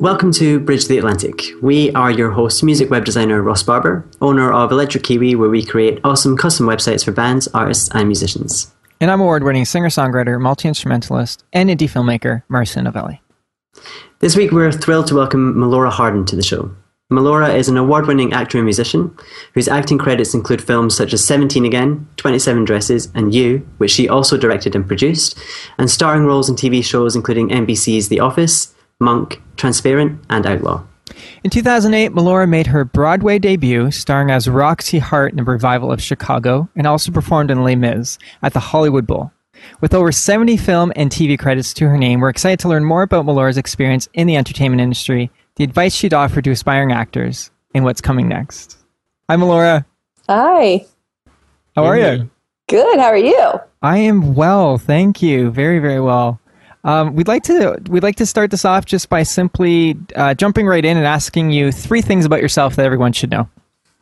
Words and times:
Welcome 0.00 0.30
to 0.34 0.60
Bridge 0.60 0.86
the 0.86 0.96
Atlantic. 0.96 1.42
We 1.60 1.90
are 1.90 2.12
your 2.12 2.30
hosts, 2.30 2.62
music 2.62 2.88
web 2.88 3.04
designer 3.04 3.42
Ross 3.42 3.64
Barber, 3.64 4.08
owner 4.20 4.52
of 4.52 4.70
Electric 4.70 5.02
Kiwi, 5.02 5.34
where 5.34 5.48
we 5.48 5.64
create 5.64 5.98
awesome 6.04 6.36
custom 6.36 6.66
websites 6.66 7.04
for 7.04 7.10
bands, 7.10 7.48
artists, 7.48 7.88
and 7.92 8.06
musicians. 8.06 8.72
And 9.00 9.10
I'm 9.10 9.20
award 9.20 9.42
winning 9.42 9.64
singer 9.64 9.88
songwriter, 9.88 10.40
multi 10.40 10.68
instrumentalist, 10.68 11.42
and 11.52 11.68
indie 11.68 11.90
filmmaker, 11.90 12.44
Marcia 12.48 12.80
Novelli. 12.80 13.20
This 14.20 14.36
week, 14.36 14.52
we're 14.52 14.70
thrilled 14.70 15.08
to 15.08 15.16
welcome 15.16 15.54
Melora 15.54 15.90
Hardin 15.90 16.24
to 16.26 16.36
the 16.36 16.44
show. 16.44 16.70
Melora 17.10 17.52
is 17.52 17.68
an 17.68 17.76
award 17.76 18.06
winning 18.06 18.32
actor 18.32 18.58
and 18.58 18.66
musician 18.66 19.16
whose 19.54 19.66
acting 19.66 19.98
credits 19.98 20.32
include 20.32 20.62
films 20.62 20.96
such 20.96 21.12
as 21.12 21.24
17 21.24 21.64
Again, 21.64 22.06
27 22.18 22.64
Dresses, 22.64 23.10
and 23.16 23.34
You, 23.34 23.66
which 23.78 23.90
she 23.90 24.08
also 24.08 24.36
directed 24.36 24.76
and 24.76 24.86
produced, 24.86 25.36
and 25.76 25.90
starring 25.90 26.24
roles 26.24 26.48
in 26.48 26.54
TV 26.54 26.84
shows 26.84 27.16
including 27.16 27.48
NBC's 27.48 28.08
The 28.08 28.20
Office, 28.20 28.74
Monk, 29.00 29.40
Transparent, 29.56 30.24
and 30.28 30.44
Outlaw. 30.46 30.82
In 31.44 31.50
2008, 31.50 32.12
Melora 32.12 32.48
made 32.48 32.68
her 32.68 32.84
Broadway 32.84 33.38
debut, 33.38 33.90
starring 33.90 34.30
as 34.30 34.48
Roxy 34.48 34.98
Hart 34.98 35.32
in 35.32 35.40
a 35.40 35.44
revival 35.44 35.92
of 35.92 36.02
Chicago, 36.02 36.68
and 36.74 36.86
also 36.86 37.12
performed 37.12 37.50
in 37.50 37.62
Les 37.62 37.76
Mis 37.76 38.18
at 38.42 38.52
the 38.52 38.60
Hollywood 38.60 39.06
Bowl. 39.06 39.32
With 39.80 39.94
over 39.94 40.12
70 40.12 40.56
film 40.56 40.92
and 40.96 41.10
TV 41.10 41.38
credits 41.38 41.72
to 41.74 41.88
her 41.88 41.98
name, 41.98 42.20
we're 42.20 42.28
excited 42.28 42.60
to 42.60 42.68
learn 42.68 42.84
more 42.84 43.02
about 43.02 43.24
Melora's 43.24 43.56
experience 43.56 44.08
in 44.14 44.26
the 44.26 44.36
entertainment 44.36 44.80
industry, 44.80 45.30
the 45.56 45.64
advice 45.64 45.94
she'd 45.94 46.14
offer 46.14 46.42
to 46.42 46.50
aspiring 46.50 46.92
actors, 46.92 47.50
and 47.74 47.84
what's 47.84 48.00
coming 48.00 48.28
next. 48.28 48.76
Hi, 49.28 49.36
Melora. 49.36 49.84
Hi. 50.28 50.86
How 51.74 51.84
are 51.84 51.98
you? 51.98 52.30
Good. 52.68 52.98
How 52.98 53.06
are 53.06 53.16
you? 53.16 53.52
I 53.82 53.98
am 53.98 54.34
well, 54.34 54.78
thank 54.78 55.22
you. 55.22 55.50
Very, 55.50 55.78
very 55.78 56.00
well. 56.00 56.40
Um, 56.84 57.14
we'd 57.14 57.28
like 57.28 57.42
to 57.44 57.80
we'd 57.88 58.02
like 58.02 58.16
to 58.16 58.26
start 58.26 58.50
this 58.50 58.64
off 58.64 58.84
just 58.84 59.08
by 59.08 59.22
simply 59.22 59.96
uh, 60.14 60.34
jumping 60.34 60.66
right 60.66 60.84
in 60.84 60.96
and 60.96 61.06
asking 61.06 61.50
you 61.50 61.72
three 61.72 62.02
things 62.02 62.24
about 62.24 62.40
yourself 62.40 62.76
that 62.76 62.86
everyone 62.86 63.12
should 63.12 63.30
know. 63.30 63.48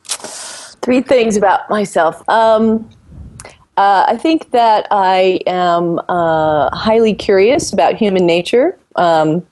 Three 0.07 1.01
things 1.01 1.35
about 1.35 1.69
myself. 1.69 2.27
Um, 2.29 2.89
uh, 3.77 4.05
I 4.07 4.17
think 4.17 4.51
that 4.51 4.87
I 4.89 5.39
am 5.47 5.99
uh, 6.07 6.75
highly 6.75 7.13
curious 7.13 7.73
about 7.73 7.95
human 7.95 8.25
nature. 8.25 8.77
Um, 8.95 9.45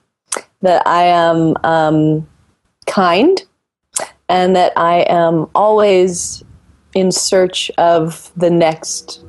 that 0.62 0.86
I 0.88 1.03
am 1.03 1.56
um, 1.64 2.28
kind, 2.88 3.44
and 4.30 4.56
that 4.56 4.73
I 4.76 5.06
am 5.09 5.48
always 5.53 6.44
in 6.96 7.12
search 7.12 7.70
of 7.78 8.31
the 8.36 8.50
next 8.50 9.23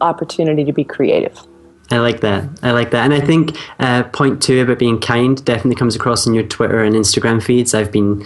opportunity 0.00 0.64
to 0.64 0.72
be 0.72 0.84
creative. 0.84 1.45
I 1.90 1.98
like 1.98 2.20
that. 2.20 2.48
I 2.62 2.72
like 2.72 2.90
that. 2.90 3.04
And 3.04 3.14
I 3.14 3.20
think 3.20 3.56
uh, 3.78 4.02
point 4.04 4.42
two 4.42 4.60
about 4.60 4.78
being 4.78 5.00
kind 5.00 5.42
definitely 5.44 5.76
comes 5.76 5.94
across 5.94 6.26
in 6.26 6.34
your 6.34 6.44
Twitter 6.44 6.82
and 6.82 6.96
Instagram 6.96 7.42
feeds. 7.42 7.74
I've 7.74 7.92
been 7.92 8.24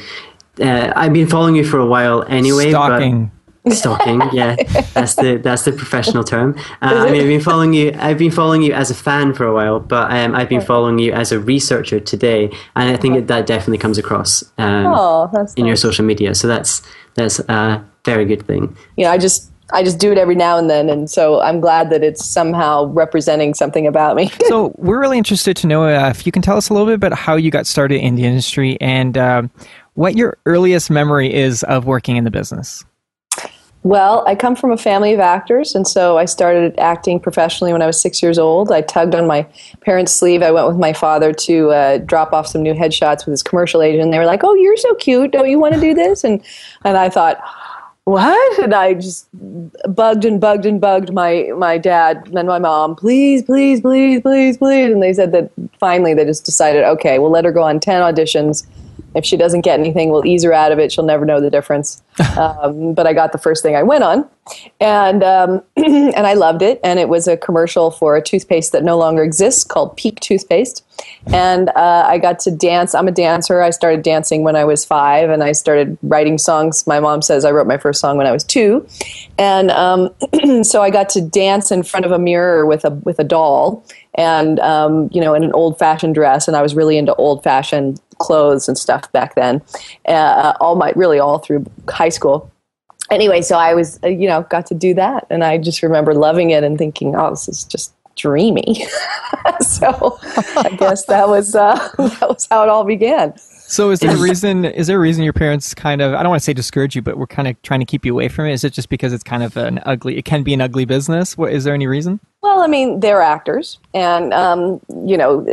uh, 0.60 0.92
I've 0.96 1.12
been 1.12 1.26
following 1.26 1.56
you 1.56 1.64
for 1.64 1.78
a 1.78 1.86
while 1.86 2.24
anyway. 2.24 2.70
Stalking. 2.70 3.30
But 3.30 3.40
stalking, 3.72 4.22
yeah, 4.32 4.56
that's 4.94 5.16
the 5.16 5.36
that's 5.36 5.64
the 5.64 5.72
professional 5.72 6.24
term. 6.24 6.56
Uh, 6.80 7.04
I 7.06 7.10
mean, 7.10 7.20
I've 7.20 7.26
been 7.26 7.42
following 7.42 7.74
you. 7.74 7.94
I've 7.98 8.16
been 8.16 8.30
following 8.30 8.62
you 8.62 8.72
as 8.72 8.90
a 8.90 8.94
fan 8.94 9.34
for 9.34 9.44
a 9.44 9.52
while, 9.52 9.80
but 9.80 10.10
um, 10.10 10.34
I've 10.34 10.48
been 10.48 10.62
following 10.62 10.98
you 10.98 11.12
as 11.12 11.30
a 11.30 11.38
researcher 11.38 12.00
today, 12.00 12.50
and 12.74 12.88
I 12.88 12.96
think 12.96 13.16
that, 13.16 13.26
that 13.26 13.46
definitely 13.46 13.76
comes 13.76 13.98
across 13.98 14.42
um, 14.56 14.86
Oh, 14.86 15.30
that's 15.30 15.52
in 15.54 15.66
your 15.66 15.76
social 15.76 16.06
media. 16.06 16.34
So 16.34 16.48
that's 16.48 16.80
that's 17.14 17.38
a 17.40 17.84
very 18.06 18.24
good 18.24 18.46
thing. 18.46 18.74
You 18.96 19.04
know, 19.04 19.10
I 19.10 19.18
just 19.18 19.52
I 19.72 19.82
just 19.82 19.98
do 19.98 20.12
it 20.12 20.18
every 20.18 20.34
now 20.34 20.58
and 20.58 20.68
then, 20.68 20.88
and 20.88 21.10
so 21.10 21.40
I'm 21.40 21.60
glad 21.60 21.90
that 21.90 22.02
it's 22.02 22.24
somehow 22.24 22.86
representing 22.86 23.54
something 23.54 23.86
about 23.86 24.16
me. 24.16 24.30
So 24.48 24.74
we're 24.78 25.00
really 25.00 25.18
interested 25.18 25.56
to 25.58 25.66
know 25.66 25.84
uh, 25.84 26.10
if 26.10 26.26
you 26.26 26.32
can 26.32 26.42
tell 26.42 26.56
us 26.56 26.68
a 26.68 26.72
little 26.72 26.86
bit 26.86 26.94
about 26.94 27.12
how 27.12 27.36
you 27.36 27.50
got 27.50 27.66
started 27.66 28.00
in 28.00 28.14
the 28.14 28.24
industry 28.24 28.76
and 28.80 29.16
um, 29.16 29.50
what 29.94 30.16
your 30.16 30.38
earliest 30.46 30.90
memory 30.90 31.32
is 31.32 31.62
of 31.64 31.86
working 31.86 32.16
in 32.16 32.24
the 32.24 32.30
business. 32.30 32.84
Well, 33.82 34.24
I 34.26 34.34
come 34.34 34.56
from 34.56 34.72
a 34.72 34.76
family 34.76 35.14
of 35.14 35.20
actors, 35.20 35.74
and 35.74 35.88
so 35.88 36.18
I 36.18 36.26
started 36.26 36.78
acting 36.78 37.18
professionally 37.18 37.72
when 37.72 37.80
I 37.80 37.86
was 37.86 37.98
six 37.98 38.22
years 38.22 38.38
old. 38.38 38.70
I 38.70 38.82
tugged 38.82 39.14
on 39.14 39.26
my 39.26 39.46
parents' 39.80 40.12
sleeve. 40.12 40.42
I 40.42 40.50
went 40.50 40.66
with 40.68 40.76
my 40.76 40.92
father 40.92 41.32
to 41.32 41.70
uh, 41.70 41.98
drop 41.98 42.34
off 42.34 42.46
some 42.46 42.62
new 42.62 42.74
headshots 42.74 43.24
with 43.24 43.32
his 43.32 43.42
commercial 43.42 43.80
agent. 43.80 44.02
And 44.02 44.12
they 44.12 44.18
were 44.18 44.26
like, 44.26 44.44
"Oh, 44.44 44.54
you're 44.54 44.76
so 44.76 44.94
cute! 44.96 45.30
Don't 45.30 45.48
you 45.48 45.58
want 45.58 45.74
to 45.74 45.80
do 45.80 45.94
this?" 45.94 46.24
And 46.24 46.42
and 46.84 46.98
I 46.98 47.08
thought, 47.08 47.38
"What?" 48.04 48.58
And 48.58 48.74
I 48.74 48.94
just 48.94 49.28
bugged 49.94 50.24
and 50.24 50.40
bugged 50.40 50.66
and 50.66 50.80
bugged 50.80 51.12
my 51.12 51.50
my 51.56 51.78
dad 51.78 52.30
and 52.34 52.48
my 52.48 52.58
mom, 52.58 52.96
"Please, 52.96 53.42
please, 53.42 53.80
please, 53.80 54.20
please, 54.20 54.56
please." 54.56 54.92
And 54.92 55.02
they 55.02 55.12
said 55.12 55.32
that 55.32 55.50
finally 55.78 56.14
they 56.14 56.24
just 56.24 56.44
decided, 56.44 56.84
"Okay, 56.84 57.18
we'll 57.18 57.30
let 57.30 57.44
her 57.44 57.52
go 57.52 57.62
on 57.62 57.80
ten 57.80 58.02
auditions." 58.02 58.66
If 59.14 59.24
she 59.24 59.36
doesn't 59.36 59.62
get 59.62 59.80
anything, 59.80 60.10
we'll 60.10 60.24
ease 60.24 60.44
her 60.44 60.52
out 60.52 60.70
of 60.70 60.78
it. 60.78 60.92
She'll 60.92 61.04
never 61.04 61.24
know 61.24 61.40
the 61.40 61.50
difference. 61.50 62.02
um, 62.38 62.94
but 62.94 63.06
I 63.06 63.12
got 63.12 63.32
the 63.32 63.38
first 63.38 63.62
thing 63.62 63.74
I 63.74 63.82
went 63.82 64.04
on, 64.04 64.28
and 64.80 65.24
um, 65.24 65.62
and 65.76 66.26
I 66.26 66.34
loved 66.34 66.62
it. 66.62 66.80
And 66.84 66.98
it 66.98 67.08
was 67.08 67.26
a 67.26 67.36
commercial 67.36 67.90
for 67.90 68.16
a 68.16 68.22
toothpaste 68.22 68.72
that 68.72 68.84
no 68.84 68.96
longer 68.96 69.22
exists 69.24 69.64
called 69.64 69.96
Peak 69.96 70.20
Toothpaste. 70.20 70.84
And 71.32 71.70
uh, 71.70 72.04
I 72.06 72.18
got 72.18 72.38
to 72.40 72.50
dance. 72.50 72.94
I'm 72.94 73.08
a 73.08 73.12
dancer. 73.12 73.62
I 73.62 73.70
started 73.70 74.02
dancing 74.02 74.42
when 74.42 74.54
I 74.54 74.64
was 74.64 74.84
five, 74.84 75.30
and 75.30 75.42
I 75.42 75.52
started 75.52 75.98
writing 76.02 76.38
songs. 76.38 76.86
My 76.86 77.00
mom 77.00 77.22
says 77.22 77.44
I 77.44 77.50
wrote 77.50 77.66
my 77.66 77.78
first 77.78 78.00
song 78.00 78.16
when 78.16 78.26
I 78.26 78.32
was 78.32 78.44
two, 78.44 78.86
and 79.38 79.70
um, 79.70 80.10
so 80.62 80.82
I 80.82 80.90
got 80.90 81.08
to 81.10 81.20
dance 81.20 81.72
in 81.72 81.82
front 81.82 82.06
of 82.06 82.12
a 82.12 82.18
mirror 82.18 82.64
with 82.66 82.84
a 82.84 82.90
with 82.90 83.18
a 83.18 83.24
doll, 83.24 83.84
and 84.14 84.60
um, 84.60 85.08
you 85.12 85.20
know, 85.20 85.34
in 85.34 85.42
an 85.42 85.52
old 85.52 85.78
fashioned 85.78 86.14
dress. 86.14 86.46
And 86.46 86.56
I 86.56 86.62
was 86.62 86.74
really 86.74 86.96
into 86.96 87.14
old 87.14 87.42
fashioned 87.42 88.00
clothes 88.20 88.68
and 88.68 88.78
stuff 88.78 89.10
back 89.12 89.34
then. 89.34 89.60
Uh, 90.06 90.52
all 90.60 90.76
my 90.76 90.92
really 90.94 91.18
all 91.18 91.38
through 91.38 91.64
high 91.88 92.08
school 92.08 92.50
anyway, 93.10 93.42
so 93.42 93.56
I 93.56 93.74
was, 93.74 93.98
uh, 94.02 94.08
you 94.08 94.28
know, 94.28 94.42
got 94.42 94.66
to 94.66 94.74
do 94.74 94.94
that, 94.94 95.26
and 95.30 95.44
I 95.44 95.58
just 95.58 95.82
remember 95.82 96.14
loving 96.14 96.50
it 96.50 96.64
and 96.64 96.78
thinking, 96.78 97.14
oh, 97.16 97.30
this 97.30 97.48
is 97.48 97.64
just 97.64 97.92
dreamy. 98.16 98.86
so 99.60 100.18
I 100.56 100.76
guess 100.78 101.06
that 101.06 101.28
was 101.28 101.54
uh, 101.54 101.74
that 101.98 102.28
was 102.28 102.46
how 102.50 102.62
it 102.62 102.68
all 102.68 102.84
began. 102.84 103.36
So 103.38 103.90
is 103.90 104.00
there 104.00 104.10
a 104.10 104.18
reason? 104.18 104.64
Is 104.64 104.88
there 104.88 104.96
a 104.96 105.00
reason 105.00 105.22
your 105.22 105.32
parents 105.32 105.74
kind 105.74 106.00
of? 106.00 106.14
I 106.14 106.22
don't 106.22 106.30
want 106.30 106.40
to 106.40 106.44
say 106.44 106.52
discourage 106.52 106.96
you, 106.96 107.02
but 107.02 107.18
we're 107.18 107.28
kind 107.28 107.46
of 107.46 107.60
trying 107.62 107.80
to 107.80 107.86
keep 107.86 108.04
you 108.04 108.12
away 108.12 108.28
from 108.28 108.46
it. 108.46 108.52
Is 108.52 108.64
it 108.64 108.72
just 108.72 108.88
because 108.88 109.12
it's 109.12 109.22
kind 109.22 109.44
of 109.44 109.56
an 109.56 109.80
ugly? 109.86 110.16
It 110.16 110.24
can 110.24 110.42
be 110.42 110.54
an 110.54 110.60
ugly 110.60 110.84
business. 110.84 111.38
What 111.38 111.52
is 111.52 111.64
there 111.64 111.74
any 111.74 111.86
reason? 111.86 112.18
Well, 112.42 112.62
I 112.62 112.66
mean, 112.66 112.98
they're 112.98 113.22
actors, 113.22 113.78
and 113.94 114.34
um, 114.34 114.80
you 115.04 115.16
know, 115.16 115.46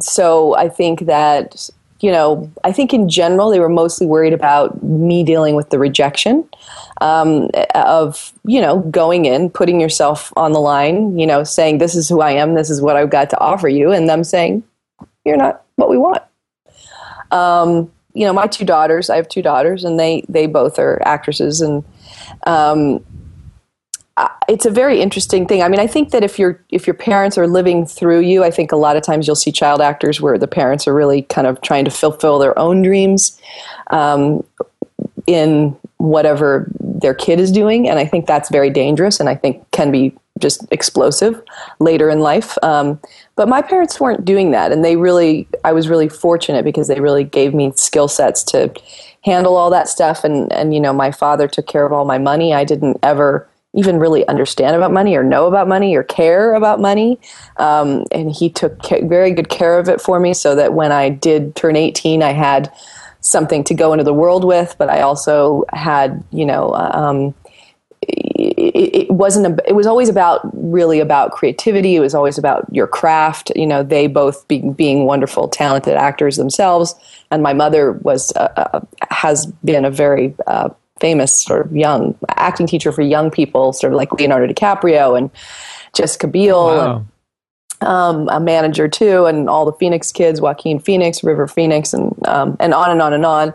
so 0.00 0.56
I 0.56 0.68
think 0.68 1.06
that 1.06 1.70
you 2.00 2.10
know, 2.10 2.50
I 2.64 2.72
think 2.72 2.92
in 2.92 3.08
general 3.08 3.50
they 3.50 3.60
were 3.60 3.68
mostly 3.68 4.06
worried 4.06 4.32
about 4.32 4.82
me 4.82 5.24
dealing 5.24 5.54
with 5.54 5.70
the 5.70 5.78
rejection 5.78 6.48
um, 7.00 7.48
of 7.74 8.32
you 8.44 8.60
know 8.60 8.80
going 8.80 9.24
in, 9.24 9.50
putting 9.50 9.80
yourself 9.80 10.32
on 10.36 10.52
the 10.52 10.60
line, 10.60 11.18
you 11.18 11.26
know, 11.26 11.44
saying 11.44 11.78
this 11.78 11.94
is 11.94 12.08
who 12.08 12.20
I 12.20 12.32
am, 12.32 12.54
this 12.54 12.70
is 12.70 12.82
what 12.82 12.96
I've 12.96 13.10
got 13.10 13.30
to 13.30 13.40
offer 13.40 13.68
you, 13.68 13.92
and 13.92 14.08
them 14.08 14.24
saying 14.24 14.62
you're 15.24 15.36
not 15.36 15.64
what 15.76 15.90
we 15.90 15.98
want. 15.98 16.22
Um, 17.30 17.90
you 18.12 18.26
know, 18.26 18.32
my 18.32 18.46
two 18.46 18.64
daughters, 18.64 19.10
I 19.10 19.16
have 19.16 19.28
two 19.28 19.42
daughters, 19.42 19.84
and 19.84 19.98
they 19.98 20.24
they 20.28 20.46
both 20.46 20.78
are 20.78 21.00
actresses, 21.04 21.60
and 21.60 21.84
um, 22.46 23.04
It's 24.48 24.64
a 24.64 24.70
very 24.70 25.00
interesting 25.00 25.46
thing. 25.46 25.62
I 25.62 25.68
mean, 25.68 25.80
I 25.80 25.88
think 25.88 26.10
that 26.10 26.22
if 26.22 26.38
your 26.38 26.62
if 26.68 26.86
your 26.86 26.94
parents 26.94 27.36
are 27.36 27.48
living 27.48 27.84
through 27.84 28.20
you, 28.20 28.44
I 28.44 28.50
think 28.50 28.70
a 28.70 28.76
lot 28.76 28.96
of 28.96 29.02
times 29.02 29.26
you'll 29.26 29.34
see 29.34 29.50
child 29.50 29.80
actors 29.80 30.20
where 30.20 30.38
the 30.38 30.46
parents 30.46 30.86
are 30.86 30.94
really 30.94 31.22
kind 31.22 31.46
of 31.46 31.60
trying 31.62 31.84
to 31.84 31.90
fulfill 31.90 32.38
their 32.38 32.56
own 32.56 32.82
dreams 32.82 33.40
um, 33.90 34.44
in 35.26 35.76
whatever 35.96 36.70
their 36.78 37.14
kid 37.14 37.40
is 37.40 37.50
doing, 37.50 37.88
and 37.88 37.98
I 37.98 38.04
think 38.04 38.26
that's 38.26 38.50
very 38.50 38.70
dangerous, 38.70 39.18
and 39.18 39.28
I 39.28 39.34
think 39.34 39.68
can 39.72 39.90
be 39.90 40.14
just 40.38 40.64
explosive 40.70 41.40
later 41.80 42.08
in 42.08 42.20
life. 42.20 42.56
Um, 42.62 43.00
but 43.36 43.48
my 43.48 43.62
parents 43.62 43.98
weren't 43.98 44.24
doing 44.24 44.52
that, 44.52 44.70
and 44.70 44.84
they 44.84 44.96
really, 44.96 45.48
I 45.64 45.72
was 45.72 45.88
really 45.88 46.08
fortunate 46.08 46.64
because 46.64 46.86
they 46.86 47.00
really 47.00 47.24
gave 47.24 47.52
me 47.52 47.72
skill 47.74 48.06
sets 48.06 48.44
to 48.44 48.72
handle 49.22 49.56
all 49.56 49.70
that 49.70 49.88
stuff. 49.88 50.22
And 50.22 50.52
and 50.52 50.72
you 50.72 50.78
know, 50.78 50.92
my 50.92 51.10
father 51.10 51.48
took 51.48 51.66
care 51.66 51.84
of 51.84 51.92
all 51.92 52.04
my 52.04 52.18
money. 52.18 52.54
I 52.54 52.62
didn't 52.62 52.98
ever 53.02 53.48
even 53.74 53.98
really 53.98 54.26
understand 54.28 54.76
about 54.76 54.92
money 54.92 55.16
or 55.16 55.22
know 55.22 55.46
about 55.46 55.68
money 55.68 55.94
or 55.96 56.02
care 56.02 56.54
about 56.54 56.80
money. 56.80 57.18
Um, 57.56 58.04
and 58.12 58.30
he 58.30 58.48
took 58.48 58.80
very 59.02 59.32
good 59.32 59.48
care 59.48 59.78
of 59.78 59.88
it 59.88 60.00
for 60.00 60.20
me 60.20 60.34
so 60.34 60.54
that 60.54 60.74
when 60.74 60.92
I 60.92 61.08
did 61.08 61.56
turn 61.56 61.76
18, 61.76 62.22
I 62.22 62.32
had 62.32 62.72
something 63.20 63.64
to 63.64 63.74
go 63.74 63.92
into 63.92 64.04
the 64.04 64.14
world 64.14 64.44
with, 64.44 64.76
but 64.78 64.88
I 64.90 65.00
also 65.00 65.64
had, 65.72 66.22
you 66.30 66.44
know, 66.44 66.74
um, 66.74 67.34
it, 68.06 69.08
it, 69.08 69.10
wasn't 69.10 69.46
a, 69.46 69.68
it 69.68 69.72
was 69.74 69.86
always 69.86 70.08
about 70.08 70.40
really 70.52 71.00
about 71.00 71.32
creativity. 71.32 71.96
It 71.96 72.00
was 72.00 72.14
always 72.14 72.38
about 72.38 72.66
your 72.72 72.86
craft. 72.86 73.50
You 73.56 73.66
know 73.66 73.82
they 73.82 74.06
both 74.06 74.46
being 74.48 74.72
being 74.72 75.06
wonderful 75.06 75.48
talented 75.48 75.94
actors 75.94 76.36
themselves. 76.36 76.94
And 77.30 77.42
my 77.42 77.52
mother 77.52 77.92
was 77.92 78.32
uh, 78.36 78.50
uh, 78.56 78.80
has 79.10 79.46
been 79.46 79.84
a 79.84 79.90
very 79.90 80.34
uh, 80.46 80.70
famous 81.04 81.36
sort 81.36 81.66
of 81.66 81.76
young 81.76 82.16
acting 82.30 82.66
teacher 82.66 82.90
for 82.90 83.02
young 83.02 83.30
people 83.30 83.74
sort 83.74 83.92
of 83.92 83.96
like 83.98 84.10
leonardo 84.14 84.50
dicaprio 84.50 85.18
and 85.18 85.30
jessica 85.94 86.26
biel 86.26 86.66
wow. 86.66 86.96
and 86.96 87.06
um, 87.86 88.26
a 88.30 88.40
manager 88.40 88.88
too 88.88 89.26
and 89.26 89.46
all 89.46 89.66
the 89.66 89.72
phoenix 89.74 90.10
kids 90.10 90.40
joaquin 90.40 90.78
phoenix 90.78 91.22
river 91.22 91.46
phoenix 91.46 91.92
and 91.92 92.14
um, 92.26 92.56
and 92.58 92.72
on 92.72 92.90
and 92.90 93.02
on 93.02 93.12
and 93.12 93.26
on 93.26 93.52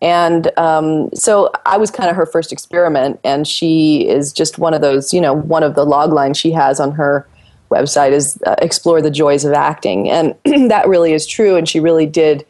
and 0.00 0.56
um, 0.56 1.10
so 1.12 1.50
I 1.64 1.76
was 1.76 1.90
kind 1.92 2.10
of 2.10 2.16
her 2.16 2.26
first 2.26 2.52
experiment, 2.52 3.20
and 3.22 3.46
she 3.46 4.08
is 4.08 4.32
just 4.32 4.58
one 4.58 4.74
of 4.74 4.80
those, 4.80 5.14
you 5.14 5.20
know, 5.20 5.32
one 5.32 5.62
of 5.62 5.76
the 5.76 5.84
log 5.84 6.12
lines 6.12 6.36
she 6.36 6.50
has 6.50 6.80
on 6.80 6.90
her 6.90 7.24
website 7.70 8.10
is 8.10 8.36
uh, 8.44 8.56
explore 8.58 9.00
the 9.00 9.12
joys 9.12 9.44
of 9.44 9.52
acting, 9.52 10.10
and 10.10 10.34
that 10.70 10.88
really 10.88 11.12
is 11.12 11.24
true. 11.24 11.54
And 11.54 11.68
she 11.68 11.78
really 11.78 12.06
did 12.06 12.44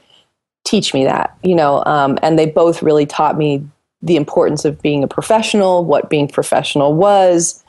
teach 0.64 0.94
me 0.94 1.05
that, 1.05 1.37
you 1.43 1.55
know, 1.55 1.84
um, 1.84 2.19
and 2.22 2.38
they 2.38 2.46
both 2.46 2.82
really 2.82 3.05
taught 3.05 3.37
me 3.37 3.66
the 4.02 4.16
importance 4.16 4.64
of 4.64 4.82
being 4.82 5.04
a 5.04 5.08
professional, 5.08 5.84
what 5.84 6.10
being 6.10 6.28
professional 6.28 6.94
was, 6.94 7.62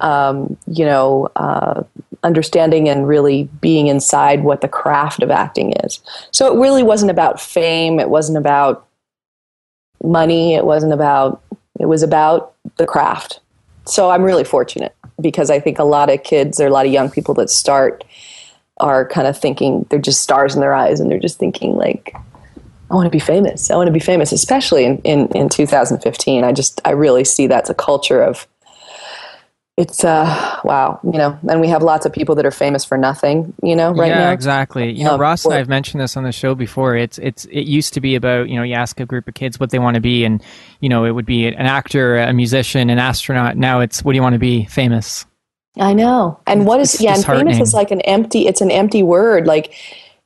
um, 0.00 0.56
you 0.66 0.84
know, 0.84 1.28
uh, 1.36 1.82
understanding 2.22 2.88
and 2.88 3.06
really 3.06 3.44
being 3.60 3.86
inside 3.86 4.42
what 4.42 4.60
the 4.60 4.68
craft 4.68 5.22
of 5.22 5.30
acting 5.30 5.72
is. 5.84 6.00
So 6.32 6.52
it 6.52 6.60
really 6.60 6.82
wasn't 6.82 7.10
about 7.10 7.40
fame. 7.40 8.00
It 8.00 8.10
wasn't 8.10 8.38
about 8.38 8.86
money. 10.02 10.54
It 10.54 10.64
wasn't 10.64 10.92
about, 10.92 11.42
it 11.78 11.86
was 11.86 12.02
about 12.02 12.54
the 12.76 12.86
craft. 12.86 13.40
So 13.86 14.10
I'm 14.10 14.22
really 14.22 14.44
fortunate 14.44 14.94
because 15.20 15.50
I 15.50 15.60
think 15.60 15.78
a 15.78 15.84
lot 15.84 16.10
of 16.10 16.22
kids, 16.24 16.60
or 16.60 16.66
a 16.66 16.70
lot 16.70 16.86
of 16.86 16.92
young 16.92 17.10
people 17.10 17.34
that 17.34 17.48
start 17.48 18.04
are 18.78 19.08
kind 19.08 19.26
of 19.26 19.38
thinking 19.38 19.86
they're 19.88 19.98
just 19.98 20.20
stars 20.20 20.54
in 20.54 20.60
their 20.60 20.74
eyes 20.74 21.00
and 21.00 21.10
they're 21.10 21.18
just 21.18 21.38
thinking 21.38 21.76
like, 21.76 22.14
I 22.90 22.94
want 22.94 23.06
to 23.06 23.10
be 23.10 23.18
famous. 23.18 23.70
I 23.70 23.76
want 23.76 23.88
to 23.88 23.92
be 23.92 24.00
famous, 24.00 24.32
especially 24.32 24.84
in, 24.84 24.98
in, 24.98 25.28
in 25.28 25.48
2015. 25.48 26.44
I 26.44 26.52
just, 26.52 26.80
I 26.84 26.90
really 26.90 27.24
see 27.24 27.46
that's 27.46 27.68
a 27.68 27.74
culture 27.74 28.22
of 28.22 28.46
it's 29.76 30.04
uh 30.04 30.60
wow 30.64 30.98
you 31.04 31.18
know 31.18 31.38
and 31.50 31.60
we 31.60 31.68
have 31.68 31.82
lots 31.82 32.06
of 32.06 32.12
people 32.12 32.34
that 32.34 32.46
are 32.46 32.50
famous 32.50 32.82
for 32.82 32.96
nothing 32.96 33.52
you 33.62 33.76
know 33.76 33.90
right 33.90 34.08
now. 34.08 34.14
yeah, 34.14 34.24
now. 34.26 34.32
exactly. 34.32 34.90
You 34.90 35.04
know 35.04 35.14
um, 35.14 35.20
ross 35.20 35.44
and 35.44 35.52
i've 35.52 35.68
mentioned 35.68 36.00
this 36.00 36.16
on 36.16 36.24
the 36.24 36.32
show 36.32 36.54
before. 36.54 36.96
It's 36.96 37.18
it's 37.18 37.44
it 37.46 37.62
used 37.62 37.92
to 37.94 38.00
be 38.00 38.14
about 38.14 38.48
you 38.48 38.56
know 38.56 38.62
you 38.62 38.74
ask 38.74 38.98
a 39.00 39.06
group 39.06 39.28
of 39.28 39.34
kids 39.34 39.60
what 39.60 39.70
they 39.70 39.78
want 39.78 39.96
to 39.96 40.00
be 40.00 40.24
and 40.24 40.42
you 40.80 40.88
know 40.88 41.04
it 41.04 41.10
would 41.10 41.26
be 41.26 41.46
an 41.46 41.66
actor 41.66 42.16
a 42.16 42.32
musician 42.32 42.88
an 42.88 42.98
astronaut. 42.98 43.58
Now 43.58 43.80
it's 43.80 44.02
what 44.02 44.12
do 44.12 44.16
you 44.16 44.22
want 44.22 44.32
to 44.32 44.38
be? 44.38 44.64
Famous. 44.64 45.26
I 45.78 45.92
know. 45.92 46.40
And 46.46 46.62
it's, 46.62 46.68
what 46.68 46.80
is 46.80 47.00
yeah 47.02 47.14
and 47.14 47.24
famous 47.24 47.60
is 47.60 47.74
like 47.74 47.90
an 47.90 48.00
empty 48.02 48.46
it's 48.46 48.62
an 48.62 48.70
empty 48.70 49.02
word. 49.02 49.46
Like 49.46 49.74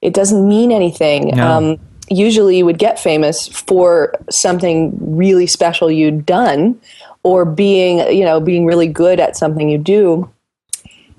it 0.01 0.15
doesn't 0.15 0.49
mean 0.49 0.71
anything. 0.71 1.35
No. 1.35 1.51
um 1.51 1.81
usually 2.11 2.59
you 2.59 2.67
would 2.67 2.79
get 2.79 2.99
famous 2.99 3.49
for 3.49 4.13
something 4.29 4.93
really 5.01 5.47
special 5.47 5.91
you'd 5.91 6.27
done 6.27 6.79
or 7.23 7.45
being 7.45 7.99
you 8.15 8.25
know 8.25 8.41
being 8.41 8.67
really 8.67 8.89
good 8.89 9.21
at 9.21 9.37
something 9.37 9.71
you 9.71 9.79
do. 9.79 10.31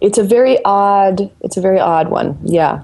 It's 0.01 0.17
a 0.17 0.23
very 0.23 0.63
odd 0.65 1.31
it's 1.41 1.57
a 1.57 1.61
very 1.61 1.79
odd 1.79 2.09
one. 2.09 2.37
Yeah. 2.43 2.83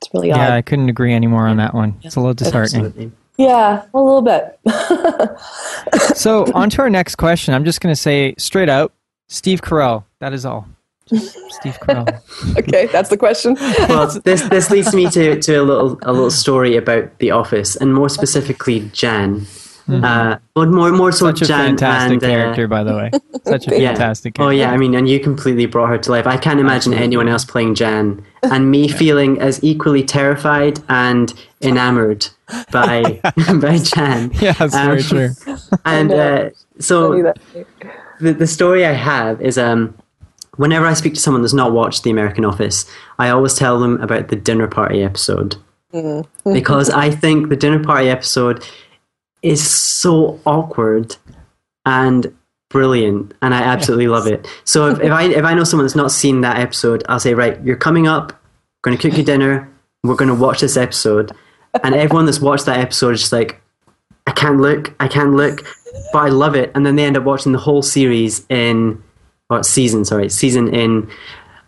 It's 0.00 0.14
really 0.14 0.30
odd. 0.30 0.38
Yeah 0.38 0.54
i 0.54 0.62
couldn't 0.62 0.88
agree 0.88 1.12
anymore 1.12 1.48
on 1.48 1.56
that 1.56 1.74
one. 1.74 1.98
It's 2.02 2.16
a 2.16 2.20
little 2.20 2.34
disheartening. 2.34 2.86
Absolutely. 2.86 3.12
yeah 3.36 3.84
a 3.92 4.00
little 4.00 4.22
bit. 4.22 4.58
So 6.16 6.50
on 6.54 6.70
to 6.70 6.82
our 6.82 6.90
next 6.90 7.16
question. 7.16 7.54
I'm 7.54 7.64
just 7.64 7.80
going 7.80 7.92
to 7.92 8.00
say 8.00 8.34
straight 8.38 8.68
out 8.68 8.92
steve 9.30 9.60
carell 9.60 10.04
that 10.20 10.32
is 10.32 10.46
all 10.46 10.66
Steve 11.08 11.78
Carell. 11.80 12.56
okay, 12.58 12.86
that's 12.86 13.10
the 13.10 13.16
question. 13.16 13.54
well, 13.88 14.06
this 14.24 14.42
this 14.42 14.70
leads 14.70 14.94
me 14.94 15.10
to, 15.10 15.40
to 15.40 15.54
a 15.56 15.62
little 15.62 15.98
a 16.02 16.12
little 16.12 16.30
story 16.30 16.76
about 16.76 17.18
The 17.18 17.30
Office, 17.30 17.76
and 17.76 17.94
more 17.94 18.08
specifically 18.08 18.90
Jan. 18.92 19.46
Mm-hmm. 19.88 20.04
Uh, 20.04 20.36
but 20.52 20.68
more, 20.68 20.92
more 20.92 21.12
so 21.12 21.26
Such 21.26 21.42
a 21.42 21.44
Jan 21.46 21.66
fantastic 21.68 22.22
and, 22.22 22.24
uh, 22.24 22.26
character, 22.26 22.68
by 22.68 22.84
the 22.84 22.94
way. 22.94 23.10
Such 23.46 23.68
a 23.68 23.70
yeah. 23.80 23.88
fantastic 23.92 24.34
character. 24.34 24.48
Oh 24.48 24.50
yeah, 24.50 24.70
I 24.70 24.76
mean, 24.76 24.94
and 24.94 25.08
you 25.08 25.18
completely 25.18 25.64
brought 25.64 25.88
her 25.88 25.96
to 25.96 26.10
life. 26.10 26.26
I 26.26 26.36
can't 26.36 26.60
imagine 26.60 26.92
Absolutely. 26.92 27.04
anyone 27.04 27.28
else 27.28 27.46
playing 27.46 27.74
Jan, 27.74 28.22
and 28.42 28.70
me 28.70 28.88
feeling 28.88 29.40
as 29.40 29.64
equally 29.64 30.04
terrified 30.04 30.80
and 30.90 31.32
enamored 31.62 32.28
by 32.70 33.18
by 33.60 33.78
Jan. 33.78 34.30
Yeah, 34.34 34.52
that's 34.52 34.74
um, 34.74 34.86
very 34.86 35.02
true. 35.02 35.30
And 35.86 36.12
uh, 36.12 36.50
so 36.78 37.32
the 38.20 38.32
the 38.34 38.46
story 38.46 38.84
I 38.84 38.92
have 38.92 39.40
is 39.40 39.56
um 39.56 39.94
whenever 40.58 40.84
I 40.84 40.92
speak 40.92 41.14
to 41.14 41.20
someone 41.20 41.42
that's 41.42 41.54
not 41.54 41.72
watched 41.72 42.02
The 42.02 42.10
American 42.10 42.44
Office, 42.44 42.84
I 43.18 43.30
always 43.30 43.54
tell 43.54 43.80
them 43.80 44.00
about 44.02 44.28
the 44.28 44.36
dinner 44.36 44.68
party 44.68 45.02
episode. 45.02 45.56
Mm-hmm. 45.94 46.52
because 46.52 46.90
I 46.90 47.10
think 47.10 47.48
the 47.48 47.56
dinner 47.56 47.82
party 47.82 48.10
episode 48.10 48.62
is 49.40 49.68
so 49.68 50.38
awkward 50.44 51.16
and 51.86 52.34
brilliant 52.68 53.32
and 53.40 53.54
I 53.54 53.62
absolutely 53.62 54.04
yes. 54.04 54.10
love 54.10 54.26
it. 54.26 54.46
So 54.64 54.88
if, 54.90 55.00
if 55.00 55.10
I 55.10 55.24
if 55.24 55.44
I 55.44 55.54
know 55.54 55.64
someone 55.64 55.86
that's 55.86 55.96
not 55.96 56.12
seen 56.12 56.42
that 56.42 56.58
episode, 56.58 57.04
I'll 57.08 57.20
say, 57.20 57.32
right, 57.32 57.58
you're 57.64 57.76
coming 57.76 58.06
up, 58.06 58.32
we're 58.32 58.90
gonna 58.90 58.98
cook 58.98 59.16
you 59.16 59.24
dinner, 59.24 59.70
we're 60.02 60.16
gonna 60.16 60.34
watch 60.34 60.60
this 60.60 60.76
episode. 60.76 61.32
And 61.82 61.94
everyone 61.94 62.26
that's 62.26 62.40
watched 62.40 62.66
that 62.66 62.80
episode 62.80 63.14
is 63.14 63.20
just 63.20 63.32
like, 63.32 63.60
I 64.26 64.32
can't 64.32 64.58
look, 64.58 64.94
I 65.00 65.08
can't 65.08 65.34
look, 65.34 65.64
but 66.12 66.18
I 66.18 66.28
love 66.28 66.54
it. 66.54 66.70
And 66.74 66.84
then 66.84 66.96
they 66.96 67.04
end 67.04 67.16
up 67.16 67.24
watching 67.24 67.52
the 67.52 67.58
whole 67.58 67.82
series 67.82 68.44
in 68.50 69.02
or 69.50 69.62
season, 69.62 70.04
sorry, 70.04 70.28
season 70.28 70.74
in 70.74 71.10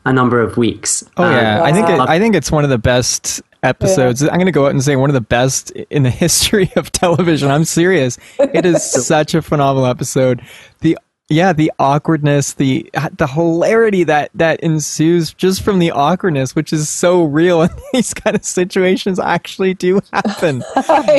a 0.04 0.12
number 0.12 0.40
of 0.40 0.56
weeks. 0.56 1.04
Oh 1.16 1.30
yeah, 1.30 1.58
um, 1.58 1.64
I 1.64 1.72
think 1.72 1.88
it, 1.88 2.00
I 2.00 2.18
think 2.18 2.34
it's 2.34 2.50
one 2.50 2.64
of 2.64 2.70
the 2.70 2.78
best 2.78 3.42
episodes. 3.62 4.22
Yeah. 4.22 4.28
I'm 4.28 4.36
going 4.36 4.46
to 4.46 4.52
go 4.52 4.66
out 4.66 4.72
and 4.72 4.82
say 4.82 4.96
one 4.96 5.10
of 5.10 5.14
the 5.14 5.20
best 5.20 5.70
in 5.72 6.02
the 6.02 6.10
history 6.10 6.70
of 6.76 6.92
television. 6.92 7.50
I'm 7.50 7.64
serious. 7.64 8.18
It 8.38 8.64
is 8.64 8.82
such 9.06 9.34
a 9.34 9.42
phenomenal 9.42 9.86
episode. 9.86 10.42
The 10.80 10.98
yeah, 11.32 11.52
the 11.52 11.70
awkwardness, 11.78 12.54
the 12.54 12.90
the 13.12 13.28
hilarity 13.28 14.02
that 14.02 14.32
that 14.34 14.58
ensues 14.60 15.32
just 15.32 15.62
from 15.62 15.78
the 15.78 15.92
awkwardness, 15.92 16.56
which 16.56 16.72
is 16.72 16.88
so 16.88 17.22
real, 17.22 17.62
and 17.62 17.72
these 17.92 18.12
kind 18.12 18.34
of 18.34 18.44
situations 18.44 19.20
actually 19.20 19.74
do 19.74 20.00
happen. 20.12 20.64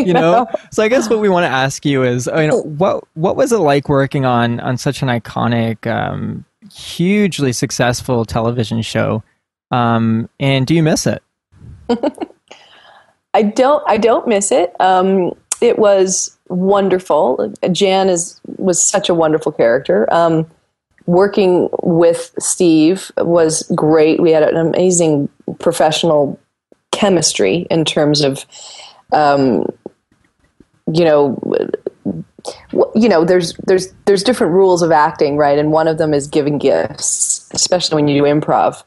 you 0.06 0.14
know? 0.14 0.22
know? 0.44 0.48
so 0.70 0.84
I 0.84 0.90
guess 0.90 1.10
what 1.10 1.20
we 1.20 1.30
want 1.30 1.46
to 1.46 1.50
ask 1.50 1.86
you 1.86 2.04
is, 2.04 2.28
you 2.28 2.48
know, 2.48 2.62
what 2.62 3.06
what 3.14 3.38
was 3.38 3.54
it 3.54 3.60
like 3.60 3.88
working 3.88 4.26
on 4.26 4.60
on 4.60 4.76
such 4.76 5.02
an 5.02 5.08
iconic, 5.08 5.88
um, 5.88 6.44
hugely 6.74 7.54
successful 7.54 8.26
television 8.26 8.82
show, 8.82 9.24
um, 9.72 10.30
and 10.40 10.66
do 10.68 10.76
you 10.76 10.84
miss 10.84 11.08
it? 11.08 11.24
I 13.34 13.44
don't. 13.44 13.84
I 13.88 13.98
don't 13.98 14.28
miss 14.28 14.52
it. 14.52 14.76
Um, 14.80 15.34
it 15.62 15.80
was 15.80 16.38
wonderful. 16.50 17.54
Jan 17.72 18.10
is 18.10 18.40
was 18.58 18.82
such 18.82 19.10
a 19.10 19.14
wonderful 19.14 19.52
character. 19.52 20.12
Um, 20.14 20.50
working 21.06 21.70
with 21.84 22.34
Steve 22.40 23.12
was 23.18 23.64
great. 23.76 24.22
We 24.22 24.32
had 24.32 24.44
an 24.44 24.58
amazing 24.58 25.30
professional 25.60 26.40
chemistry 26.92 27.68
in 27.70 27.86
terms 27.86 28.22
of, 28.22 28.46
um, 29.14 29.66
you 30.92 31.06
know, 31.06 31.40
you 32.96 33.10
know, 33.10 33.26
there's 33.26 33.54
there's 33.68 33.94
there's 34.06 34.24
different 34.24 34.54
rules 34.54 34.82
of 34.82 34.92
acting, 34.92 35.38
right? 35.38 35.58
And 35.58 35.72
one 35.72 35.88
of 35.88 35.98
them 35.98 36.14
is 36.14 36.28
giving 36.28 36.58
gifts, 36.58 37.50
especially 37.54 37.96
when 37.96 38.08
you 38.08 38.22
do 38.22 38.28
improv. 38.28 38.84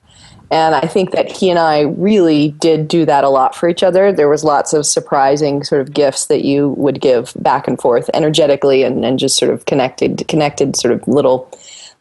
And 0.50 0.74
I 0.74 0.82
think 0.82 1.12
that 1.12 1.32
he 1.32 1.50
and 1.50 1.58
I 1.58 1.80
really 1.80 2.50
did 2.52 2.86
do 2.86 3.04
that 3.06 3.24
a 3.24 3.28
lot 3.28 3.56
for 3.56 3.68
each 3.68 3.82
other. 3.82 4.12
There 4.12 4.28
was 4.28 4.44
lots 4.44 4.72
of 4.72 4.86
surprising 4.86 5.64
sort 5.64 5.80
of 5.80 5.92
gifts 5.92 6.26
that 6.26 6.44
you 6.44 6.70
would 6.76 7.00
give 7.00 7.32
back 7.36 7.66
and 7.66 7.80
forth 7.80 8.10
energetically 8.14 8.82
and, 8.82 9.04
and 9.04 9.18
just 9.18 9.38
sort 9.38 9.50
of 9.50 9.64
connected 9.66 10.24
connected 10.28 10.76
sort 10.76 10.94
of 10.94 11.06
little 11.08 11.50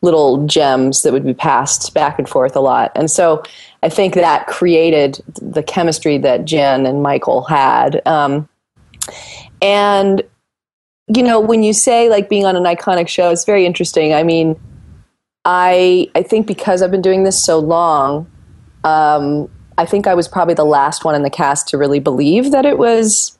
little 0.01 0.45
gems 0.45 1.01
that 1.01 1.13
would 1.13 1.25
be 1.25 1.33
passed 1.33 1.93
back 1.93 2.19
and 2.19 2.27
forth 2.27 2.55
a 2.55 2.59
lot. 2.59 2.91
And 2.93 3.09
so 3.09 3.41
I 3.81 3.89
think 3.89 4.13
that 4.15 4.47
created 4.47 5.19
the 5.41 5.63
chemistry 5.63 6.17
that 6.19 6.45
Jan 6.45 6.85
and 6.85 7.01
Michael 7.01 7.43
had. 7.43 8.05
Um, 8.05 8.47
and 9.61 10.21
you 11.07 11.23
know, 11.23 11.39
when 11.39 11.63
you 11.63 11.73
say 11.73 12.09
like 12.09 12.29
being 12.29 12.45
on 12.45 12.55
an 12.55 12.63
iconic 12.63 13.07
show, 13.07 13.29
it's 13.29 13.45
very 13.45 13.65
interesting. 13.65 14.13
I 14.13 14.23
mean, 14.23 14.59
I 15.45 16.09
I 16.15 16.23
think 16.23 16.47
because 16.47 16.81
I've 16.81 16.91
been 16.91 17.01
doing 17.01 17.23
this 17.23 17.43
so 17.43 17.59
long, 17.59 18.29
um, 18.83 19.49
I 19.77 19.85
think 19.85 20.07
I 20.07 20.13
was 20.13 20.27
probably 20.27 20.53
the 20.53 20.65
last 20.65 21.03
one 21.03 21.15
in 21.15 21.23
the 21.23 21.29
cast 21.29 21.67
to 21.69 21.77
really 21.77 21.99
believe 21.99 22.51
that 22.51 22.65
it 22.65 22.77
was 22.77 23.37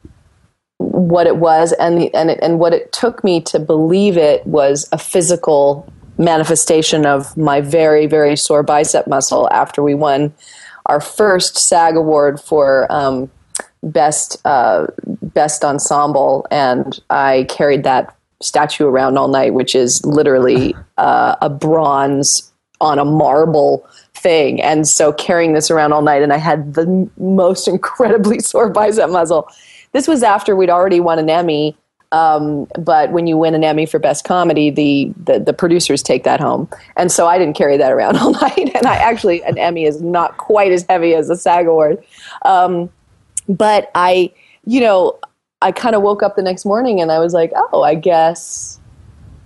what 0.78 1.28
it 1.28 1.38
was, 1.38 1.72
and 1.74 1.98
the, 1.98 2.14
and 2.14 2.32
it, 2.32 2.40
and 2.42 2.60
what 2.60 2.74
it 2.74 2.92
took 2.92 3.24
me 3.24 3.40
to 3.42 3.60
believe 3.60 4.18
it 4.18 4.46
was 4.46 4.90
a 4.92 4.98
physical 4.98 5.92
manifestation 6.18 7.06
of 7.06 7.36
my 7.38 7.62
very 7.62 8.06
very 8.06 8.36
sore 8.36 8.62
bicep 8.62 9.08
muscle 9.08 9.50
after 9.52 9.82
we 9.82 9.96
won 9.96 10.34
our 10.86 11.00
first 11.00 11.58
SAG 11.58 11.96
award 11.96 12.40
for 12.40 12.92
um, 12.92 13.32
best 13.84 14.38
uh, 14.46 14.88
best 15.06 15.64
ensemble, 15.64 16.48
and 16.50 17.00
I 17.10 17.46
carried 17.50 17.84
that 17.84 18.16
statue 18.42 18.86
around 18.88 19.18
all 19.18 19.28
night, 19.28 19.54
which 19.54 19.76
is 19.76 20.06
literally 20.06 20.76
uh, 20.98 21.36
a 21.42 21.50
bronze 21.50 22.52
on 22.82 23.00
a 23.00 23.06
marble 23.06 23.88
thing. 24.14 24.62
And 24.62 24.88
so 24.88 25.14
carrying 25.14 25.54
this 25.54 25.72
around 25.72 25.94
all 25.94 26.02
night, 26.02 26.22
and 26.22 26.34
I 26.34 26.38
had 26.38 26.74
the 26.74 27.10
most 27.18 27.68
incredibly 27.68 28.40
sore 28.40 28.70
bicep 28.70 29.10
muscle. 29.10 29.48
This 29.92 30.08
was 30.08 30.24
after 30.24 30.56
we'd 30.56 30.70
already 30.70 31.00
won 31.00 31.20
an 31.20 31.30
Emmy. 31.30 31.78
Um, 32.12 32.68
but 32.78 33.12
when 33.12 33.26
you 33.26 33.38
win 33.38 33.56
an 33.56 33.64
Emmy 33.64 33.88
for 33.88 33.98
Best 33.98 34.24
Comedy, 34.24 34.70
the, 34.70 35.12
the, 35.18 35.40
the 35.40 35.54
producers 35.54 36.04
take 36.04 36.24
that 36.26 36.40
home, 36.40 36.70
and 36.96 37.12
so 37.12 37.26
I 37.26 37.40
didn't 37.40 37.56
carry 37.56 37.76
that 37.78 37.92
around 37.92 38.18
all 38.20 38.34
night. 38.34 38.70
And 38.76 38.86
I 38.86 38.98
actually 38.98 39.42
an 39.44 39.58
Emmy 39.58 39.86
is 39.86 40.00
not 40.00 40.38
quite 40.38 40.72
as 40.72 40.86
heavy 40.88 41.16
as 41.16 41.32
a 41.32 41.36
SAG 41.36 41.66
award, 41.66 42.04
um, 42.44 42.92
but 43.48 43.92
I, 43.96 44.32
you 44.66 44.80
know, 44.80 45.20
I 45.62 45.72
kind 45.72 45.96
of 45.96 46.02
woke 46.02 46.24
up 46.24 46.36
the 46.36 46.42
next 46.42 46.66
morning 46.66 47.02
and 47.02 47.12
I 47.12 47.20
was 47.20 47.34
like, 47.34 47.52
oh, 47.56 47.84
I 47.84 47.96
guess 47.96 48.80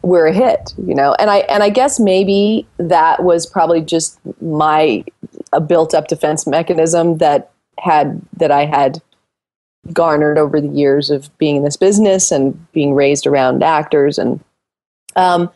we're 0.01 0.27
a 0.27 0.33
hit, 0.33 0.73
you 0.77 0.95
know. 0.95 1.15
And 1.19 1.29
I 1.29 1.39
and 1.39 1.63
I 1.63 1.69
guess 1.69 1.99
maybe 1.99 2.67
that 2.77 3.23
was 3.23 3.45
probably 3.45 3.81
just 3.81 4.19
my 4.41 5.03
a 5.53 5.61
built 5.61 5.93
up 5.93 6.07
defense 6.07 6.47
mechanism 6.47 7.17
that 7.17 7.51
had 7.79 8.21
that 8.37 8.51
I 8.51 8.65
had 8.65 9.01
garnered 9.93 10.37
over 10.37 10.59
the 10.59 10.67
years 10.67 11.09
of 11.09 11.35
being 11.37 11.57
in 11.57 11.63
this 11.63 11.77
business 11.77 12.31
and 12.31 12.71
being 12.71 12.93
raised 12.93 13.25
around 13.25 13.63
actors 13.63 14.17
and 14.17 14.39
um 15.15 15.49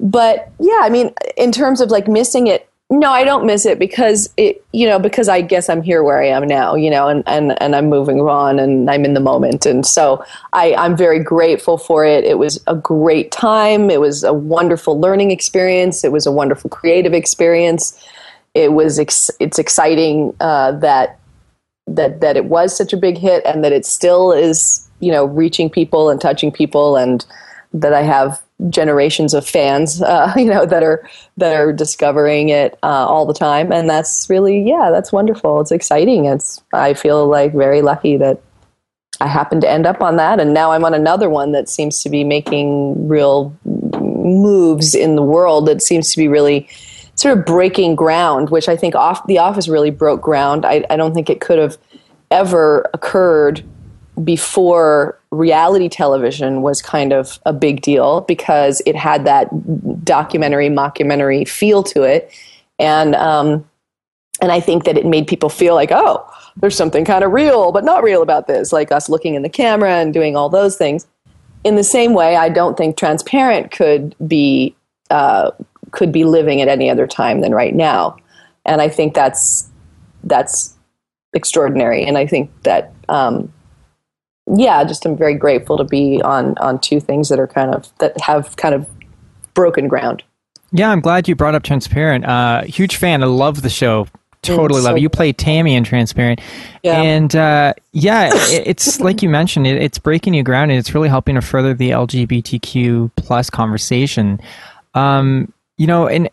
but 0.00 0.50
yeah 0.58 0.80
i 0.82 0.88
mean 0.88 1.12
in 1.36 1.52
terms 1.52 1.80
of 1.80 1.90
like 1.90 2.08
missing 2.08 2.46
it 2.46 2.67
no 2.90 3.10
i 3.10 3.22
don't 3.22 3.44
miss 3.44 3.66
it 3.66 3.78
because 3.78 4.30
it 4.36 4.64
you 4.72 4.86
know 4.86 4.98
because 4.98 5.28
i 5.28 5.40
guess 5.42 5.68
i'm 5.68 5.82
here 5.82 6.02
where 6.02 6.22
i 6.22 6.26
am 6.26 6.46
now 6.46 6.74
you 6.74 6.90
know 6.90 7.06
and 7.08 7.22
and, 7.26 7.60
and 7.60 7.76
i'm 7.76 7.88
moving 7.88 8.20
on 8.20 8.58
and 8.58 8.90
i'm 8.90 9.04
in 9.04 9.14
the 9.14 9.20
moment. 9.20 9.66
And 9.66 9.84
so 9.84 10.24
i 10.52 10.74
i'm 10.74 10.96
very 10.96 11.22
grateful 11.22 11.76
for 11.78 12.04
it. 12.04 12.24
It 12.24 12.38
was 12.38 12.62
a 12.66 12.74
great 12.74 13.30
time. 13.30 13.90
It 13.90 14.00
was 14.00 14.24
a 14.24 14.32
wonderful 14.32 14.98
learning 14.98 15.30
experience. 15.30 16.04
It 16.04 16.12
was 16.12 16.26
a 16.26 16.32
wonderful 16.32 16.70
creative 16.70 17.12
experience. 17.12 17.98
It 18.54 18.72
was 18.72 18.98
ex- 18.98 19.30
it's 19.38 19.58
exciting 19.58 20.34
uh, 20.40 20.72
that 20.72 21.18
that 21.86 22.20
that 22.20 22.36
it 22.36 22.46
was 22.46 22.76
such 22.76 22.92
a 22.92 22.96
big 22.96 23.18
hit 23.18 23.44
and 23.44 23.62
that 23.64 23.72
it 23.72 23.84
still 23.84 24.32
is 24.32 24.88
you 25.00 25.12
know 25.12 25.26
reaching 25.26 25.68
people 25.68 26.10
and 26.10 26.20
touching 26.20 26.50
people 26.50 26.96
and 26.96 27.24
that 27.72 27.92
I 27.92 28.02
have 28.02 28.40
generations 28.70 29.34
of 29.34 29.46
fans 29.46 30.02
uh, 30.02 30.32
you 30.36 30.44
know 30.44 30.66
that 30.66 30.82
are 30.82 31.08
that 31.36 31.54
are 31.54 31.72
discovering 31.72 32.48
it 32.48 32.78
uh, 32.82 33.06
all 33.06 33.26
the 33.26 33.34
time. 33.34 33.72
And 33.72 33.88
that's 33.88 34.28
really 34.28 34.62
yeah 34.62 34.90
that's 34.90 35.12
wonderful. 35.12 35.60
It's 35.60 35.72
exciting. 35.72 36.24
It's 36.26 36.62
I 36.72 36.94
feel 36.94 37.26
like 37.26 37.52
very 37.52 37.82
lucky 37.82 38.16
that 38.16 38.40
I 39.20 39.26
happened 39.26 39.62
to 39.62 39.70
end 39.70 39.86
up 39.86 40.00
on 40.00 40.16
that. 40.16 40.38
And 40.38 40.54
now 40.54 40.72
I'm 40.72 40.84
on 40.84 40.94
another 40.94 41.28
one 41.28 41.52
that 41.52 41.68
seems 41.68 42.02
to 42.02 42.10
be 42.10 42.24
making 42.24 43.08
real 43.08 43.56
moves 43.64 44.94
in 44.94 45.16
the 45.16 45.22
world 45.22 45.66
that 45.66 45.82
seems 45.82 46.12
to 46.12 46.16
be 46.16 46.28
really 46.28 46.68
sort 47.16 47.36
of 47.36 47.44
breaking 47.44 47.96
ground, 47.96 48.50
which 48.50 48.68
I 48.68 48.76
think 48.76 48.94
off, 48.94 49.26
The 49.26 49.38
Office 49.38 49.66
really 49.66 49.90
broke 49.90 50.20
ground. 50.20 50.64
I, 50.64 50.84
I 50.88 50.96
don't 50.96 51.14
think 51.14 51.28
it 51.28 51.40
could 51.40 51.58
have 51.58 51.76
ever 52.30 52.88
occurred 52.94 53.64
before 54.24 55.18
reality 55.30 55.88
television 55.88 56.62
was 56.62 56.82
kind 56.82 57.12
of 57.12 57.38
a 57.46 57.52
big 57.52 57.82
deal 57.82 58.22
because 58.22 58.82
it 58.86 58.96
had 58.96 59.24
that 59.24 59.48
documentary, 60.04 60.68
mockumentary 60.68 61.46
feel 61.46 61.82
to 61.84 62.02
it. 62.02 62.32
And, 62.78 63.14
um, 63.14 63.68
and 64.40 64.52
I 64.52 64.60
think 64.60 64.84
that 64.84 64.96
it 64.96 65.04
made 65.04 65.26
people 65.26 65.48
feel 65.48 65.74
like, 65.74 65.90
oh, 65.92 66.24
there's 66.56 66.76
something 66.76 67.04
kind 67.04 67.24
of 67.24 67.32
real, 67.32 67.72
but 67.72 67.84
not 67.84 68.02
real 68.02 68.22
about 68.22 68.46
this, 68.46 68.72
like 68.72 68.92
us 68.92 69.08
looking 69.08 69.34
in 69.34 69.42
the 69.42 69.48
camera 69.48 69.94
and 69.94 70.12
doing 70.12 70.36
all 70.36 70.48
those 70.48 70.76
things. 70.76 71.06
In 71.64 71.76
the 71.76 71.84
same 71.84 72.14
way, 72.14 72.36
I 72.36 72.48
don't 72.48 72.76
think 72.76 72.96
Transparent 72.96 73.72
could 73.72 74.14
be 74.26 74.74
uh, 75.10 75.50
could 75.90 76.12
be 76.12 76.24
living 76.24 76.60
at 76.60 76.68
any 76.68 76.90
other 76.90 77.06
time 77.06 77.40
than 77.40 77.52
right 77.52 77.74
now. 77.74 78.16
And 78.64 78.80
I 78.80 78.88
think 78.88 79.14
that's 79.14 79.68
that's 80.24 80.74
extraordinary. 81.32 82.04
And 82.04 82.16
I 82.18 82.26
think 82.26 82.50
that 82.62 82.92
um, 83.08 83.52
yeah, 84.56 84.84
just 84.84 85.04
I'm 85.04 85.16
very 85.16 85.34
grateful 85.34 85.76
to 85.76 85.84
be 85.84 86.20
on 86.22 86.56
on 86.58 86.78
two 86.78 87.00
things 87.00 87.28
that 87.28 87.38
are 87.38 87.46
kind 87.46 87.74
of 87.74 87.90
that 87.98 88.18
have 88.20 88.56
kind 88.56 88.74
of 88.74 88.86
broken 89.54 89.88
ground. 89.88 90.22
Yeah, 90.72 90.90
I'm 90.90 91.00
glad 91.00 91.28
you 91.28 91.34
brought 91.34 91.54
up 91.54 91.62
Transparent. 91.62 92.24
Uh, 92.24 92.62
huge 92.62 92.96
fan. 92.96 93.22
I 93.22 93.26
love 93.26 93.62
the 93.62 93.70
show. 93.70 94.06
Totally 94.42 94.80
love 94.80 94.96
it. 94.96 95.00
You 95.00 95.08
play 95.08 95.32
Tammy 95.32 95.74
in 95.74 95.82
Transparent, 95.82 96.40
yeah. 96.82 97.02
and 97.02 97.34
uh, 97.34 97.74
yeah, 97.92 98.30
it, 98.32 98.66
it's 98.66 99.00
like 99.00 99.22
you 99.22 99.28
mentioned. 99.28 99.66
It, 99.66 99.82
it's 99.82 99.98
breaking 99.98 100.32
new 100.32 100.42
ground, 100.42 100.70
and 100.70 100.78
it's 100.78 100.94
really 100.94 101.08
helping 101.08 101.34
to 101.34 101.42
further 101.42 101.74
the 101.74 101.90
LGBTQ 101.90 103.10
plus 103.16 103.50
conversation. 103.50 104.40
Um, 104.94 105.52
you 105.76 105.86
know, 105.86 106.06
and 106.06 106.28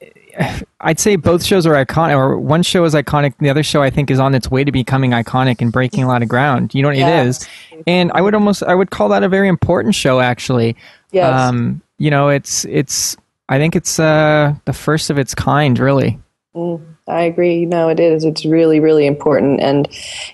I'd 0.82 1.00
say 1.00 1.16
both 1.16 1.44
shows 1.44 1.66
are 1.66 1.74
iconic, 1.74 2.18
or 2.18 2.38
one 2.38 2.64
show 2.64 2.84
is 2.84 2.94
iconic. 2.94 3.34
The 3.40 3.50
other 3.50 3.64
show, 3.64 3.82
I 3.82 3.90
think, 3.90 4.12
is 4.12 4.20
on 4.20 4.36
its 4.36 4.52
way 4.52 4.64
to 4.64 4.72
becoming 4.72 5.12
iconic 5.12 5.62
and 5.62 5.72
breaking 5.72 6.04
a 6.04 6.08
lot 6.08 6.22
of 6.22 6.28
ground. 6.28 6.76
You 6.76 6.82
know, 6.82 6.90
yes. 6.90 7.48
it 7.72 7.80
is, 7.80 7.84
and 7.88 8.12
I 8.14 8.22
would 8.22 8.34
almost, 8.34 8.64
I 8.64 8.76
would 8.76 8.92
call 8.92 9.10
that 9.10 9.24
a 9.24 9.30
very 9.30 9.48
important 9.48 9.96
show, 9.96 10.20
actually. 10.20 10.76
Yes. 11.12 11.40
Um, 11.40 11.82
you 11.98 12.12
know, 12.12 12.30
it's, 12.30 12.66
it's, 12.66 13.16
I 13.48 13.58
think 13.58 13.76
it's 13.76 14.00
uh, 14.00 14.54
the 14.66 14.74
first 14.74 15.10
of 15.10 15.18
its 15.18 15.34
kind, 15.34 15.80
really. 15.80 16.20
Mm, 16.56 16.95
I 17.08 17.22
agree. 17.22 17.66
No, 17.66 17.90
it 17.90 18.00
is. 18.00 18.24
It's 18.24 18.46
really, 18.46 18.80
really 18.80 19.06
important. 19.06 19.60
And 19.60 19.88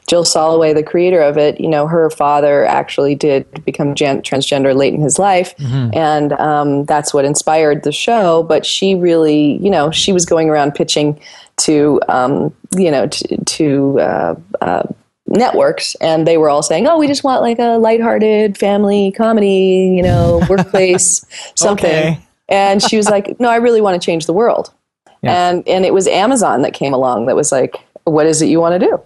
Jill 0.08 0.24
Soloway, 0.24 0.74
the 0.74 0.84
creator 0.84 1.22
of 1.22 1.38
it, 1.38 1.60
you 1.60 1.68
know, 1.68 1.86
her 1.86 2.10
father 2.10 2.66
actually 2.66 3.14
did 3.14 3.66
become 3.66 3.94
gen- 3.94 4.22
transgender 4.22 4.74
late 4.74 4.94
in 4.94 5.02
his 5.02 5.20
life, 5.20 5.56
mm-hmm. 5.58 5.90
and 5.94 6.32
um, 6.34 6.86
that's 6.86 7.14
what 7.14 7.26
inspired 7.26 7.84
the 7.84 7.92
show. 7.92 8.44
But 8.44 8.66
she 8.66 8.96
really, 8.96 9.58
you 9.58 9.70
know, 9.70 9.92
she 9.92 10.14
was 10.14 10.26
going 10.26 10.50
around 10.50 10.74
pitching 10.74 11.20
to, 11.58 12.00
um, 12.08 12.56
you 12.78 12.90
know, 12.90 13.06
to, 13.06 13.44
to 13.44 14.00
uh, 14.00 14.36
uh, 14.62 14.84
networks 15.28 15.96
and 15.96 16.28
they 16.28 16.38
were 16.38 16.50
all 16.50 16.62
saying 16.62 16.88
oh 16.88 16.98
we 16.98 17.08
just 17.08 17.24
want 17.24 17.42
like 17.42 17.58
a 17.58 17.78
lighthearted 17.78 18.58
family 18.58 19.14
comedy 19.16 19.94
you 19.96 20.04
know 20.04 20.46
workplace 20.50 21.26
something 21.56 21.90
okay. 21.90 22.20
and 22.50 22.82
she 22.82 22.98
was 22.98 23.08
like 23.08 23.40
no 23.40 23.50
i 23.50 23.56
really 23.56 23.80
want 23.80 24.00
to 24.00 24.06
change 24.06 24.26
the 24.26 24.34
world 24.34 24.74
yeah. 25.22 25.50
And 25.50 25.68
and 25.68 25.86
it 25.86 25.94
was 25.94 26.08
Amazon 26.08 26.62
that 26.64 26.74
came 26.74 26.94
along 26.94 27.28
that 27.28 27.36
was 27.36 27.52
like, 27.52 27.76
what 28.06 28.26
is 28.26 28.42
it 28.42 28.48
you 28.48 28.60
want 28.60 28.80
to 28.80 28.88
do? 28.88 29.00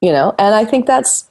You 0.00 0.12
know, 0.12 0.34
and 0.38 0.54
I 0.54 0.64
think 0.64 0.86
that's 0.86 1.28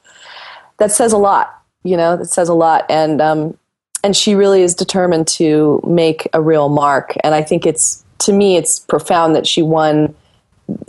that 0.78 0.92
says 0.92 1.14
a 1.14 1.18
lot. 1.18 1.54
You 1.84 1.98
know, 1.98 2.18
that 2.18 2.28
says 2.28 2.50
a 2.50 2.54
lot. 2.54 2.86
And 2.90 3.22
um, 3.22 3.58
and 4.04 4.16
she 4.16 4.36
really 4.36 4.62
is 4.62 4.76
determined 4.76 5.28
to 5.28 5.82
make 5.88 6.28
a 6.34 6.42
real 6.42 6.70
mark. 6.70 7.16
And 7.24 7.34
I 7.34 7.42
think 7.42 7.66
it's 7.66 8.04
to 8.20 8.34
me, 8.34 8.58
it's 8.58 8.80
profound 8.80 9.36
that 9.36 9.48
she 9.48 9.62
won 9.62 10.14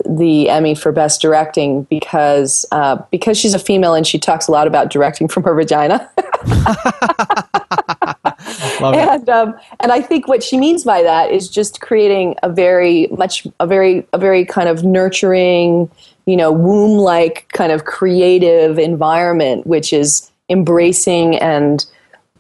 the 0.08 0.48
Emmy 0.50 0.74
for 0.74 0.90
Best 0.90 1.20
Directing 1.20 1.84
because 1.84 2.66
uh, 2.72 2.96
because 3.10 3.38
she's 3.38 3.54
a 3.54 3.58
female 3.58 3.94
and 3.94 4.06
she 4.06 4.18
talks 4.18 4.48
a 4.48 4.50
lot 4.50 4.66
about 4.66 4.90
directing 4.90 5.28
from 5.28 5.44
her 5.44 5.54
vagina. 5.54 6.10
and 8.80 9.28
um, 9.28 9.54
and 9.80 9.92
I 9.92 10.00
think 10.00 10.28
what 10.28 10.42
she 10.42 10.58
means 10.58 10.84
by 10.84 11.02
that 11.02 11.30
is 11.30 11.48
just 11.48 11.80
creating 11.80 12.36
a 12.42 12.48
very 12.48 13.08
much 13.08 13.46
a 13.60 13.66
very 13.66 14.06
a 14.12 14.18
very 14.18 14.44
kind 14.44 14.68
of 14.68 14.84
nurturing, 14.84 15.90
you 16.26 16.36
know, 16.36 16.52
womb 16.52 16.98
like 16.98 17.48
kind 17.52 17.72
of 17.72 17.84
creative 17.84 18.78
environment, 18.78 19.66
which 19.66 19.92
is 19.92 20.30
embracing 20.48 21.36
and 21.36 21.84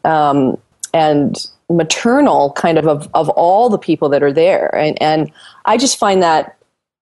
um, 0.04 0.58
and 0.94 1.46
maternal 1.70 2.52
kind 2.52 2.78
of, 2.78 2.86
of 2.86 3.08
of 3.14 3.28
all 3.30 3.68
the 3.68 3.78
people 3.78 4.08
that 4.08 4.22
are 4.22 4.32
there, 4.32 4.74
and 4.74 5.00
and 5.02 5.30
I 5.64 5.76
just 5.76 5.98
find 5.98 6.22
that 6.22 6.56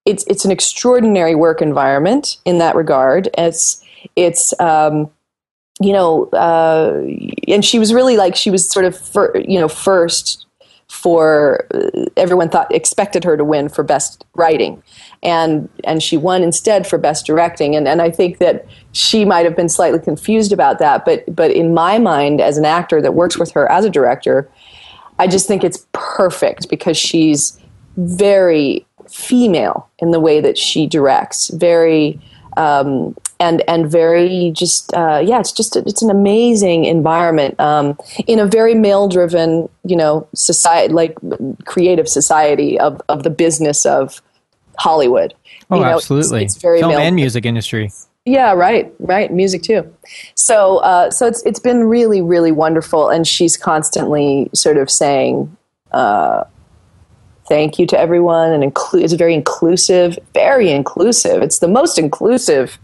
it's 0.05 0.25
it's 0.27 0.45
an 0.45 0.51
extraordinary 0.51 1.35
work 1.35 1.61
environment 1.61 2.39
in 2.45 2.59
that 2.59 2.77
regard. 2.77 3.29
It's 3.37 3.83
it's 4.15 4.59
um, 4.61 5.11
you 5.81 5.93
know, 5.93 6.25
uh, 6.27 7.03
and 7.49 7.65
she 7.65 7.79
was 7.79 7.93
really 7.93 8.17
like 8.17 8.35
she 8.35 8.51
was 8.51 8.69
sort 8.69 8.85
of 8.85 8.99
fir- 8.99 9.37
you 9.37 9.59
know 9.61 9.69
first 9.69 10.47
for 10.89 11.67
uh, 11.75 12.05
everyone 12.17 12.49
thought 12.49 12.73
expected 12.73 13.25
her 13.25 13.37
to 13.37 13.45
win 13.45 13.69
for 13.69 13.83
best 13.83 14.25
writing. 14.35 14.83
And 15.23 15.69
and 15.85 16.03
she 16.03 16.17
won 16.17 16.43
instead 16.43 16.87
for 16.87 16.97
best 16.99 17.27
directing. 17.27 17.75
And 17.75 17.89
and 17.89 18.01
I 18.01 18.11
think 18.11 18.39
that 18.39 18.67
she 18.93 19.25
might 19.25 19.45
have 19.45 19.57
been 19.57 19.69
slightly 19.69 19.99
confused 19.99 20.53
about 20.53 20.79
that 20.79 21.05
but 21.05 21.25
but 21.35 21.51
in 21.51 21.75
my 21.75 21.99
mind 21.99 22.41
as 22.41 22.57
an 22.57 22.65
actor 22.65 23.03
that 23.03 23.15
works 23.15 23.37
with 23.39 23.53
her 23.53 23.71
as 23.71 23.85
a 23.85 23.91
director 23.91 24.49
I 25.19 25.27
just 25.27 25.47
think 25.47 25.65
it's 25.65 25.87
perfect 25.93 26.69
because 26.69 26.97
she's 26.97 27.59
very 27.97 28.87
female 29.09 29.89
in 29.99 30.11
the 30.11 30.21
way 30.21 30.41
that 30.41 30.59
she 30.59 30.87
directs 30.87 31.49
very 31.49 32.21
um, 32.57 33.15
and 33.41 33.63
and 33.69 33.91
very 33.91 34.51
just 34.55 34.93
uh, 34.95 35.23
yeah, 35.25 35.41
it's 35.41 35.53
just 35.53 35.77
it's 35.77 36.03
an 36.03 36.11
amazing 36.11 36.85
environment 36.85 37.59
um, 37.61 37.99
in 38.27 38.39
a 38.39 38.47
very 38.47 38.75
male 38.75 39.09
driven 39.09 39.69
you 39.85 39.97
know 39.97 40.27
society 40.35 40.93
like 40.93 41.17
creative 41.65 42.09
society 42.09 42.79
of 42.79 43.01
of 43.09 43.23
the 43.23 43.31
business 43.31 43.85
of 43.87 44.23
Hollywood. 44.79 45.35
Oh, 45.71 45.77
You 45.77 45.83
know, 45.83 45.95
absolutely. 45.97 46.45
It's, 46.45 46.55
it's 46.55 46.63
very 46.63 46.81
Film 46.81 46.93
male 46.93 47.01
and 47.01 47.17
music 47.17 47.45
industry. 47.45 47.91
yeah, 48.25 48.53
right, 48.53 48.93
right. 49.01 49.33
Music 49.33 49.63
too. 49.63 49.93
So, 50.35 50.79
uh, 50.79 51.11
so 51.11 51.27
it's 51.27 51.43
it's 51.45 51.61
been 51.61 51.85
really, 51.85 52.23
really 52.23 52.53
wonderful, 52.53 53.09
and 53.09 53.27
she's 53.27 53.57
constantly 53.57 54.49
sort 54.55 54.77
of 54.77 54.91
saying, 54.91 55.57
uh, 55.93 56.45
"Thank 57.49 57.79
you 57.79 57.87
to 57.89 57.99
everyone," 57.99 58.53
and 58.53 58.73
inclu- 58.73 59.03
it's 59.03 59.13
very 59.15 59.35
inclusive, 59.35 60.19
very 60.35 60.71
inclusive. 60.71 61.43
It's 61.43 61.59
the 61.59 61.69
most 61.69 61.99
inclusive 61.99 62.79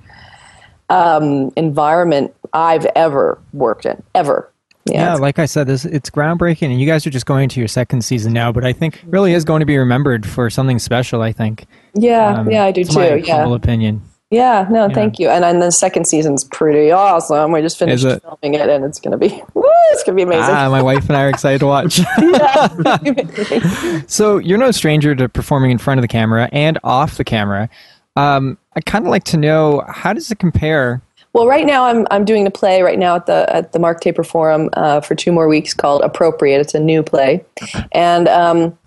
um, 0.93 1.53
environment 1.57 2.35
I've 2.53 2.87
ever 2.97 3.39
worked 3.53 3.87
in, 3.87 4.03
ever. 4.15 4.49
Yeah, 4.85 5.03
it's- 5.05 5.21
like 5.21 5.39
I 5.39 5.47
said, 5.47 5.67
this 5.69 5.85
it's 5.85 6.11
groundbreaking, 6.11 6.71
and 6.71 6.81
you 6.81 6.87
guys 6.87 7.07
are 7.07 7.11
just 7.11 7.27
going 7.27 7.49
to 7.51 7.61
your 7.61 7.69
second 7.69 8.03
season 8.05 8.33
now. 8.33 8.51
But 8.53 8.65
I 8.65 8.73
think 8.73 9.01
really 9.07 9.33
is 9.33 9.45
going 9.45 9.61
to 9.61 9.67
be 9.67 9.79
remembered 9.79 10.27
for 10.27 10.51
something 10.51 10.79
special. 10.81 11.23
I 11.23 11.31
think. 11.33 11.67
yeah, 11.95 12.35
Um, 12.41 12.51
yeah, 12.51 12.65
I 12.65 12.73
do 12.73 12.83
too. 12.85 12.95
My 12.99 13.15
Yeah, 13.15 13.37
humble 13.37 13.55
opinion. 13.55 14.03
yeah. 14.33 14.67
No, 14.71 14.89
thank 14.89 15.21
you. 15.21 15.29
And 15.29 15.45
then 15.45 15.61
the 15.61 15.71
second 15.71 16.07
season's 16.07 16.43
pretty 16.43 16.91
awesome. 16.91 17.53
We 17.53 17.61
just 17.63 17.79
finished 17.79 18.05
it? 18.05 18.23
filming 18.23 18.59
it, 18.59 18.69
and 18.69 18.85
it's 18.85 18.99
gonna 18.99 19.19
be, 19.19 19.29
woo, 19.55 19.63
it's 19.93 20.03
gonna 20.03 20.17
be 20.17 20.23
amazing. 20.23 20.53
Ah, 20.55 20.69
my 20.69 20.83
wife 20.83 21.07
and 21.09 21.17
I 21.17 21.23
are 21.25 21.29
excited 21.29 21.61
to 21.61 21.67
watch. 21.67 22.01
so 24.09 24.39
you're 24.39 24.59
no 24.59 24.71
stranger 24.73 25.15
to 25.15 25.29
performing 25.29 25.71
in 25.71 25.79
front 25.79 25.99
of 25.99 26.03
the 26.03 26.09
camera 26.09 26.49
and 26.53 26.79
off 26.83 27.17
the 27.17 27.25
camera. 27.25 27.69
Um, 28.17 28.59
I 28.75 28.81
kind 28.81 29.05
of 29.05 29.11
like 29.11 29.25
to 29.25 29.37
know 29.37 29.85
how 29.89 30.13
does 30.13 30.31
it 30.31 30.39
compare? 30.39 31.03
Well, 31.33 31.47
right 31.47 31.67
now 31.67 31.85
I'm 31.85 32.07
I'm 32.11 32.25
doing 32.25 32.47
a 32.47 32.51
play 32.51 32.83
right 32.83 32.99
now 32.99 33.17
at 33.17 33.27
the 33.27 33.55
at 33.55 33.73
the 33.73 33.79
Mark 33.79 34.01
Taper 34.01 34.25
Forum 34.25 34.69
uh, 34.75 35.01
for 35.01 35.15
two 35.15 35.33
more 35.33 35.49
weeks 35.49 35.73
called 35.73 36.03
Appropriate. 36.03 36.61
It's 36.61 36.75
a 36.75 36.81
new 36.81 37.03
play, 37.03 37.45
and 37.93 38.29
um, 38.29 38.79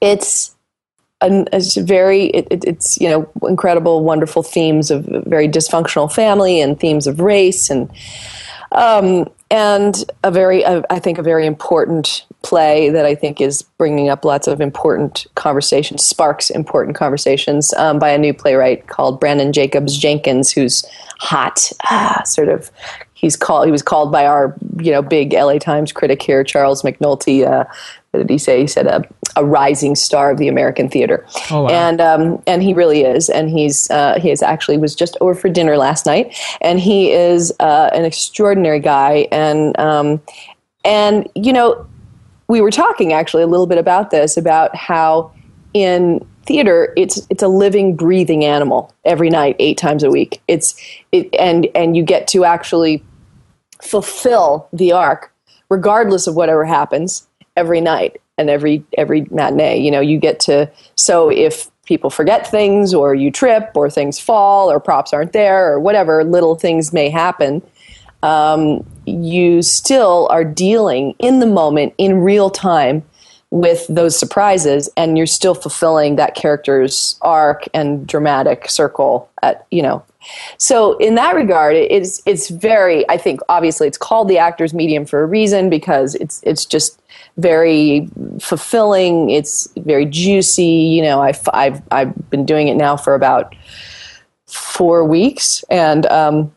it's 0.00 0.54
an, 1.20 1.48
it's 1.52 1.76
very 1.76 2.26
it, 2.26 2.46
it, 2.50 2.64
it's 2.64 3.00
you 3.00 3.08
know 3.08 3.30
incredible, 3.48 4.04
wonderful 4.04 4.42
themes 4.42 4.90
of 4.90 5.04
very 5.26 5.48
dysfunctional 5.48 6.12
family 6.12 6.60
and 6.60 6.78
themes 6.78 7.06
of 7.06 7.20
race 7.20 7.68
and 7.68 7.90
um, 8.72 9.28
and 9.50 10.04
a 10.24 10.30
very 10.30 10.64
uh, 10.64 10.82
I 10.90 10.98
think 10.98 11.18
a 11.18 11.22
very 11.22 11.46
important 11.46 12.24
play 12.42 12.90
that 12.90 13.04
I 13.04 13.14
think 13.14 13.40
is 13.40 13.62
bringing 13.62 14.08
up 14.08 14.24
lots 14.24 14.46
of 14.46 14.60
important 14.60 15.26
conversations, 15.34 16.04
sparks 16.04 16.50
important 16.50 16.96
conversations 16.96 17.72
um, 17.74 17.98
by 17.98 18.10
a 18.10 18.18
new 18.18 18.32
playwright 18.32 18.86
called 18.88 19.20
Branden 19.20 19.52
Jacobs-Jenkins, 19.52 20.52
who's 20.52 20.84
hot, 21.18 21.72
ah, 21.84 22.22
sort 22.24 22.48
of. 22.48 22.70
He's 23.14 23.34
called. 23.34 23.64
He 23.64 23.72
was 23.72 23.82
called 23.82 24.12
by 24.12 24.26
our, 24.26 24.54
you 24.78 24.92
know, 24.92 25.00
big 25.00 25.32
LA 25.32 25.58
Times 25.58 25.90
critic 25.90 26.22
here, 26.22 26.44
Charles 26.44 26.82
McNulty. 26.82 27.46
Uh, 27.46 27.64
what 28.16 28.26
did 28.26 28.32
he 28.32 28.38
say? 28.38 28.60
He 28.60 28.66
said 28.66 28.86
a, 28.86 29.06
a 29.36 29.44
rising 29.44 29.94
star 29.94 30.30
of 30.30 30.38
the 30.38 30.48
American 30.48 30.88
theater, 30.88 31.26
Oh, 31.50 31.62
wow. 31.62 31.68
and 31.68 32.00
um, 32.00 32.42
and 32.46 32.62
he 32.62 32.72
really 32.74 33.02
is. 33.02 33.28
And 33.28 33.50
he's 33.50 33.90
uh, 33.90 34.18
he 34.20 34.30
is 34.30 34.42
actually 34.42 34.78
was 34.78 34.94
just 34.94 35.16
over 35.20 35.34
for 35.34 35.48
dinner 35.48 35.76
last 35.76 36.06
night, 36.06 36.36
and 36.60 36.80
he 36.80 37.12
is 37.12 37.52
uh, 37.60 37.90
an 37.92 38.04
extraordinary 38.04 38.80
guy. 38.80 39.28
And 39.30 39.78
um, 39.78 40.20
and 40.84 41.28
you 41.34 41.52
know, 41.52 41.86
we 42.48 42.60
were 42.60 42.70
talking 42.70 43.12
actually 43.12 43.42
a 43.42 43.46
little 43.46 43.66
bit 43.66 43.78
about 43.78 44.10
this 44.10 44.36
about 44.36 44.74
how 44.74 45.30
in 45.74 46.26
theater 46.46 46.92
it's 46.96 47.26
it's 47.28 47.42
a 47.42 47.48
living 47.48 47.96
breathing 47.96 48.44
animal 48.44 48.94
every 49.04 49.28
night 49.28 49.56
eight 49.58 49.76
times 49.76 50.04
a 50.04 50.08
week 50.10 50.40
it's 50.46 50.80
it 51.10 51.28
and 51.40 51.66
and 51.74 51.96
you 51.96 52.04
get 52.04 52.28
to 52.28 52.44
actually 52.44 53.02
fulfill 53.82 54.68
the 54.72 54.92
arc 54.92 55.32
regardless 55.68 56.26
of 56.28 56.34
whatever 56.34 56.64
happens 56.64 57.25
every 57.56 57.80
night 57.80 58.20
and 58.38 58.50
every 58.50 58.84
every 58.96 59.26
matinee 59.30 59.78
you 59.78 59.90
know 59.90 60.00
you 60.00 60.18
get 60.18 60.40
to 60.40 60.70
so 60.94 61.30
if 61.30 61.70
people 61.84 62.10
forget 62.10 62.46
things 62.50 62.92
or 62.92 63.14
you 63.14 63.30
trip 63.30 63.70
or 63.74 63.88
things 63.88 64.18
fall 64.18 64.70
or 64.70 64.80
props 64.80 65.12
aren't 65.12 65.32
there 65.32 65.72
or 65.72 65.80
whatever 65.80 66.24
little 66.24 66.54
things 66.56 66.92
may 66.92 67.08
happen 67.08 67.62
um, 68.22 68.84
you 69.04 69.62
still 69.62 70.26
are 70.30 70.44
dealing 70.44 71.14
in 71.18 71.38
the 71.38 71.46
moment 71.46 71.94
in 71.98 72.18
real 72.18 72.50
time 72.50 73.04
with 73.50 73.86
those 73.88 74.18
surprises 74.18 74.88
and 74.96 75.16
you're 75.16 75.26
still 75.26 75.54
fulfilling 75.54 76.16
that 76.16 76.34
character's 76.34 77.16
arc 77.22 77.64
and 77.72 78.06
dramatic 78.06 78.68
circle 78.68 79.30
at 79.42 79.66
you 79.70 79.82
know. 79.82 80.04
So 80.58 80.96
in 80.98 81.14
that 81.14 81.36
regard 81.36 81.76
it's 81.76 82.20
it's 82.26 82.48
very 82.48 83.08
i 83.08 83.16
think 83.16 83.38
obviously 83.48 83.86
it's 83.86 83.96
called 83.96 84.28
the 84.28 84.38
actor's 84.38 84.74
medium 84.74 85.06
for 85.06 85.22
a 85.22 85.26
reason 85.26 85.70
because 85.70 86.16
it's 86.16 86.40
it's 86.42 86.66
just 86.66 87.00
very 87.36 88.08
fulfilling 88.40 89.30
it's 89.30 89.68
very 89.78 90.06
juicy 90.06 90.64
you 90.64 91.02
know 91.02 91.20
i've 91.20 91.46
i've, 91.52 91.82
I've 91.90 92.30
been 92.30 92.46
doing 92.46 92.68
it 92.68 92.74
now 92.74 92.96
for 92.96 93.14
about 93.14 93.54
four 94.46 95.04
weeks 95.04 95.64
and 95.70 96.06
um 96.06 96.52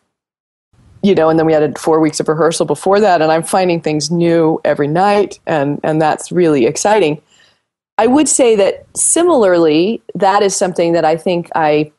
you 1.02 1.15
know, 1.15 1.30
and 1.30 1.39
then 1.39 1.46
we 1.46 1.54
had 1.54 1.78
four 1.78 2.00
weeks 2.00 2.20
of 2.20 2.28
rehearsal 2.28 2.65
before 2.65 3.00
that, 3.00 3.22
and 3.22 3.32
I'm 3.32 3.44
finding 3.44 3.82
things 3.82 4.12
new 4.12 4.60
every 4.65 4.88
night, 4.88 5.39
and 5.48 5.80
and 5.84 6.02
that's 6.02 6.32
really 6.32 6.65
exciting. 6.65 7.22
I 7.98 8.08
would 8.08 8.28
say 8.28 8.56
that 8.56 8.86
similarly, 8.96 10.02
that 10.15 10.42
is 10.42 10.56
something 10.56 10.94
that 10.94 11.06
I 11.06 11.15
think 11.15 11.50
I 11.56 11.92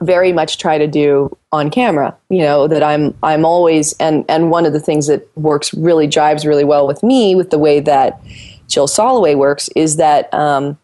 very 0.00 0.32
much 0.32 0.58
try 0.58 0.78
to 0.78 0.86
do 0.86 1.36
on 1.52 1.70
camera. 1.70 2.16
You 2.28 2.42
know, 2.42 2.68
that 2.68 2.82
I'm 2.82 3.14
I'm 3.22 3.44
always 3.44 3.94
and 3.94 4.24
and 4.28 4.50
one 4.50 4.66
of 4.66 4.72
the 4.72 4.80
things 4.80 5.06
that 5.06 5.28
works 5.36 5.74
really 5.74 6.08
jives 6.08 6.46
really 6.46 6.64
well 6.64 6.86
with 6.86 7.02
me 7.02 7.34
with 7.34 7.50
the 7.50 7.58
way 7.58 7.80
that 7.80 8.20
Jill 8.68 8.86
Soloway 8.86 9.36
works 9.36 9.68
is 9.74 9.96
that. 9.96 10.32
Um, 10.32 10.78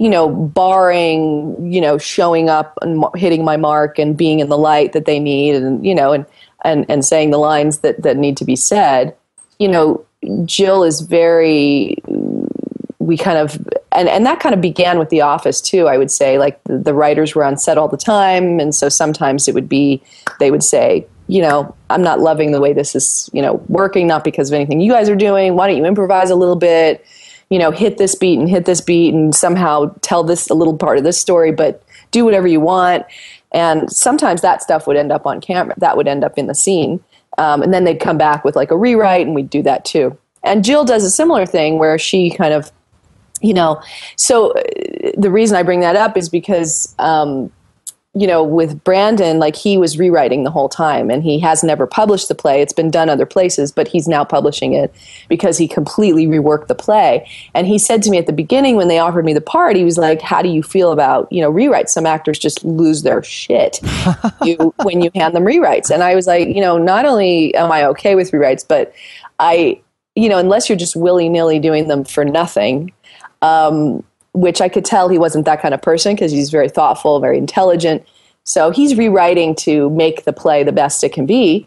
you 0.00 0.08
know, 0.08 0.28
barring, 0.28 1.72
you 1.72 1.80
know, 1.80 1.98
showing 1.98 2.48
up 2.48 2.78
and 2.82 3.04
hitting 3.16 3.44
my 3.44 3.56
mark 3.56 3.98
and 3.98 4.16
being 4.16 4.38
in 4.38 4.48
the 4.48 4.56
light 4.56 4.92
that 4.92 5.06
they 5.06 5.18
need 5.18 5.56
and, 5.56 5.84
you 5.84 5.92
know, 5.92 6.12
and, 6.12 6.24
and, 6.64 6.86
and 6.88 7.04
saying 7.04 7.30
the 7.30 7.38
lines 7.38 7.78
that, 7.78 8.00
that 8.02 8.16
need 8.16 8.36
to 8.36 8.44
be 8.44 8.54
said, 8.54 9.16
you 9.58 9.66
know, 9.66 10.06
Jill 10.44 10.84
is 10.84 11.00
very, 11.00 11.96
we 13.00 13.16
kind 13.16 13.38
of, 13.38 13.58
and, 13.98 14.08
and 14.08 14.24
that 14.26 14.40
kind 14.40 14.54
of 14.54 14.60
began 14.60 14.98
with 14.98 15.10
The 15.10 15.20
Office 15.20 15.60
too, 15.60 15.88
I 15.88 15.98
would 15.98 16.10
say. 16.10 16.38
Like 16.38 16.62
the, 16.64 16.78
the 16.78 16.94
writers 16.94 17.34
were 17.34 17.44
on 17.44 17.56
set 17.58 17.78
all 17.78 17.88
the 17.88 17.96
time. 17.96 18.60
And 18.60 18.74
so 18.74 18.88
sometimes 18.88 19.48
it 19.48 19.54
would 19.54 19.68
be, 19.68 20.02
they 20.40 20.50
would 20.50 20.62
say, 20.62 21.06
you 21.26 21.42
know, 21.42 21.74
I'm 21.90 22.02
not 22.02 22.20
loving 22.20 22.52
the 22.52 22.60
way 22.60 22.72
this 22.72 22.94
is, 22.94 23.28
you 23.32 23.42
know, 23.42 23.54
working, 23.68 24.06
not 24.06 24.24
because 24.24 24.50
of 24.50 24.54
anything 24.54 24.80
you 24.80 24.92
guys 24.92 25.08
are 25.08 25.16
doing. 25.16 25.54
Why 25.56 25.66
don't 25.66 25.76
you 25.76 25.84
improvise 25.84 26.30
a 26.30 26.36
little 26.36 26.56
bit? 26.56 27.04
you 27.50 27.58
know, 27.58 27.70
hit 27.70 27.98
this 27.98 28.14
beat 28.14 28.38
and 28.38 28.48
hit 28.48 28.66
this 28.66 28.80
beat 28.80 29.14
and 29.14 29.34
somehow 29.34 29.94
tell 30.02 30.22
this 30.22 30.50
a 30.50 30.54
little 30.54 30.76
part 30.76 30.98
of 30.98 31.04
this 31.04 31.20
story, 31.20 31.52
but 31.52 31.82
do 32.10 32.24
whatever 32.24 32.46
you 32.46 32.60
want. 32.60 33.06
And 33.52 33.90
sometimes 33.90 34.42
that 34.42 34.62
stuff 34.62 34.86
would 34.86 34.96
end 34.96 35.12
up 35.12 35.26
on 35.26 35.40
camera. 35.40 35.74
That 35.78 35.96
would 35.96 36.08
end 36.08 36.24
up 36.24 36.36
in 36.36 36.46
the 36.46 36.54
scene. 36.54 37.02
Um, 37.38 37.62
and 37.62 37.72
then 37.72 37.84
they'd 37.84 38.00
come 38.00 38.18
back 38.18 38.44
with 38.44 38.56
like 38.56 38.70
a 38.70 38.76
rewrite 38.76 39.26
and 39.26 39.34
we'd 39.34 39.48
do 39.48 39.62
that 39.62 39.84
too. 39.84 40.18
And 40.44 40.64
Jill 40.64 40.84
does 40.84 41.04
a 41.04 41.10
similar 41.10 41.46
thing 41.46 41.78
where 41.78 41.98
she 41.98 42.30
kind 42.30 42.52
of, 42.52 42.70
you 43.40 43.54
know, 43.54 43.80
so 44.16 44.52
uh, 44.52 44.62
the 45.16 45.30
reason 45.30 45.56
I 45.56 45.62
bring 45.62 45.80
that 45.80 45.96
up 45.96 46.16
is 46.16 46.28
because, 46.28 46.94
um, 46.98 47.50
you 48.14 48.26
know, 48.26 48.42
with 48.42 48.82
Branden, 48.82 49.38
like 49.38 49.54
he 49.54 49.76
was 49.76 49.98
rewriting 49.98 50.42
the 50.42 50.50
whole 50.50 50.68
time 50.68 51.08
and 51.08 51.22
he 51.22 51.38
has 51.38 51.62
never 51.62 51.86
published 51.86 52.26
the 52.28 52.34
play. 52.34 52.62
It's 52.62 52.72
been 52.72 52.90
done 52.90 53.08
other 53.08 53.26
places, 53.26 53.70
but 53.70 53.86
he's 53.86 54.08
now 54.08 54.24
publishing 54.24 54.72
it 54.72 54.92
because 55.28 55.56
he 55.56 55.68
completely 55.68 56.26
reworked 56.26 56.66
the 56.66 56.74
play. 56.74 57.28
And 57.54 57.66
he 57.66 57.78
said 57.78 58.02
to 58.04 58.10
me 58.10 58.18
at 58.18 58.26
the 58.26 58.32
beginning 58.32 58.76
when 58.76 58.88
they 58.88 58.98
offered 58.98 59.24
me 59.24 59.34
the 59.34 59.40
part, 59.40 59.76
he 59.76 59.84
was 59.84 59.98
like, 59.98 60.20
How 60.20 60.42
do 60.42 60.48
you 60.48 60.62
feel 60.64 60.90
about, 60.90 61.30
you 61.30 61.40
know, 61.40 61.52
rewrites? 61.52 61.90
Some 61.90 62.06
actors 62.06 62.38
just 62.38 62.64
lose 62.64 63.02
their 63.02 63.22
shit 63.22 63.78
you, 64.42 64.74
when 64.82 65.00
you 65.00 65.12
hand 65.14 65.36
them 65.36 65.44
rewrites. 65.44 65.90
And 65.90 66.02
I 66.02 66.14
was 66.14 66.26
like, 66.26 66.48
you 66.48 66.60
know, 66.60 66.76
not 66.76 67.04
only 67.04 67.54
am 67.54 67.70
I 67.70 67.84
okay 67.84 68.16
with 68.16 68.32
rewrites, 68.32 68.64
but 68.66 68.92
I, 69.38 69.80
you 70.16 70.28
know, 70.28 70.38
unless 70.38 70.68
you're 70.68 70.78
just 70.78 70.96
willy 70.96 71.28
nilly 71.28 71.60
doing 71.60 71.86
them 71.86 72.02
for 72.02 72.24
nothing, 72.24 72.92
um, 73.42 74.02
which 74.32 74.60
I 74.60 74.68
could 74.68 74.84
tell 74.84 75.08
he 75.08 75.18
wasn't 75.18 75.44
that 75.46 75.60
kind 75.60 75.74
of 75.74 75.82
person 75.82 76.14
because 76.14 76.32
he's 76.32 76.50
very 76.50 76.68
thoughtful, 76.68 77.20
very 77.20 77.38
intelligent. 77.38 78.06
So 78.44 78.70
he's 78.70 78.96
rewriting 78.96 79.54
to 79.56 79.90
make 79.90 80.24
the 80.24 80.32
play 80.32 80.62
the 80.62 80.72
best 80.72 81.04
it 81.04 81.12
can 81.12 81.26
be. 81.26 81.66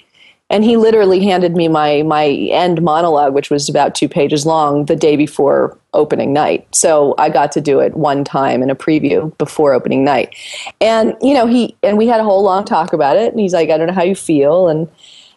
And 0.50 0.66
he 0.66 0.76
literally 0.76 1.24
handed 1.24 1.56
me 1.56 1.70
my 1.70 2.02
my 2.02 2.28
end 2.28 2.82
monologue, 2.82 3.34
which 3.34 3.50
was 3.50 3.70
about 3.70 3.96
two 3.96 4.10
pages 4.10 4.46
long, 4.46 4.86
the 4.86 4.98
day 4.98 5.16
before 5.16 5.78
opening 5.94 6.34
night. 6.34 6.68
So 6.76 7.16
I 7.18 7.30
got 7.30 7.54
to 7.54 7.62
do 7.62 7.80
it 7.80 7.96
one 7.96 8.26
time 8.26 8.62
in 8.62 8.70
a 8.70 8.76
preview 8.76 9.36
before 9.38 9.74
opening 9.74 10.04
night. 10.04 10.36
And 10.82 11.16
you 11.22 11.34
know, 11.34 11.48
he 11.48 11.78
and 11.84 11.98
we 11.98 12.08
had 12.08 12.20
a 12.20 12.26
whole 12.26 12.44
long 12.44 12.66
talk 12.66 12.92
about 12.92 13.16
it. 13.16 13.32
And 13.32 13.40
he's 13.40 13.54
like, 13.54 13.70
I 13.70 13.78
don't 13.78 13.88
know 13.88 13.94
how 13.94 14.04
you 14.04 14.16
feel. 14.16 14.68
And 14.68 14.90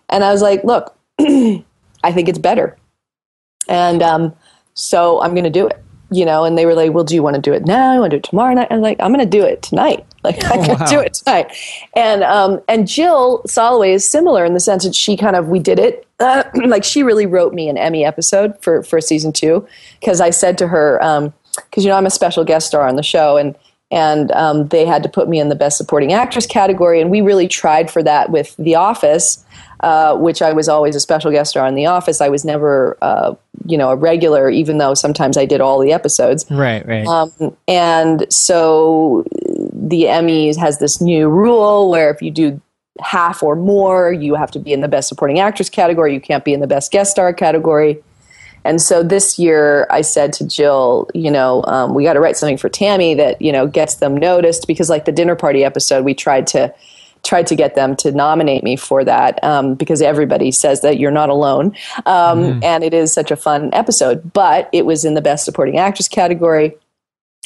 and 0.09 0.24
I 0.24 0.33
was 0.33 0.42
like, 0.42 0.64
look, 0.64 0.96
I 1.20 2.12
think 2.12 2.29
it's 2.29 2.38
better. 2.38 2.77
And 3.68 4.03
um, 4.03 4.35
so 4.74 5.22
I'm 5.22 5.31
going 5.31 5.44
to 5.44 5.50
do 5.50 5.68
it 5.68 5.84
you 6.14 6.24
know, 6.24 6.44
and 6.44 6.57
they 6.57 6.66
were 6.66 6.74
like, 6.74 6.92
"Well, 6.92 7.05
do 7.05 7.14
you 7.14 7.22
want 7.22 7.37
to 7.37 7.42
do 7.42 7.53
it 7.53 7.66
now? 7.66 7.94
You 7.94 8.00
want 8.00 8.11
to 8.11 8.16
do 8.16 8.18
it 8.18 8.24
tomorrow 8.24 8.55
night?" 8.55 8.68
I'm 8.70 8.81
like, 8.81 8.98
"I'm 9.00 9.12
going 9.12 9.24
to 9.24 9.38
do 9.38 9.44
it 9.44 9.62
tonight. 9.62 10.05
Like, 10.24 10.42
I 10.42 10.57
can 10.57 10.79
wow. 10.79 10.87
do 10.87 11.00
it 11.00 11.12
tonight." 11.12 11.55
And 11.94 12.24
um, 12.24 12.62
and 12.66 12.88
Jill 12.88 13.42
Soloway 13.46 13.92
is 13.92 14.09
similar 14.09 14.42
in 14.46 14.55
the 14.55 14.61
sense 14.61 14.85
that 14.85 14.94
she 14.94 15.18
kind 15.18 15.37
of 15.37 15.48
we 15.48 15.59
did 15.59 15.79
it. 15.79 16.07
Uh, 16.18 16.44
like 16.66 16.83
she 16.83 17.03
really 17.03 17.27
wrote 17.27 17.53
me 17.53 17.68
an 17.68 17.77
Emmy 17.77 18.07
episode 18.07 18.59
for 18.62 18.83
for 18.83 19.03
season 19.03 19.33
two 19.33 19.66
because 20.00 20.22
I 20.22 20.31
said 20.31 20.57
to 20.59 20.68
her, 20.68 20.98
because 21.57 21.85
you 21.85 21.90
know 21.90 21.96
I'm 21.96 22.07
a 22.07 22.11
special 22.11 22.42
guest 22.42 22.68
star 22.68 22.88
on 22.88 22.96
the 22.96 23.03
show, 23.03 23.37
and 23.37 23.55
and 23.94 24.30
um, 24.33 24.68
they 24.68 24.85
had 24.85 25.02
to 25.04 25.09
put 25.09 25.28
me 25.28 25.38
in 25.40 25.48
the 25.48 25.54
best 25.54 25.78
supporting 25.78 26.12
actress 26.12 26.46
category, 26.46 27.00
and 27.00 27.11
we 27.11 27.20
really 27.20 27.48
tried 27.48 27.90
for 27.90 28.02
that 28.02 28.30
with 28.30 28.54
The 28.57 28.74
Office. 28.74 29.44
Uh, 29.80 30.16
which 30.16 30.40
I 30.40 30.54
was 30.54 30.66
always 30.66 30.96
a 30.96 31.00
special 31.00 31.30
guest 31.30 31.50
star 31.50 31.66
on 31.66 31.74
The 31.74 31.85
Office. 31.85 32.22
I 32.22 32.30
was 32.30 32.42
never, 32.42 32.96
uh, 33.02 33.35
you 33.66 33.76
know, 33.76 33.90
a 33.90 33.96
regular, 33.96 34.48
even 34.48 34.78
though 34.78 34.94
sometimes 34.94 35.37
I 35.37 35.44
did 35.44 35.61
all 35.61 35.78
the 35.78 35.92
episodes. 35.92 36.46
Right, 36.50 36.87
right. 36.87 37.07
Um, 37.07 37.54
and 37.68 38.24
so 38.33 39.26
the 39.74 40.04
Emmys 40.04 40.57
has 40.57 40.78
this 40.78 41.02
new 41.02 41.28
rule 41.28 41.90
where 41.90 42.11
if 42.11 42.22
you 42.22 42.30
do 42.30 42.62
half 43.02 43.42
or 43.42 43.57
more, 43.57 44.11
you 44.11 44.37
have 44.37 44.50
to 44.52 44.59
be 44.59 44.72
in 44.72 44.80
the 44.80 44.88
best 44.88 45.07
supporting 45.07 45.38
actress 45.38 45.68
category. 45.68 46.14
You 46.14 46.20
can't 46.20 46.46
be 46.46 46.54
in 46.54 46.61
the 46.61 46.66
best 46.66 46.90
guest 46.90 47.11
star 47.11 47.35
category. 47.35 48.02
And 48.64 48.81
so 48.81 49.03
this 49.03 49.38
year, 49.38 49.87
I 49.90 50.00
said 50.00 50.33
to 50.35 50.46
Jill, 50.46 51.09
you 51.14 51.31
know, 51.31 51.62
um, 51.66 51.94
we 51.94 52.03
got 52.03 52.14
to 52.14 52.20
write 52.20 52.37
something 52.37 52.57
for 52.57 52.68
Tammy 52.68 53.14
that 53.14 53.40
you 53.40 53.53
know 53.53 53.66
gets 53.66 53.96
them 53.96 54.16
noticed 54.16 54.66
because, 54.66 54.88
like 54.88 55.05
the 55.05 55.12
dinner 55.12 55.37
party 55.37 55.64
episode, 55.64 56.05
we 56.05 56.14
tried 56.14 56.46
to 56.48 56.74
tried 57.22 57.46
to 57.46 57.57
get 57.57 57.74
them 57.74 57.96
to 57.96 58.12
nominate 58.12 58.62
me 58.62 58.77
for 58.77 59.03
that 59.03 59.42
um, 59.42 59.74
because 59.74 60.03
everybody 60.03 60.50
says 60.50 60.83
that 60.83 60.98
you're 60.98 61.11
not 61.11 61.31
alone, 61.31 61.74
um, 62.07 62.62
and 62.62 62.85
it 62.85 62.94
is 62.94 63.12
such 63.12 63.31
a 63.31 63.37
fun 63.37 63.70
episode. 63.72 64.33
But 64.33 64.68
it 64.72 64.87
was 64.87 65.05
in 65.05 65.14
the 65.14 65.22
best 65.22 65.44
supporting 65.44 65.79
actress 65.79 66.09
category. 66.09 66.74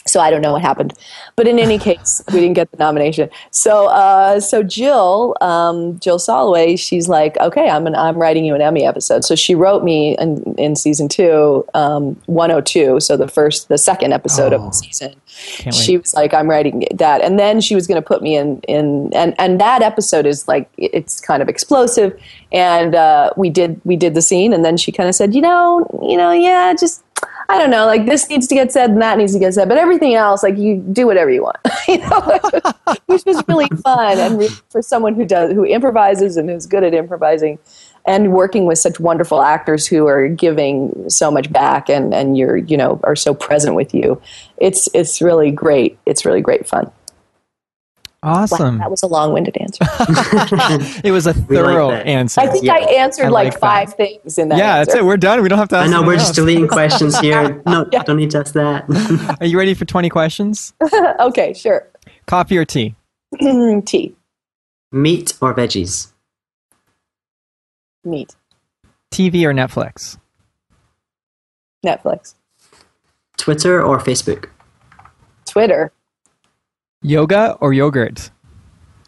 So 0.07 0.21
I 0.21 0.31
don't 0.31 0.41
know 0.41 0.53
what 0.53 0.63
happened, 0.63 0.95
but 1.37 1.47
in 1.47 1.59
any 1.59 1.79
case, 1.89 2.23
we 2.33 2.41
didn't 2.41 2.55
get 2.55 2.71
the 2.71 2.79
nomination. 2.79 3.29
So, 3.51 3.89
uh, 3.89 4.41
so 4.41 4.63
Jill, 4.63 5.37
um, 5.43 5.99
Jill 5.99 6.19
Soloway, 6.19 6.79
she's 6.79 7.09
like, 7.11 7.37
okay, 7.41 7.69
I'm 7.69 7.87
an, 7.87 7.95
I'm 7.95 8.17
writing 8.17 8.47
you 8.47 8.55
an 8.55 8.63
Emmy 8.63 8.87
episode. 8.87 9.23
So 9.25 9.35
she 9.35 9.55
wrote 9.55 9.85
me 9.85 10.17
in, 10.19 10.55
in 10.57 10.77
season 10.77 11.09
two, 11.09 11.67
um, 11.75 12.15
102. 12.25 13.01
So 13.01 13.19
the 13.19 13.29
first, 13.29 13.69
the 13.69 13.77
second 13.77 14.13
episode 14.15 14.55
of 14.55 14.63
Oh. 14.63 14.67
the 14.69 14.73
season. 14.73 15.15
Can't 15.59 15.77
wait. 15.77 15.85
She 15.85 15.99
was 15.99 16.15
like, 16.15 16.33
I'm 16.33 16.49
writing 16.49 16.87
that, 16.95 17.21
and 17.21 17.39
then 17.39 17.61
she 17.61 17.75
was 17.75 17.87
going 17.87 18.01
to 18.01 18.07
put 18.07 18.23
me 18.23 18.35
in 18.37 18.61
in 18.63 19.11
and 19.15 19.35
and 19.39 19.61
that 19.61 19.83
episode 19.83 20.27
is 20.27 20.49
like 20.49 20.69
it's 20.79 21.21
kind 21.21 21.43
of 21.43 21.49
explosive, 21.49 22.19
and 22.51 22.95
uh, 22.97 23.31
we 23.37 23.49
did 23.51 23.81
we 23.85 23.95
did 23.95 24.15
the 24.15 24.23
scene, 24.23 24.53
and 24.53 24.65
then 24.65 24.77
she 24.77 24.91
kind 24.91 25.09
of 25.09 25.15
said, 25.15 25.35
you 25.35 25.41
know, 25.43 25.87
you 26.03 26.17
know, 26.17 26.33
yeah, 26.33 26.73
just. 26.75 27.05
I 27.51 27.59
don't 27.59 27.71
know, 27.71 27.87
like 27.87 28.05
this 28.05 28.29
needs 28.29 28.47
to 28.49 28.55
get 28.55 28.71
said 28.73 28.91
and 28.91 29.01
that 29.01 29.17
needs 29.17 29.33
to 29.33 29.39
get 29.39 29.55
said, 29.55 29.69
but 29.69 29.79
everything 29.79 30.15
else, 30.15 30.43
like 30.43 30.59
you 30.59 30.77
do 30.77 31.07
whatever 31.07 31.31
you 31.31 31.45
want, 31.45 31.57
you 31.89 31.99
know, 31.99 32.41
which 33.07 33.25
was 33.25 33.43
really 33.49 33.69
fun. 33.83 34.19
And 34.19 34.51
for 34.69 34.83
someone 34.83 35.15
who 35.15 35.25
does, 35.25 35.53
who 35.53 35.65
improvises 35.65 36.37
and 36.37 36.51
is 36.51 36.67
good 36.67 36.85
at 36.85 36.93
improvising 36.93 37.59
and 38.07 38.33
working 38.33 38.67
with 38.67 38.79
such 38.79 39.01
wonderful 39.01 39.41
actors 39.41 39.87
who 39.87 40.07
are 40.07 40.29
giving 40.29 41.09
so 41.09 41.31
much 41.31 41.51
back 41.51 41.89
and, 41.89 42.13
and 42.13 42.37
you're, 42.37 42.59
you 42.59 42.77
know, 42.77 43.01
are 43.05 43.17
so 43.17 43.33
present 43.33 43.75
with 43.75 43.95
you. 43.95 44.21
It's, 44.59 44.89
it's 44.93 45.23
really 45.23 45.51
great. 45.51 45.99
It's 46.05 46.27
really 46.27 46.43
great 46.43 46.67
fun. 46.67 46.91
Wow, 48.23 48.33
awesome. 48.43 48.79
that 48.79 48.91
was 48.91 49.03
a 49.05 49.07
long 49.07 49.33
winded 49.33 49.57
answer. 49.59 49.85
it 51.05 51.13
was 51.13 51.27
a 51.29 51.33
thorough 51.35 51.91
that. 51.93 52.07
answer. 52.07 52.41
I 52.41 52.49
think 52.49 52.65
Yeah, 52.65 52.75
I 52.75 52.79
answered 52.81 53.27
I 53.27 53.29
like, 53.29 53.45
like 53.45 53.53
that. 53.55 53.61
five 53.61 53.95
things 53.95 54.39
in 54.39 54.49
that 54.49 54.59
yeah, 54.59 54.77
answer. 54.79 54.91
that's 54.93 54.99
it. 55.01 55.05
We're 55.05 55.17
done. 55.17 55.41
We 55.43 55.49
don't 55.49 55.59
have 55.59 55.69
to 55.69 55.77
I 55.77 55.87
know 55.87 56.03
we're 56.03 56.15
anything 56.15 56.19
just 56.27 56.35
deleting 56.35 56.67
questions 56.79 57.17
here. 57.21 57.63
No, 57.67 57.85
don't 57.85 58.17
need 58.17 58.33
to 58.33 58.39
ask 58.39 58.55
that. 58.55 59.37
Are 59.41 59.47
you 59.47 59.57
ready 59.57 59.75
for 59.75 59.85
20 59.85 60.09
questions? 60.09 60.73
okay, 61.21 61.53
sure. 61.55 61.87
Coffee 62.27 62.59
or 62.59 62.65
tea? 62.65 62.97
Tea, 63.85 64.17
Meat 64.91 65.35
or 65.41 65.55
veggies? 65.55 66.13
meat, 68.05 68.35
TV 69.13 69.45
or 69.45 69.53
Netflix? 69.53 70.17
Netflix, 71.87 72.35
Twitter 73.37 73.83
or 73.83 73.99
Facebook? 73.99 74.47
Twitter, 75.47 75.93
Yoga 77.03 77.57
or 77.61 77.73
yogurt? 77.73 78.31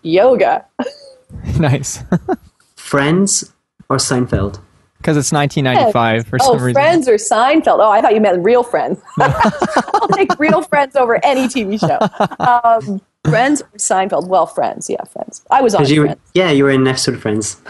yoga, 0.03 0.65
nice. 1.59 2.03
Friends 2.77 3.53
or 3.91 3.97
Seinfeld? 3.99 4.61
Because 4.99 5.17
it's 5.17 5.31
1995 5.33 6.27
for 6.27 6.39
Oh, 6.41 6.45
some 6.45 6.55
reason. 6.65 6.73
Friends 6.75 7.09
or 7.09 7.15
Seinfeld? 7.15 7.79
Oh, 7.81 7.91
I 7.91 8.01
thought 8.01 8.15
you 8.15 8.21
meant 8.21 8.43
Real 8.45 8.63
Friends. 8.63 9.01
I'll 9.21 10.09
take 10.09 10.39
Real 10.39 10.63
Friends 10.63 10.97
over 10.97 11.23
any 11.25 11.49
TV 11.49 11.79
show. 11.81 11.99
Um, 12.43 13.01
friends 13.29 13.61
or 13.63 13.69
Seinfeld? 13.79 14.29
Well, 14.29 14.47
Friends. 14.47 14.89
Yeah, 14.91 15.03
Friends. 15.05 15.45
I 15.51 15.61
was 15.63 15.75
on 15.75 15.87
you, 15.87 16.05
Friends. 16.05 16.21
yeah, 16.35 16.51
you 16.51 16.65
were 16.65 16.71
in 16.71 16.83
an 16.83 16.87
episode 16.89 17.15
of 17.15 17.23
Friends. 17.23 17.61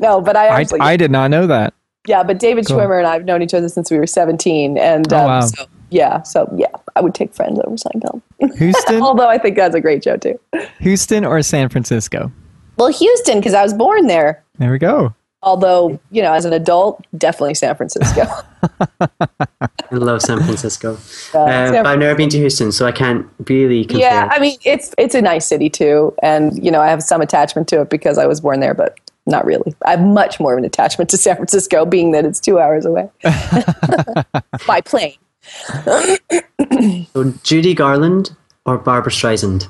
No, 0.00 0.20
but 0.20 0.36
I 0.36 0.46
I, 0.48 0.60
actually. 0.60 0.80
I 0.80 0.96
did 0.96 1.10
not 1.10 1.30
know 1.30 1.46
that. 1.46 1.74
yeah, 2.06 2.22
but 2.22 2.38
David 2.38 2.66
Cool. 2.66 2.78
Schwimmer 2.78 2.98
and 2.98 3.06
I 3.06 3.14
have 3.14 3.24
known 3.24 3.42
each 3.42 3.54
other 3.54 3.68
since 3.68 3.90
we 3.90 3.98
were 3.98 4.06
17. 4.06 4.76
And 4.78 5.10
Oh, 5.12 5.18
um, 5.18 5.24
wow. 5.26 5.40
so, 5.40 5.64
yeah, 5.90 6.22
so 6.22 6.52
yeah, 6.56 6.66
I 6.94 7.00
would 7.00 7.14
take 7.14 7.34
Friends 7.34 7.58
over 7.64 7.76
Seinfeld. 7.76 8.22
Houston, 8.58 9.02
Although 9.02 9.28
I 9.28 9.38
think 9.38 9.56
that's 9.56 9.74
a 9.74 9.80
great 9.80 10.04
show, 10.04 10.16
too. 10.16 10.38
Houston 10.80 11.24
or 11.24 11.40
San 11.42 11.68
Francisco? 11.68 12.32
Well, 12.76 12.88
Houston, 12.88 13.38
because 13.38 13.54
I 13.54 13.62
was 13.62 13.72
born 13.72 14.06
there. 14.06 14.44
There 14.58 14.70
we 14.70 14.78
go. 14.78 15.14
Although, 15.42 16.00
you 16.10 16.22
know, 16.22 16.32
as 16.32 16.44
an 16.44 16.52
adult, 16.52 17.04
definitely 17.16 17.54
San 17.54 17.76
Francisco. 17.76 18.22
I 19.00 19.94
love 19.94 20.20
San 20.22 20.38
Francisco. 20.42 20.94
Uh, 21.32 21.38
Uh, 21.38 21.72
San 21.72 21.82
but 21.84 21.86
I've 21.86 21.98
never 22.00 22.16
been 22.16 22.28
to 22.30 22.38
Houston, 22.38 22.72
so 22.72 22.84
I 22.84 22.90
can't 22.92 23.26
really 23.48 23.84
compare. 23.84 24.10
Yeah, 24.10 24.28
I 24.30 24.40
mean 24.40 24.58
it's 24.64 24.92
it's 24.98 25.14
a 25.14 25.22
nice 25.22 25.46
city 25.46 25.70
too, 25.70 26.12
and 26.22 26.62
you 26.64 26.70
know 26.72 26.80
I 26.80 26.88
have 26.88 27.02
some 27.02 27.20
attachment 27.20 27.68
to 27.68 27.82
it 27.82 27.90
because 27.90 28.18
I 28.18 28.26
was 28.26 28.40
born 28.40 28.58
there, 28.60 28.74
but 28.74 28.98
not 29.26 29.44
really. 29.44 29.74
I 29.84 29.90
have 29.92 30.00
much 30.00 30.40
more 30.40 30.54
of 30.54 30.58
an 30.58 30.64
attachment 30.64 31.10
to 31.10 31.16
San 31.16 31.36
Francisco, 31.36 31.84
being 31.84 32.10
that 32.12 32.24
it's 32.24 32.40
two 32.40 32.58
hours 32.58 32.84
away 32.84 33.08
by 34.66 34.80
plane. 34.80 35.14
So 37.12 37.32
Judy 37.42 37.74
Garland 37.74 38.34
or 38.64 38.78
Barbra 38.78 39.10
Streisand? 39.12 39.68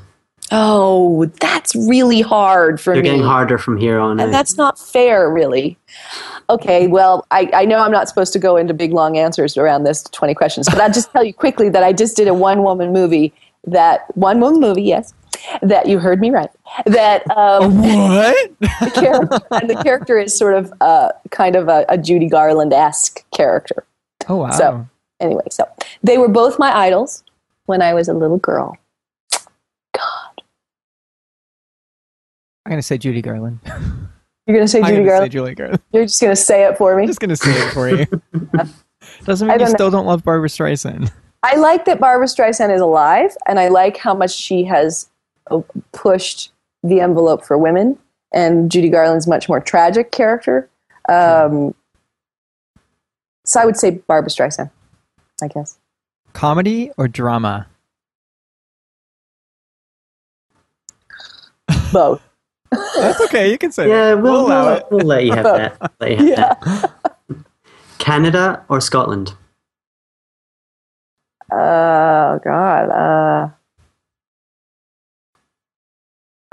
Oh, 0.52 1.26
that's 1.40 1.74
really 1.74 2.20
hard 2.20 2.80
for 2.80 2.94
They're 2.94 3.02
me. 3.02 3.08
getting 3.08 3.24
harder 3.24 3.58
from 3.58 3.76
here 3.78 3.98
on 3.98 4.12
And 4.20 4.28
out. 4.28 4.30
that's 4.32 4.56
not 4.56 4.78
fair, 4.78 5.28
really. 5.30 5.76
Okay, 6.48 6.86
well, 6.86 7.26
I, 7.32 7.50
I 7.52 7.64
know 7.64 7.78
I'm 7.80 7.90
not 7.90 8.08
supposed 8.08 8.32
to 8.34 8.38
go 8.38 8.56
into 8.56 8.72
big 8.72 8.92
long 8.92 9.18
answers 9.18 9.56
around 9.56 9.82
this 9.84 10.04
20 10.04 10.34
questions, 10.34 10.68
but 10.68 10.80
I'll 10.80 10.92
just 10.92 11.10
tell 11.12 11.24
you 11.24 11.34
quickly 11.34 11.68
that 11.70 11.82
I 11.82 11.92
just 11.92 12.16
did 12.16 12.28
a 12.28 12.34
one 12.34 12.62
woman 12.62 12.92
movie 12.92 13.32
that 13.64 14.04
one 14.16 14.38
woman 14.38 14.60
movie, 14.60 14.82
yes, 14.84 15.12
that 15.62 15.88
you 15.88 15.98
heard 15.98 16.20
me 16.20 16.30
right. 16.30 16.50
That 16.86 17.28
um, 17.36 17.78
What? 17.82 18.52
the 18.60 18.92
character 18.94 19.38
and 19.50 19.68
the 19.68 19.82
character 19.82 20.18
is 20.20 20.32
sort 20.32 20.54
of 20.54 20.72
uh, 20.80 21.10
kind 21.32 21.56
of 21.56 21.66
a, 21.68 21.84
a 21.88 21.98
Judy 21.98 22.28
Garland 22.28 22.72
esque 22.72 23.24
character. 23.32 23.84
Oh, 24.28 24.36
wow. 24.36 24.50
So- 24.50 24.88
Anyway, 25.20 25.44
so 25.50 25.66
they 26.02 26.18
were 26.18 26.28
both 26.28 26.58
my 26.58 26.76
idols 26.76 27.24
when 27.66 27.82
I 27.82 27.94
was 27.94 28.08
a 28.08 28.14
little 28.14 28.38
girl. 28.38 28.76
God. 29.32 30.42
I'm 32.64 32.70
going 32.70 32.78
to 32.78 32.82
say 32.82 32.98
Judy 32.98 33.22
Garland. 33.22 33.60
You're 34.46 34.56
gonna 34.56 34.68
say 34.68 34.80
Judy 34.80 34.96
to 34.96 35.02
say 35.02 35.04
Garland. 35.06 35.32
Julie 35.32 35.54
Garland. 35.54 35.82
You're 35.92 36.04
just 36.04 36.20
gonna 36.20 36.36
say 36.36 36.64
it 36.64 36.78
for 36.78 36.94
me. 36.94 37.02
I'm 37.02 37.08
just 37.08 37.18
going 37.18 37.30
to 37.30 37.36
say 37.36 37.50
it 37.50 37.72
for 37.72 37.88
you. 37.88 38.06
Doesn't 39.24 39.48
mean 39.48 39.54
you 39.54 39.58
don't 39.58 39.68
know. 39.70 39.74
still 39.74 39.90
don't 39.90 40.06
love 40.06 40.22
Barbra 40.22 40.48
Streisand. 40.48 41.10
I 41.42 41.56
like 41.56 41.84
that 41.84 42.00
Barbra 42.00 42.26
Streisand 42.26 42.74
is 42.74 42.80
alive, 42.80 43.36
and 43.46 43.60
I 43.60 43.68
like 43.68 43.96
how 43.96 44.14
much 44.14 44.34
she 44.34 44.64
has 44.64 45.08
uh, 45.50 45.60
pushed 45.92 46.52
the 46.82 47.00
envelope 47.00 47.44
for 47.44 47.56
women. 47.56 47.98
And 48.32 48.70
Judy 48.70 48.88
Garland's 48.88 49.26
much 49.26 49.48
more 49.48 49.60
tragic 49.60 50.10
character. 50.10 50.68
Um, 51.08 51.74
so 53.44 53.60
I 53.60 53.64
would 53.64 53.76
say 53.76 53.90
Barbra 53.92 54.30
Streisand, 54.30 54.70
I 55.42 55.48
guess. 55.48 55.78
Comedy 56.32 56.90
or 56.96 57.08
drama? 57.08 57.66
Both. 61.92 62.22
That's 62.72 63.20
okay. 63.22 63.50
You 63.50 63.58
can 63.58 63.72
say 63.72 63.88
yeah, 63.88 64.14
that. 64.14 64.22
we'll, 64.22 64.46
allow 64.46 64.66
we'll, 64.66 64.76
it. 64.76 64.86
we'll 64.90 65.06
let 65.06 65.24
you 65.24 65.32
have 65.32 65.44
that. 65.44 65.92
Let 66.00 66.10
you 66.10 66.16
have 66.16 66.26
Yeah. 66.26 66.54
that. 66.64 66.92
Canada 67.98 68.64
or 68.68 68.80
Scotland? 68.80 69.34
Oh 71.52 72.40
God. 72.44 72.90
Uh, 72.90 73.48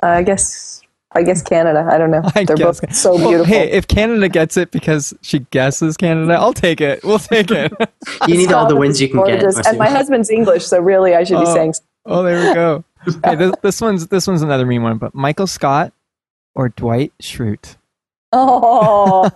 I 0.04 0.24
guess. 0.24 0.83
I 1.15 1.23
guess 1.23 1.41
Canada. 1.54 1.88
I 1.91 1.97
don't 1.97 2.12
know. 2.12 2.21
I 2.36 2.43
They're 2.43 2.56
guess- 2.56 2.80
both 2.82 2.93
so 2.93 3.15
Well, 3.15 3.30
beautiful. 3.30 3.45
hey, 3.54 3.71
if 3.71 3.88
Canada 3.88 4.30
gets 4.30 4.58
it 4.58 4.71
because 4.71 5.13
she 5.21 5.39
guesses 5.52 5.95
Canada, 5.97 6.34
I'll 6.34 6.54
take 6.54 6.82
it. 6.82 7.04
We'll 7.04 7.19
take 7.19 7.52
it. 7.52 7.71
You 8.28 8.38
need 8.38 8.52
all 8.52 8.67
the 8.67 8.76
wins 8.76 9.02
you 9.02 9.08
can 9.10 9.23
get. 9.26 9.41
gorgeous. 9.41 9.65
And 9.67 9.78
my 9.78 9.89
husband's 9.89 10.30
English, 10.30 10.65
so 10.65 10.80
really 10.80 11.15
I 11.15 11.23
should 11.23 11.39
be 11.39 11.45
Oh. 11.47 11.54
saying. 11.54 11.73
oh, 12.06 12.23
there 12.23 12.47
we 12.49 12.54
go. 12.54 12.84
Okay, 13.08 13.36
this, 13.36 13.54
this 13.62 13.82
one's 13.82 14.08
this 14.08 14.28
one's 14.28 14.41
another 14.41 14.65
mean 14.65 14.82
one. 14.82 14.97
But 14.97 15.13
Michael 15.13 15.45
Scott 15.47 15.91
or 16.56 16.69
Dwight 16.69 17.12
Schrute? 17.21 17.76
Oh. 18.32 19.30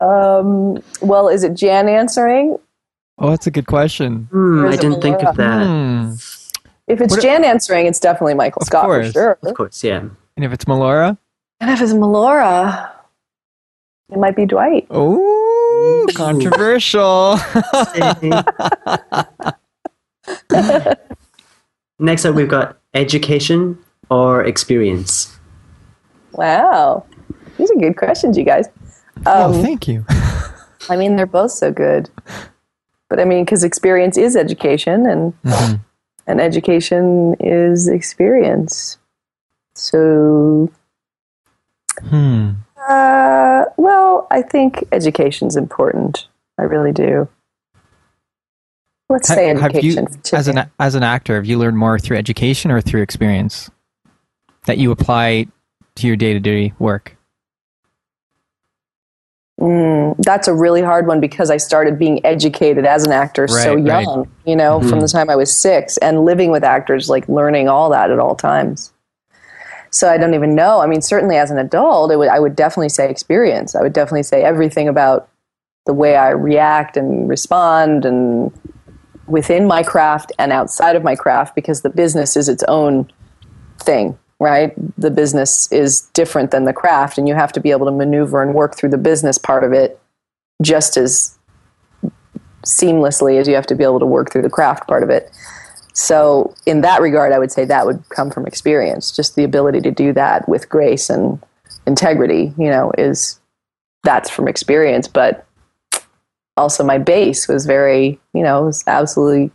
um, 0.00 0.82
well, 1.00 1.28
is 1.28 1.44
it 1.44 1.54
Jan 1.54 1.88
answering? 1.88 2.58
Oh, 3.18 3.30
that's 3.30 3.46
a 3.46 3.50
good 3.50 3.66
question. 3.66 4.28
Or 4.32 4.66
I 4.68 4.76
didn't 4.76 5.00
think 5.00 5.22
of 5.22 5.36
that. 5.36 5.66
Hmm. 5.66 6.12
If 6.86 7.00
it's 7.00 7.14
What- 7.14 7.22
Jan 7.22 7.44
answering, 7.44 7.86
it's 7.86 7.98
definitely 8.00 8.34
Michael 8.34 8.62
Scott 8.66 8.84
course. 8.84 9.06
for 9.08 9.12
sure. 9.12 9.38
Of 9.42 9.54
course, 9.54 9.82
yeah. 9.82 10.04
And 10.36 10.44
if 10.44 10.52
it's 10.52 10.64
Melora? 10.66 11.16
And 11.60 11.70
if 11.70 11.80
it's 11.80 11.92
Melora, 11.94 12.90
it 14.10 14.18
might 14.18 14.36
be 14.36 14.44
Dwight. 14.46 14.86
Oh, 14.90 16.06
controversial. 16.14 17.38
Next 21.98 22.24
up, 22.26 22.34
we've 22.34 22.48
got 22.48 22.78
education 22.94 23.78
or 24.10 24.44
experience. 24.44 25.34
Wow. 26.32 27.06
These 27.56 27.70
are 27.70 27.76
good 27.76 27.96
questions, 27.96 28.36
you 28.36 28.44
guys. 28.44 28.66
oh, 29.24 29.54
Um, 29.54 29.62
thank 29.62 29.88
you. 29.88 30.04
I 30.90 30.96
mean, 30.96 31.16
they're 31.16 31.24
both 31.26 31.52
so 31.52 31.72
good. 31.72 32.10
But 33.08 33.18
I 33.20 33.24
mean, 33.24 33.44
because 33.44 33.64
experience 33.64 34.18
is 34.18 34.36
education, 34.36 35.06
and 35.06 35.32
Mhm. 35.44 35.80
and 36.26 36.40
education 36.40 37.34
is 37.40 37.88
experience. 37.88 38.98
So, 39.76 40.70
Hmm. 42.08 42.50
uh, 42.88 43.64
well, 43.76 44.26
I 44.30 44.42
think 44.42 44.84
education's 44.90 45.54
important. 45.56 46.26
I 46.58 46.62
really 46.62 46.92
do. 46.92 47.28
Let's 49.08 49.28
say 49.28 49.52
Ha- 49.54 49.60
have 49.60 49.74
you, 49.84 49.92
education. 49.92 50.22
for 50.22 50.36
as 50.36 50.48
an 50.48 50.70
as 50.80 50.94
an 50.94 51.02
actor, 51.02 51.36
have 51.36 51.46
you 51.46 51.58
learned 51.58 51.78
more 51.78 51.98
through 51.98 52.16
education 52.16 52.70
or 52.70 52.80
through 52.80 53.02
experience 53.02 53.70
that 54.64 54.78
you 54.78 54.90
apply 54.90 55.46
to 55.96 56.06
your 56.06 56.16
day 56.16 56.32
to 56.32 56.40
day 56.40 56.72
work? 56.78 57.16
Mm, 59.60 60.16
that's 60.18 60.48
a 60.48 60.54
really 60.54 60.82
hard 60.82 61.06
one 61.06 61.20
because 61.20 61.50
I 61.50 61.56
started 61.56 61.98
being 61.98 62.24
educated 62.26 62.84
as 62.84 63.04
an 63.04 63.12
actor 63.12 63.46
so 63.48 63.74
Right, 63.74 63.84
right. 63.84 64.06
young, 64.06 64.30
you 64.44 64.56
know, 64.56 64.80
from 64.80 65.00
the 65.00 65.08
time 65.08 65.30
I 65.30 65.36
was 65.36 65.54
six 65.54 65.96
and 65.98 66.24
living 66.24 66.50
with 66.50 66.64
actors, 66.64 67.08
like 67.08 67.28
learning 67.28 67.68
all 67.68 67.88
that 67.90 68.10
at 68.10 68.18
all 68.18 68.34
times. 68.34 68.92
So 69.90 70.08
I 70.08 70.18
don't 70.18 70.34
even 70.34 70.54
know. 70.54 70.80
I 70.80 70.86
mean, 70.86 71.00
certainly 71.00 71.36
as 71.36 71.50
an 71.50 71.58
adult, 71.58 72.16
would, 72.16 72.28
I 72.28 72.40
would 72.40 72.56
definitely 72.56 72.88
say 72.88 73.08
experience. 73.10 73.74
I 73.74 73.82
would 73.82 73.92
definitely 73.92 74.24
say 74.24 74.42
everything 74.42 74.88
about 74.88 75.28
the 75.86 75.94
way 75.94 76.16
I 76.16 76.30
react 76.30 76.96
and 76.96 77.28
respond 77.28 78.04
and 78.04 78.52
within 79.26 79.66
my 79.66 79.82
craft 79.82 80.32
and 80.38 80.52
outside 80.52 80.96
of 80.96 81.02
my 81.02 81.16
craft 81.16 81.54
because 81.54 81.82
the 81.82 81.90
business 81.90 82.36
is 82.36 82.48
its 82.48 82.62
own 82.68 83.10
thing, 83.80 84.18
right? 84.38 84.72
The 84.98 85.10
business 85.10 85.70
is 85.72 86.02
different 86.12 86.50
than 86.50 86.64
the 86.64 86.72
craft, 86.72 87.18
and 87.18 87.26
you 87.28 87.34
have 87.34 87.52
to 87.52 87.60
be 87.60 87.70
able 87.70 87.86
to 87.86 87.92
maneuver 87.92 88.42
and 88.42 88.54
work 88.54 88.76
through 88.76 88.90
the 88.90 88.98
business 88.98 89.38
part 89.38 89.64
of 89.64 89.72
it 89.72 90.00
just 90.62 90.96
as 90.96 91.38
seamlessly 92.64 93.38
as 93.38 93.46
you 93.46 93.54
have 93.54 93.66
to 93.66 93.74
be 93.74 93.84
able 93.84 94.00
to 94.00 94.06
work 94.06 94.32
through 94.32 94.42
the 94.42 94.50
craft 94.50 94.86
part 94.88 95.02
of 95.02 95.10
it. 95.10 95.30
So, 95.98 96.54
in 96.66 96.82
that 96.82 97.00
regard, 97.00 97.32
I 97.32 97.38
would 97.38 97.50
say 97.50 97.64
that 97.64 97.86
would 97.86 98.06
come 98.10 98.30
from 98.30 98.46
experience. 98.46 99.10
Just 99.10 99.34
the 99.34 99.44
ability 99.44 99.80
to 99.80 99.90
do 99.90 100.12
that 100.12 100.46
with 100.46 100.68
grace 100.68 101.08
and 101.08 101.42
integrity, 101.86 102.52
you 102.58 102.68
know, 102.68 102.92
is 102.98 103.40
that's 104.04 104.28
from 104.28 104.46
experience. 104.46 105.08
But 105.08 105.46
also, 106.58 106.84
my 106.84 106.98
base 106.98 107.48
was 107.48 107.64
very, 107.64 108.20
you 108.34 108.42
know, 108.42 108.64
was 108.64 108.84
absolutely 108.86 109.50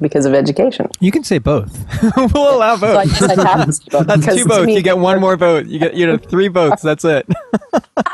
because 0.00 0.24
of 0.26 0.34
education. 0.34 0.88
You 1.00 1.10
can 1.10 1.24
say 1.24 1.38
both. 1.38 1.72
we'll 2.34 2.54
allow 2.56 2.76
So 2.76 2.96
I 2.96 3.04
both. 3.06 3.18
guess 3.20 3.22
I'd 3.30 3.38
have 3.38 3.66
to 3.66 3.72
say 3.72 3.84
both, 3.90 4.06
That's 4.06 4.26
two 4.26 4.44
votes. 4.44 4.66
me- 4.66 4.74
You 4.76 4.82
get 4.82 4.98
one 4.98 5.20
more 5.20 5.36
vote. 5.36 5.66
You 5.66 5.78
get 5.78 5.94
you 5.94 6.06
know 6.06 6.16
three 6.16 6.48
votes. 6.60 6.82
That's 6.82 7.04
it. 7.04 7.26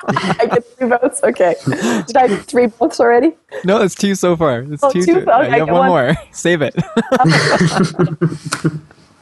I 0.08 0.46
get 0.50 0.64
three 0.76 0.88
votes. 0.88 1.22
Okay. 1.22 1.54
Did 2.06 2.16
I 2.16 2.26
have 2.28 2.44
three 2.46 2.66
votes 2.66 3.00
already? 3.00 3.32
No, 3.64 3.80
it's 3.82 3.94
two 3.94 4.14
so 4.14 4.36
far. 4.36 4.60
It's 4.60 4.82
Oh, 4.82 4.90
two. 4.90 5.04
two? 5.04 5.14
to- 5.20 5.24
yeah, 5.26 5.38
Okay, 5.40 5.46
you 5.52 5.58
have 5.60 5.68
go 5.68 5.74
one 5.74 5.88
more. 5.88 6.14
Save 6.32 6.62
it. 6.62 6.74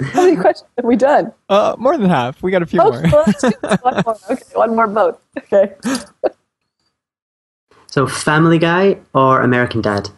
How 0.03 0.23
many 0.25 0.37
questions 0.37 0.69
have 0.77 0.85
we 0.85 0.97
done? 0.97 1.33
Uh, 1.49 1.77
more 1.79 1.97
than 1.97 2.09
half. 2.11 2.43
We 2.43 2.51
got 2.51 2.63
a 2.63 2.67
few 2.67 2.81
Oh, 2.81 2.91
more. 2.91 3.03
well, 3.13 3.25
let's 3.27 3.41
do 3.43 3.51
one 3.83 4.03
more. 4.05 4.17
Okay, 4.31 4.43
one 4.55 4.75
more 4.77 4.89
vote. 4.89 5.21
Okay. 5.39 5.75
So, 7.87 8.07
Family 8.09 8.59
Guy 8.59 8.99
or 9.15 9.43
American 9.43 9.81
Dad? 9.83 10.09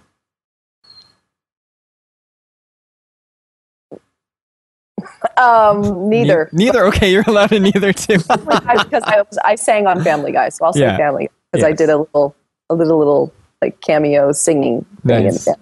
Um, 5.37 6.09
neither. 6.09 6.49
Ne- 6.53 6.67
neither. 6.67 6.85
Okay, 6.87 7.11
you're 7.12 7.25
allowed 7.27 7.53
in 7.53 7.62
neither 7.64 7.93
too. 7.93 8.19
because 8.19 9.03
I 9.05 9.23
was 9.29 9.38
I 9.45 9.55
sang 9.55 9.87
on 9.87 10.03
Family 10.05 10.33
Guy, 10.33 10.49
so 10.49 10.64
I'll 10.64 10.73
say 10.73 10.81
Yeah. 10.81 10.97
Family 10.97 11.29
because 11.53 11.64
I 11.64 11.73
did 11.73 11.90
a 11.90 11.99
little 11.99 12.35
a 12.71 12.75
little 12.75 12.99
little 12.99 13.33
like 13.62 13.81
cameo 13.81 14.33
singing 14.33 14.85
thing 15.07 15.19
in 15.21 15.25
Nice. 15.27 15.45
Guy, 15.47 15.55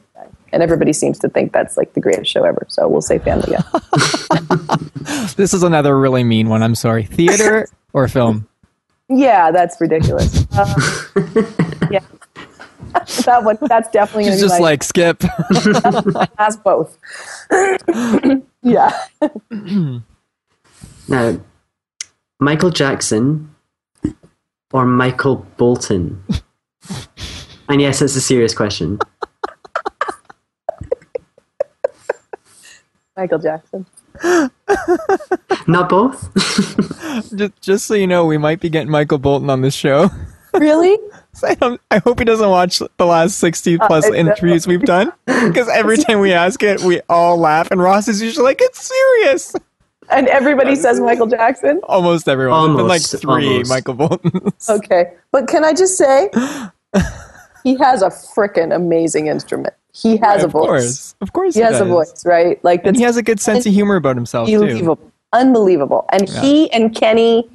and 0.53 0.63
everybody 0.63 0.93
seems 0.93 1.19
to 1.21 1.29
think 1.29 1.53
that's 1.53 1.77
like 1.77 1.95
the 1.95 2.01
greatest 2.01 2.31
show 2.31 2.45
ever. 2.45 2.67
So 2.69 2.89
we'll 2.89 3.01
say 3.01 3.19
Family 3.19 3.55
Guy. 3.55 3.81
this 5.37 5.55
is 5.55 5.63
another 5.63 5.99
really 5.99 6.25
mean 6.25 6.49
one. 6.49 6.63
I'm 6.63 6.75
sorry. 6.75 7.05
Theater 7.05 7.67
or 7.93 8.09
film? 8.09 8.49
yeah, 9.09 9.51
that's 9.51 9.81
ridiculous. 9.81 10.47
Um, 10.57 10.75
yeah, 11.91 12.01
that 13.25 13.43
one 13.45 13.59
that's 13.63 13.91
definitely 13.91 14.25
gonna 14.25 14.37
She's 14.37 14.43
be 14.43 14.49
just 14.49 14.61
my, 14.61 14.65
like 14.65 14.83
skip. 14.83 15.23
as 16.39 16.57
both. 16.57 16.99
yeah. 18.63 18.93
Now, 21.09 21.37
Michael 22.39 22.71
Jackson 22.71 23.53
or 24.73 24.87
Michael 24.87 25.45
Bolton? 25.57 26.23
and 27.69 27.81
yes, 27.81 28.01
it's 28.01 28.15
a 28.15 28.21
serious 28.21 28.55
question. 28.55 29.01
Michael 33.17 33.41
Jackson. 33.41 33.85
Not 35.67 35.89
both? 35.89 36.33
just, 37.37 37.61
just 37.61 37.87
so 37.87 37.95
you 37.95 38.07
know, 38.07 38.25
we 38.25 38.39
might 38.39 38.61
be 38.61 38.71
getting 38.71 38.91
Michael 38.91 39.19
Bolton 39.19 39.51
on 39.51 39.61
this 39.61 39.75
show. 39.75 40.09
Really? 40.55 40.99
I, 41.43 41.79
I 41.91 41.99
hope 41.99 42.19
he 42.19 42.25
doesn't 42.25 42.49
watch 42.49 42.81
the 42.99 43.07
last 43.07 43.39
60 43.39 43.79
uh, 43.79 43.87
plus 43.87 44.07
I 44.07 44.11
know. 44.11 44.15
interviews 44.17 44.67
we've 44.67 44.83
done. 44.83 45.13
Because 45.27 45.69
every 45.69 45.97
time 45.97 46.21
we 46.21 46.33
ask 46.33 46.63
it, 46.63 46.81
we 46.83 47.01
all 47.09 47.37
laugh. 47.39 47.71
And 47.71 47.81
Ross 47.81 48.07
is 48.09 48.21
usually 48.21 48.45
like, 48.45 48.59
it's 48.61 48.91
serious. 48.93 49.55
And 50.11 50.29
everybody 50.29 50.77
says 50.77 51.01
Michael 51.01 51.27
Jackson. 51.27 51.81
Almost 51.85 52.29
everyone. 52.29 52.75
There's 52.75 52.77
been 52.77 52.89
like 52.89 53.03
three 53.03 53.49
almost. 53.49 53.71
Michael 53.71 53.95
Boltons. 53.95 54.69
Okay. 54.69 55.15
But 55.31 55.49
can 55.49 55.65
I 55.65 55.73
just 55.73 55.97
say, 55.97 56.29
he 57.65 57.77
has 57.79 58.03
a 58.03 58.09
frickin' 58.09 58.75
amazing 58.75 59.29
instrument. 59.29 59.75
He 59.95 60.17
has 60.19 60.43
a 60.43 60.47
of 60.47 60.53
voice. 60.53 60.67
course. 60.67 61.15
Of 61.21 61.33
course 61.33 61.55
He 61.55 61.61
has 61.61 61.81
a 61.81 61.85
voice, 61.85 62.25
right? 62.27 62.63
Like 62.65 62.85
And 62.85 62.97
he 62.97 63.03
has 63.03 63.17
a 63.17 63.23
good 63.23 63.41
sense 63.41 63.67
of 63.67 63.73
humor 63.73 63.97
about 63.97 64.17
himself, 64.17 64.49
too. 64.49 64.63
unbelievable. 64.63 65.13
Unbelievable. 65.33 66.05
And 66.13 66.29
he 66.29 66.71
and 66.73 66.95
Kenny, 66.95 67.49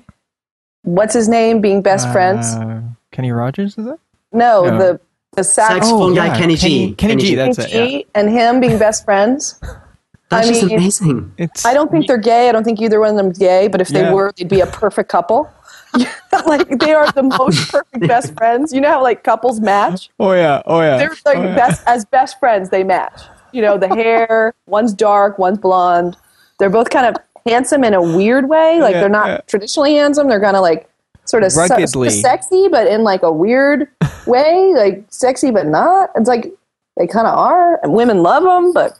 what's 0.84 1.14
his 1.14 1.28
name, 1.30 1.62
being 1.62 1.82
best 1.82 2.12
friends? 2.12 2.48
Uh, 2.56 2.77
Kenny 3.18 3.32
Rogers, 3.32 3.76
is 3.80 3.88
it? 3.88 4.00
No, 4.32 4.66
no. 4.66 4.78
the 4.78 5.00
the 5.36 5.44
sax 5.44 5.74
Saxophone 5.74 6.12
oh, 6.12 6.16
guy, 6.16 6.38
Kenny 6.38 6.56
G. 6.56 6.92
Oh, 6.92 6.96
Kenny, 6.96 7.14
Kenny 7.14 7.22
G, 7.24 7.28
G. 7.30 7.36
that's 7.36 7.58
it. 7.58 7.70
G 7.70 7.98
Yeah. 7.98 8.02
and 8.14 8.30
him 8.30 8.60
being 8.60 8.78
best 8.78 9.04
friends. 9.06 9.60
That's 10.30 10.46
I 10.46 10.52
just 10.52 10.66
mean- 10.66 10.78
amazing. 10.78 11.34
It's, 11.38 11.66
I 11.66 11.74
don't 11.74 11.90
think 11.90 12.06
they're 12.06 12.18
gay. 12.18 12.50
I 12.50 12.52
don't 12.52 12.66
think 12.66 12.82
either 12.82 13.00
one 13.00 13.12
of 13.12 13.16
them's 13.16 13.38
gay. 13.38 13.70
But 13.70 13.80
if 13.80 13.88
they 13.88 14.02
Yeah. 14.02 14.14
were, 14.14 14.34
they'd 14.36 14.50
be 14.50 14.60
a 14.60 14.66
perfect 14.68 15.10
couple. 15.10 15.50
like 16.46 16.68
they 16.80 16.92
are 16.94 17.10
the 17.14 17.24
most 17.24 17.72
perfect 17.72 18.06
best 18.10 18.34
friends. 18.36 18.74
You 18.74 18.82
know 18.82 18.90
how 18.90 19.02
like 19.02 19.24
couples 19.24 19.62
match? 19.62 20.10
Oh, 20.20 20.34
yeah. 20.34 20.62
Oh, 20.66 20.82
yeah. 20.82 20.98
They're 20.98 21.16
like 21.26 21.38
oh, 21.38 21.44
yeah. 21.44 21.56
best 21.56 21.82
as 21.88 22.04
best 22.04 22.40
friends. 22.42 22.70
They 22.70 22.84
match. 22.84 23.22
You 23.54 23.62
know, 23.62 23.78
the 23.78 23.88
hair. 23.88 24.54
one's 24.66 24.94
dark, 24.94 25.40
one's 25.40 25.60
blonde. 25.60 26.18
They're 26.60 26.70
both 26.70 26.90
kind 26.90 27.06
of 27.06 27.16
handsome 27.46 27.86
in 27.86 27.94
a 27.94 28.02
weird 28.02 28.50
way. 28.50 28.82
Like 28.82 28.96
Yeah, 28.96 29.00
they're 29.00 29.10
not 29.10 29.28
yeah. 29.28 29.38
traditionally 29.48 29.96
handsome. 29.96 30.28
They're 30.28 30.42
kind 30.42 30.58
of 30.58 30.62
like 30.62 30.90
sort 31.28 31.44
of 31.44 31.52
se- 31.52 31.86
sexy, 32.10 32.68
but 32.70 32.88
in 32.88 33.04
like 33.04 33.22
a 33.24 33.32
weird 33.32 33.88
way. 34.26 34.74
Like 34.76 35.04
sexy, 35.10 35.52
but 35.52 35.68
not. 35.68 36.10
It's 36.16 36.28
like 36.28 36.52
they 36.98 37.06
kind 37.08 37.28
of 37.28 37.38
are, 37.38 37.80
and 37.84 37.94
women 37.94 38.24
love 38.24 38.44
them. 38.44 38.74
But 38.74 38.98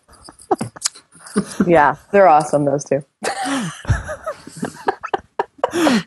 yeah, 1.68 1.96
they're 2.12 2.28
awesome. 2.28 2.66
Those 2.66 2.84
two. 2.84 3.04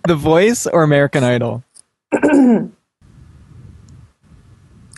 The 0.06 0.16
Voice 0.16 0.66
or 0.66 0.82
American 0.82 1.22
Idol? 1.22 1.62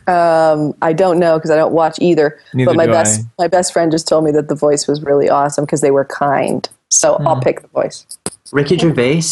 Um, 0.09 0.75
I 0.83 0.93
don't 0.93 1.21
know 1.21 1.39
because 1.39 1.51
I 1.53 1.57
don't 1.57 1.73
watch 1.73 1.97
either. 2.01 2.41
Neither 2.55 2.71
but 2.71 2.77
my 2.77 2.87
do 2.87 2.93
best 2.93 3.21
I. 3.21 3.25
my 3.45 3.49
best 3.49 3.73
friend 3.73 3.93
just 3.93 4.09
told 4.09 4.25
me 4.25 4.33
that 4.33 4.49
the 4.49 4.55
voice 4.57 4.89
was 4.89 5.01
really 5.03 5.29
awesome 5.31 5.65
because 5.65 5.81
they 5.81 5.93
were 5.93 6.05
kind. 6.05 6.69
So 6.91 7.15
I'll 7.21 7.37
Hmm. 7.37 7.41
pick 7.43 7.63
the 7.63 7.69
voice. 7.69 8.05
Ricky 8.51 8.77
Gervais 8.79 9.23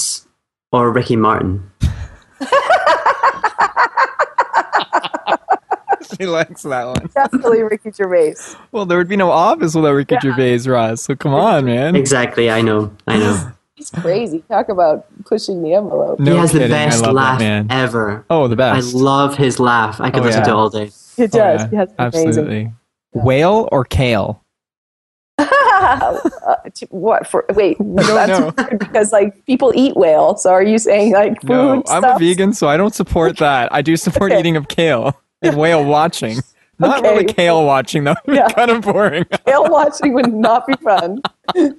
or 0.71 0.91
Ricky 0.93 1.17
Martin? 1.17 1.70
She 6.19 6.27
likes 6.27 6.63
that 6.65 6.87
one. 6.87 7.09
Definitely 7.15 7.63
Ricky 7.63 7.93
Gervais. 7.93 8.35
Well, 8.73 8.85
there 8.85 8.99
would 8.99 9.09
be 9.09 9.17
no 9.17 9.31
office 9.31 9.75
without 9.75 9.93
Ricky 9.93 10.17
Gervais, 10.21 10.59
Ross. 10.69 11.03
So 11.03 11.15
come 11.15 11.33
on, 11.35 11.65
man. 11.65 11.95
Exactly, 11.97 12.51
I 12.51 12.61
know, 12.63 12.95
I 13.07 13.19
know. 13.19 13.53
He's 13.75 13.89
crazy. 13.91 14.41
Talk 14.49 14.69
about 14.69 15.07
pushing 15.25 15.63
the 15.63 15.73
envelope. 15.73 16.19
No 16.21 16.33
he 16.33 16.39
has 16.39 16.53
kidding. 16.53 16.69
the 16.69 16.77
I 16.77 16.87
best 16.89 17.03
love 17.03 17.15
laugh 17.15 17.39
that 17.39 17.45
man. 17.45 17.67
ever. 17.71 18.27
Oh, 18.29 18.49
the 18.49 18.57
best. 18.57 18.95
I 18.95 18.99
love 18.99 19.37
his 19.39 19.59
laugh. 19.59 19.99
I 20.01 20.11
could 20.11 20.21
Oh, 20.23 20.27
listen 20.27 20.41
yeah. 20.41 20.45
to 20.47 20.51
it 20.51 20.55
all 20.55 20.69
day. 20.69 20.85
It 20.85 20.93
Oh, 21.19 21.27
does. 21.39 21.61
yeah. 21.63 21.69
He 21.71 21.77
has 21.77 21.89
amazing. 21.99 22.29
Absolutely. 22.29 22.73
whale 23.15 23.69
or 23.73 23.85
kale? 23.87 24.43
Uh, 26.47 26.57
t- 26.75 26.87
what 26.91 27.27
for? 27.27 27.45
Wait, 27.51 27.77
that's 27.95 28.53
because 28.79 29.13
like 29.13 29.45
people 29.47 29.73
eat 29.77 29.97
whale. 29.97 30.37
So 30.37 30.51
are 30.51 30.63
you 30.63 30.79
saying 30.79 31.13
like 31.13 31.41
food? 31.43 31.49
No, 31.51 31.83
I'm 31.89 32.03
a 32.05 32.19
vegan, 32.19 32.53
so 32.53 32.69
I 32.69 32.77
don't 32.77 32.95
support 32.95 33.37
that. 33.39 33.73
I 33.73 33.83
do 33.83 33.97
support 33.97 34.33
Okay. 34.33 34.41
eating 34.41 34.57
of 34.57 34.69
kale 34.69 35.21
and 35.43 35.57
whale 35.57 35.85
watching. 35.85 36.39
Not 36.79 37.01
Okay. 37.01 37.11
really 37.11 37.25
kale 37.33 37.65
watching 37.67 38.05
though. 38.05 38.15
Yeah. 38.27 38.49
kind 38.49 38.71
of 38.71 38.83
boring. 38.83 39.27
Whale 39.47 39.69
watching 39.71 40.15
would 40.15 40.33
not 40.33 40.67
be 40.67 40.73
fun. 40.83 41.21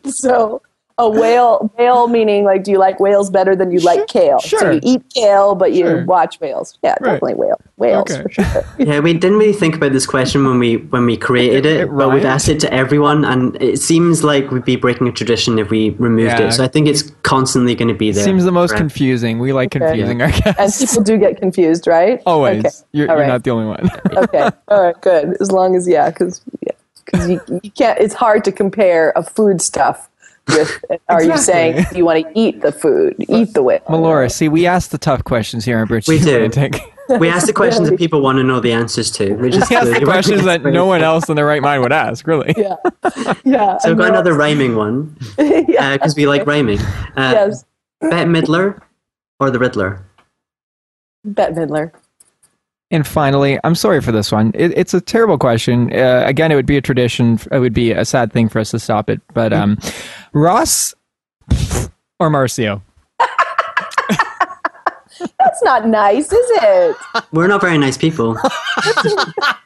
so 0.05 0.61
a 1.01 1.09
whale, 1.09 1.71
whale 1.77 2.07
meaning 2.07 2.43
like, 2.45 2.63
do 2.63 2.71
you 2.71 2.77
like 2.77 2.99
whales 2.99 3.29
better 3.29 3.55
than 3.55 3.71
you 3.71 3.79
like 3.79 4.07
kale? 4.07 4.39
So 4.39 4.57
sure. 4.57 4.71
you 4.73 4.79
eat 4.83 5.01
kale, 5.13 5.55
but 5.55 5.73
you 5.73 5.85
Sure. 5.85 6.05
watch 6.05 6.39
whales. 6.39 6.77
Yeah, 6.83 6.91
Right. 6.91 7.13
definitely 7.13 7.33
whale. 7.33 7.59
Whales 7.77 8.11
Okay. 8.11 8.21
for 8.21 8.29
sure. 8.29 8.63
Yeah, 8.77 8.99
we 8.99 9.13
didn't 9.13 9.37
really 9.39 9.53
think 9.53 9.75
about 9.75 9.91
this 9.93 10.05
question 10.05 10.45
when 10.45 10.59
we 10.59 10.77
when 10.77 11.05
we 11.05 11.17
created 11.17 11.65
it, 11.65 11.81
It 11.81 11.95
but 11.97 12.13
we've 12.13 12.23
asked 12.25 12.49
it 12.49 12.59
to 12.61 12.73
everyone, 12.73 13.25
and 13.25 13.59
it 13.61 13.79
seems 13.79 14.23
like 14.23 14.51
we'd 14.51 14.63
be 14.65 14.75
breaking 14.75 15.07
a 15.07 15.11
tradition 15.11 15.57
if 15.59 15.69
we 15.71 15.89
removed 15.91 16.39
Yeah. 16.39 16.47
it. 16.47 16.51
So 16.53 16.63
I 16.63 16.67
think 16.67 16.87
it's 16.87 17.03
constantly 17.23 17.73
going 17.75 17.87
to 17.89 17.95
be 17.95 18.11
there. 18.11 18.23
Seems 18.23 18.43
the 18.45 18.51
most 18.51 18.69
forever. 18.71 18.83
confusing. 18.83 19.39
We 19.39 19.53
like 19.53 19.71
confusing 19.71 20.21
our 20.21 20.29
guests. 20.31 20.81
And 20.81 20.89
people 20.89 21.03
do 21.03 21.17
get 21.17 21.37
confused, 21.39 21.87
right? 21.87 22.21
Always. 22.27 22.59
Okay. 22.59 22.69
You're, 22.91 23.09
All 23.11 23.17
you're 23.17 23.27
not 23.27 23.43
the 23.43 23.49
only 23.49 23.65
one. 23.65 23.89
okay. 24.25 24.49
All 24.67 24.83
right. 24.83 25.01
Good. 25.01 25.37
As 25.41 25.51
long 25.51 25.75
as 25.75 25.87
yeah, 25.87 26.09
because 26.11 26.41
yeah, 26.61 26.73
because 27.05 27.29
you, 27.29 27.41
you 27.63 27.71
can't. 27.71 27.97
It's 27.99 28.13
hard 28.13 28.43
to 28.45 28.51
compare 28.51 29.11
a 29.15 29.23
food 29.23 29.61
stuff 29.61 30.09
with. 30.47 30.83
Are 31.09 31.23
you 31.23 31.37
saying 31.37 31.73
Exactly. 31.77 31.97
you 31.99 32.05
want 32.05 32.25
to 32.25 32.39
eat 32.39 32.61
the 32.61 32.71
food, 32.71 33.15
eat 33.29 33.53
the 33.53 33.63
whale? 33.63 33.79
Melora, 33.87 34.31
see, 34.31 34.49
we 34.49 34.65
ask 34.65 34.89
the 34.91 34.97
tough 34.97 35.23
questions 35.23 35.65
here 35.65 35.79
on 35.79 35.87
Bridge. 35.87 36.07
We 36.07 36.19
do. 36.19 36.43
Atlantic. 36.43 36.81
We 37.19 37.27
ask 37.27 37.45
the 37.47 37.53
questions 37.53 37.89
that 37.89 37.97
people 38.05 38.21
want 38.21 38.37
to 38.37 38.43
know 38.43 38.59
the 38.59 38.71
answers 38.71 39.11
to. 39.11 39.33
Which 39.35 39.55
is 39.55 39.69
We 39.69 39.75
ask 39.75 39.91
the 39.99 40.05
questions 40.05 40.45
that 40.45 40.63
no 40.63 40.85
one 40.85 41.01
else 41.03 41.27
in 41.27 41.35
their 41.35 41.45
right 41.45 41.61
mind 41.61 41.81
would 41.81 41.91
ask, 41.91 42.25
really. 42.27 42.53
Yeah. 42.57 42.75
Yeah. 43.43 43.77
So 43.79 43.89
and 43.89 43.97
we've 43.97 44.05
got 44.05 44.13
no- 44.13 44.19
another 44.19 44.33
rhyming 44.33 44.75
one 44.75 45.17
yeah. 45.37 45.93
because 45.97 46.15
we 46.15 46.25
like 46.27 46.45
rhyming. 46.45 46.79
Uh, 46.79 47.33
yes. 47.33 47.65
Bette 47.99 48.29
Midler 48.29 48.79
or 49.39 49.51
the 49.51 49.59
Riddler? 49.59 50.05
Bette 51.25 51.53
Midler. 51.53 51.91
And 52.91 53.07
finally, 53.07 53.57
I'm 53.63 53.75
sorry 53.75 54.01
for 54.01 54.11
this 54.11 54.31
one. 54.31 54.51
It, 54.53 54.77
it's 54.77 54.93
a 54.93 54.99
terrible 54.99 55.37
question. 55.37 55.93
Uh, 55.93 56.23
again, 56.25 56.51
it 56.51 56.55
would 56.55 56.65
be 56.65 56.75
a 56.77 56.81
tradition. 56.81 57.39
It 57.51 57.59
would 57.59 57.73
be 57.73 57.91
a 57.91 58.03
sad 58.03 58.33
thing 58.33 58.49
for 58.49 58.59
us 58.59 58.71
to 58.71 58.79
stop 58.79 59.09
it. 59.09 59.21
But 59.33 59.53
um, 59.53 59.77
Ross 60.33 60.93
or 62.19 62.29
Marcio? 62.29 62.81
That's 65.39 65.63
not 65.63 65.87
nice, 65.87 66.31
is 66.31 66.51
it? 66.63 66.97
We're 67.31 67.47
not 67.47 67.61
very 67.61 67.77
nice 67.77 67.97
people. 67.97 68.33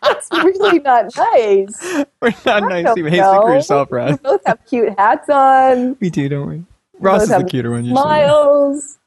That's 0.02 0.30
really 0.32 0.80
not 0.80 1.06
nice. 1.16 2.06
We're 2.22 2.34
not 2.46 2.64
nice. 2.64 2.86
don't 2.86 2.98
Even. 2.98 3.14
Hey, 3.14 3.20
speak 3.20 3.42
for 3.42 3.54
yourself, 3.54 3.92
Ross. 3.92 4.12
We 4.12 4.18
both 4.18 4.42
have 4.46 4.60
cute 4.66 4.98
hats 4.98 5.30
on. 5.30 5.98
We 6.00 6.10
do, 6.10 6.28
don't 6.30 6.50
we? 6.50 6.64
Ross 7.00 7.24
is 7.24 7.30
the 7.30 7.44
cuter 7.44 7.72
one. 7.72 7.86
Usually. 7.86 8.02
Smiles. 8.02 8.98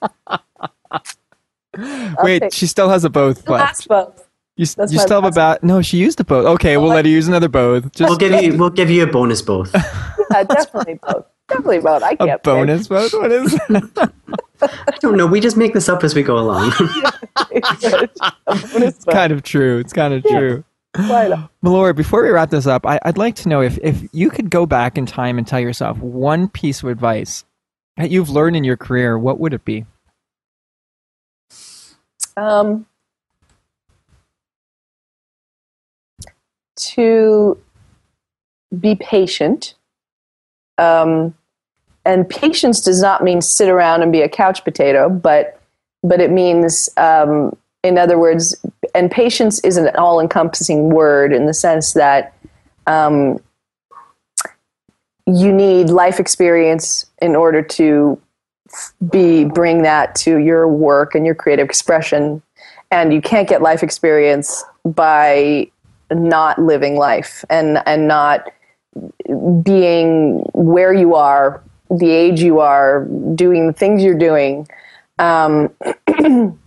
Wait, 2.22 2.42
Okay. 2.42 2.50
she 2.52 2.66
still 2.66 2.88
has 2.88 3.04
a 3.04 3.10
both 3.10 3.48
Last 3.48 3.88
left. 3.90 4.16
both. 4.16 4.24
You, 4.56 4.66
That's 4.66 4.92
you 4.92 4.98
still 4.98 5.22
have 5.22 5.24
a 5.24 5.26
last 5.38 5.60
bat? 5.60 5.64
No, 5.64 5.82
she 5.82 5.98
used 5.98 6.18
a 6.20 6.24
both. 6.24 6.44
Okay, 6.46 6.76
we'll 6.76 6.88
let 6.88 7.04
her 7.04 7.10
use 7.10 7.28
another 7.28 7.48
both. 7.48 7.92
Just 7.92 8.08
We'll 8.08 8.18
give 8.18 8.42
you 8.42 8.56
we'll 8.58 8.70
give 8.70 8.90
you 8.90 9.04
a 9.04 9.06
bonus 9.06 9.40
both. 9.42 9.74
Yeah, 10.30 10.42
definitely 10.44 10.98
both. 11.02 11.24
Definitely 11.48 11.78
both. 11.78 12.02
I 12.02 12.14
can't 12.14 12.30
pick. 12.32 12.42
bonus 12.42 12.86
both. 12.88 13.14
What 13.14 13.32
is? 13.32 13.52
that? 13.70 14.12
I 14.60 14.98
don't 15.00 15.16
know. 15.16 15.26
We 15.26 15.40
just 15.40 15.56
make 15.56 15.72
this 15.72 15.88
up 15.88 16.04
as 16.04 16.14
we 16.14 16.22
go 16.22 16.38
along. 16.38 16.70
it's 17.50 19.04
both. 19.04 19.14
kind 19.14 19.32
of 19.32 19.42
true. 19.42 19.78
It's 19.78 19.92
kind 19.94 20.12
of 20.14 20.22
true. 20.24 20.64
Why 20.96 21.28
not? 21.28 21.50
Melora, 21.64 21.96
before 21.96 22.22
we 22.24 22.30
wrap 22.30 22.50
this 22.50 22.66
up, 22.66 22.84
I, 22.86 22.98
I'd 23.04 23.16
like 23.18 23.36
to 23.36 23.48
know 23.48 23.62
if, 23.62 23.78
if 23.82 24.02
you 24.12 24.28
could 24.30 24.50
go 24.50 24.66
back 24.66 24.98
in 24.98 25.06
time 25.06 25.38
and 25.38 25.46
tell 25.46 25.60
yourself 25.60 25.98
one 25.98 26.48
piece 26.48 26.82
of 26.82 26.88
advice 26.88 27.44
that 27.96 28.10
you've 28.10 28.28
learned 28.30 28.56
in 28.56 28.64
your 28.64 28.76
career, 28.76 29.18
what 29.18 29.38
would 29.40 29.54
it 29.54 29.64
be? 29.64 29.86
Um, 32.38 32.86
to 36.76 37.58
be 38.78 38.94
patient. 38.94 39.74
Um, 40.76 41.34
and 42.04 42.28
patience 42.28 42.80
does 42.80 43.02
not 43.02 43.24
mean 43.24 43.42
sit 43.42 43.68
around 43.68 44.02
and 44.02 44.12
be 44.12 44.22
a 44.22 44.28
couch 44.28 44.62
potato, 44.64 45.08
but 45.08 45.60
but 46.04 46.20
it 46.20 46.30
means, 46.30 46.88
um, 46.96 47.56
in 47.82 47.98
other 47.98 48.18
words, 48.18 48.54
and 48.94 49.10
patience 49.10 49.58
is 49.64 49.76
an 49.76 49.88
all-encompassing 49.96 50.90
word 50.90 51.32
in 51.32 51.46
the 51.46 51.54
sense 51.54 51.94
that 51.94 52.34
um, 52.86 53.40
you 55.26 55.52
need 55.52 55.90
life 55.90 56.20
experience 56.20 57.06
in 57.20 57.34
order 57.34 57.62
to 57.62 58.20
be 59.10 59.44
bring 59.44 59.82
that 59.82 60.14
to 60.16 60.38
your 60.38 60.68
work 60.68 61.14
and 61.14 61.24
your 61.24 61.34
creative 61.34 61.64
expression. 61.64 62.42
And 62.90 63.12
you 63.12 63.20
can't 63.20 63.48
get 63.48 63.62
life 63.62 63.82
experience 63.82 64.64
by 64.84 65.70
not 66.10 66.58
living 66.58 66.96
life 66.96 67.44
and 67.50 67.82
and 67.86 68.08
not 68.08 68.46
being 69.62 70.38
where 70.54 70.92
you 70.92 71.14
are 71.14 71.62
the 71.90 72.10
age 72.10 72.40
you 72.40 72.60
are 72.60 73.06
doing 73.34 73.66
the 73.66 73.72
things 73.72 74.02
you're 74.02 74.18
doing. 74.18 74.68
Um, 75.18 75.74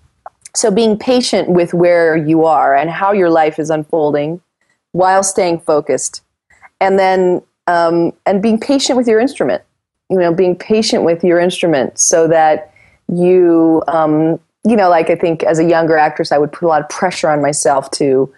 so 0.56 0.72
being 0.72 0.98
patient 0.98 1.50
with 1.50 1.74
where 1.74 2.16
you 2.16 2.46
are 2.46 2.76
and 2.76 2.90
how 2.90 3.12
your 3.12 3.30
life 3.30 3.60
is 3.60 3.70
unfolding 3.70 4.42
while 4.92 5.24
staying 5.24 5.60
focused. 5.60 6.22
And 6.80 6.98
then 6.98 7.42
um, 7.68 8.14
and 8.26 8.42
being 8.42 8.60
patient 8.60 8.98
with 8.98 9.08
your 9.08 9.20
instrument 9.20 9.64
you 10.12 10.18
know 10.18 10.34
being 10.34 10.56
patient 10.56 11.04
with 11.04 11.24
your 11.24 11.40
instrument 11.40 11.98
so 11.98 12.28
that 12.28 12.74
you 13.12 13.82
um, 13.88 14.40
you 14.64 14.76
know 14.76 14.90
like 14.90 15.10
i 15.10 15.16
think 15.16 15.44
as 15.44 15.58
a 15.58 15.64
younger 15.64 15.98
actress 15.98 16.32
i 16.32 16.38
would 16.38 16.52
put 16.52 16.66
a 16.66 16.68
lot 16.68 16.82
of 16.82 16.90
pressure 16.90 17.30
on 17.30 17.42
myself 17.42 17.90
to 17.92 18.32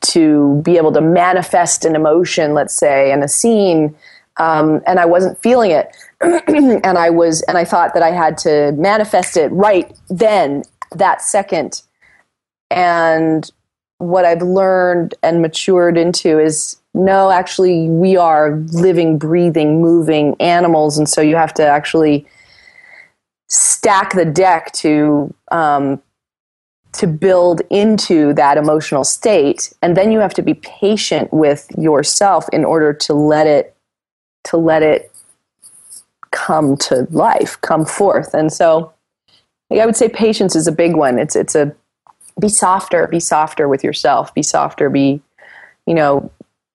to 0.00 0.60
be 0.64 0.76
able 0.76 0.92
to 0.92 1.00
manifest 1.00 1.84
an 1.84 1.96
emotion 1.96 2.54
let's 2.54 2.74
say 2.74 3.12
in 3.12 3.22
a 3.22 3.28
scene 3.28 3.94
um, 4.36 4.80
and 4.86 5.00
i 5.00 5.04
wasn't 5.04 5.40
feeling 5.42 5.70
it. 5.70 5.94
And 6.22 6.98
i 6.98 7.10
was 7.10 7.42
and 7.42 7.58
i 7.58 7.64
thought 7.64 7.94
that 7.94 8.02
i 8.04 8.10
had 8.10 8.38
to 8.38 8.72
manifest 8.72 9.36
it 9.36 9.48
right 9.48 9.92
then 10.08 10.62
that 10.96 11.22
second. 11.22 11.82
And 12.70 13.48
what 13.98 14.24
I've 14.24 14.42
learned 14.42 15.14
and 15.22 15.42
matured 15.42 15.96
into 15.96 16.38
is 16.38 16.78
no, 16.94 17.30
actually, 17.30 17.88
we 17.88 18.16
are 18.16 18.56
living, 18.72 19.18
breathing, 19.18 19.80
moving 19.80 20.36
animals, 20.40 20.98
and 20.98 21.08
so 21.08 21.20
you 21.20 21.36
have 21.36 21.54
to 21.54 21.66
actually 21.66 22.26
stack 23.48 24.14
the 24.14 24.24
deck 24.24 24.72
to 24.72 25.32
um, 25.50 26.02
to 26.92 27.06
build 27.06 27.62
into 27.70 28.34
that 28.34 28.58
emotional 28.58 29.04
state, 29.04 29.72
and 29.80 29.96
then 29.96 30.12
you 30.12 30.20
have 30.20 30.34
to 30.34 30.42
be 30.42 30.54
patient 30.54 31.32
with 31.32 31.66
yourself 31.78 32.46
in 32.52 32.64
order 32.64 32.92
to 32.92 33.14
let 33.14 33.46
it 33.46 33.74
to 34.44 34.58
let 34.58 34.82
it 34.82 35.10
come 36.30 36.76
to 36.76 37.06
life, 37.10 37.58
come 37.60 37.84
forth, 37.84 38.34
and 38.34 38.52
so. 38.52 38.92
I 39.70 39.86
would 39.86 39.96
say 39.96 40.10
patience 40.10 40.54
is 40.54 40.66
a 40.66 40.72
big 40.72 40.96
one. 40.96 41.18
It's 41.18 41.34
it's 41.34 41.54
a 41.54 41.74
be 42.38 42.48
softer 42.48 43.06
be 43.06 43.20
softer 43.20 43.68
with 43.68 43.84
yourself 43.84 44.34
be 44.34 44.42
softer 44.42 44.88
be 44.88 45.20
you 45.86 45.94
know 45.94 46.30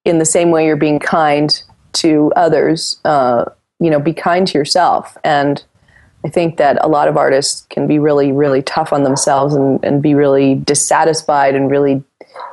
in 0.07 0.19
the 0.19 0.25
same 0.25 0.51
way 0.51 0.65
you're 0.65 0.75
being 0.75 0.99
kind 0.99 1.63
to 1.93 2.31
others 2.35 2.99
uh, 3.05 3.45
you 3.79 3.89
know 3.89 3.99
be 3.99 4.13
kind 4.13 4.47
to 4.47 4.57
yourself 4.57 5.17
and 5.23 5.63
i 6.25 6.29
think 6.29 6.57
that 6.57 6.77
a 6.83 6.87
lot 6.87 7.07
of 7.07 7.17
artists 7.17 7.65
can 7.69 7.87
be 7.87 7.99
really 7.99 8.31
really 8.31 8.61
tough 8.61 8.93
on 8.93 9.03
themselves 9.03 9.53
and, 9.53 9.83
and 9.83 10.01
be 10.01 10.13
really 10.15 10.55
dissatisfied 10.55 11.55
and 11.55 11.69
really 11.69 12.03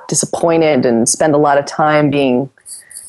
disappointed 0.08 0.84
and 0.84 1.08
spend 1.08 1.34
a 1.34 1.38
lot 1.38 1.58
of 1.58 1.64
time 1.66 2.10
being 2.10 2.50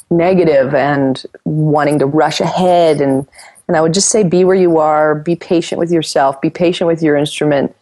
negative 0.10 0.74
and 0.74 1.26
wanting 1.46 2.00
to 2.00 2.06
rush 2.06 2.40
ahead 2.40 3.02
and 3.02 3.28
and 3.68 3.76
i 3.76 3.82
would 3.82 3.94
just 3.94 4.10
say 4.10 4.24
be 4.24 4.44
where 4.44 4.56
you 4.56 4.78
are 4.78 5.16
be 5.16 5.36
patient 5.36 5.80
with 5.80 5.92
yourself 5.92 6.40
be 6.40 6.50
patient 6.50 6.88
with 6.88 7.02
your 7.02 7.18
instrument 7.18 7.76